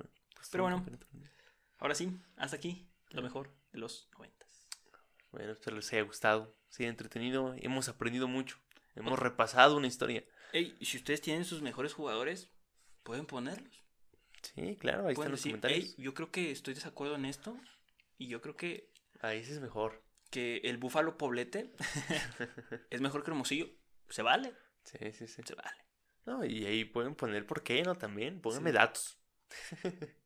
Pero 0.52 0.64
bueno. 0.64 0.78
mundial. 0.78 1.00
Ahora 1.80 1.96
sí, 1.96 2.12
hasta 2.38 2.58
aquí 2.58 2.88
lo 3.10 3.22
mejor 3.24 3.50
de 3.72 3.80
los 3.80 4.08
noventas. 4.14 4.41
Bueno, 5.32 5.54
espero 5.54 5.76
les 5.78 5.92
haya 5.94 6.02
gustado. 6.04 6.56
Sí, 6.70 6.84
entretenido. 6.86 7.54
Hemos 7.60 7.90
aprendido 7.90 8.28
mucho. 8.28 8.58
Hemos 8.96 9.18
repasado 9.20 9.78
una 9.78 9.88
historia. 9.88 10.24
Ey, 10.54 10.76
y 10.80 10.86
si 10.86 10.98
ustedes 10.98 11.22
tienen 11.22 11.46
sus 11.46 11.62
mejores 11.62 11.94
jugadores, 11.94 12.50
pueden 13.04 13.26
ponerlos. 13.26 13.82
Sí, 14.42 14.76
claro, 14.78 15.08
ahí 15.08 15.16
Pueden 15.16 15.32
están 15.32 15.32
los 15.32 15.42
comentarios. 15.44 15.96
"Ey, 15.98 16.04
yo 16.04 16.14
creo 16.14 16.32
que 16.32 16.52
estoy 16.52 16.74
de 16.74 16.80
desacuerdo 16.80 17.16
en 17.16 17.26
esto. 17.26 17.58
Y 18.18 18.28
yo 18.28 18.42
creo 18.42 18.56
que 18.58 18.92
Ahí 19.22 19.40
ese 19.40 19.54
es 19.54 19.60
mejor. 19.62 20.04
que 20.30 20.58
el 20.64 20.78
Búfalo 20.78 21.18
Poblete 21.18 21.72
es 22.90 23.02
mejor 23.02 23.24
que 23.24 23.32
Hermosillo. 23.32 23.70
Se 24.10 24.22
vale. 24.24 24.54
Sí, 24.84 24.98
sí, 25.14 25.28
sí. 25.28 25.42
Se 25.46 25.56
vale. 25.56 25.78
No, 26.26 26.44
y 26.46 26.66
ahí 26.66 26.86
pueden 26.86 27.16
poner 27.16 27.46
por 27.46 27.64
qué, 27.64 27.82
¿no? 27.84 27.96
También, 27.96 28.42
pónganme 28.42 28.72
Sí. 28.72 28.76
datos. 28.76 29.18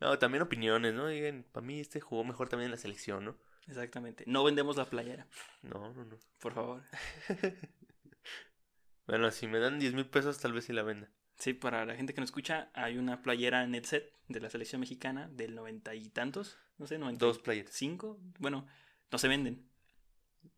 no, 0.00 0.18
también 0.18 0.42
opiniones, 0.42 0.94
¿no? 0.94 1.08
Digan, 1.08 1.44
para 1.52 1.66
mí 1.66 1.80
este 1.80 2.00
jugó 2.00 2.24
mejor 2.24 2.48
también 2.48 2.66
en 2.66 2.72
la 2.72 2.76
selección, 2.76 3.24
¿no? 3.24 3.38
Exactamente. 3.70 4.24
No 4.26 4.44
vendemos 4.44 4.76
la 4.76 4.84
playera, 4.90 5.26
No, 5.62 5.92
no, 5.94 6.04
no. 6.04 6.18
por 6.40 6.52
favor. 6.52 6.82
Bueno, 9.06 9.30
si 9.32 9.48
me 9.48 9.58
dan 9.58 9.80
10 9.80 9.94
mil 9.94 10.06
pesos, 10.06 10.38
tal 10.38 10.52
vez 10.52 10.64
sí 10.66 10.72
la 10.72 10.82
venda. 10.84 11.10
Sí, 11.36 11.52
para 11.52 11.84
la 11.84 11.96
gente 11.96 12.14
que 12.14 12.20
no 12.20 12.24
escucha, 12.24 12.70
hay 12.74 12.96
una 12.96 13.22
playera 13.22 13.64
en 13.64 13.84
set 13.84 14.12
de 14.28 14.40
la 14.40 14.50
selección 14.50 14.80
mexicana 14.80 15.28
del 15.32 15.54
noventa 15.56 15.94
y 15.96 16.10
tantos, 16.10 16.58
no 16.78 16.86
sé, 16.86 16.96
noventa 16.98 17.24
Dos 17.26 17.38
players. 17.40 17.72
cinco. 17.72 18.20
Bueno, 18.38 18.68
no 19.10 19.18
se 19.18 19.26
venden. 19.26 19.68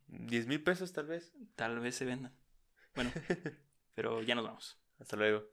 10 0.09 0.49
mil 0.49 0.63
pesos, 0.63 0.93
tal 0.93 1.07
vez. 1.07 1.33
Tal 1.57 1.79
vez 1.81 1.95
se 1.95 2.05
vendan. 2.05 2.35
Bueno, 2.95 3.11
pero 3.95 4.21
ya 4.23 4.35
nos 4.35 4.45
vamos. 4.45 4.79
Hasta 4.99 5.17
luego. 5.17 5.49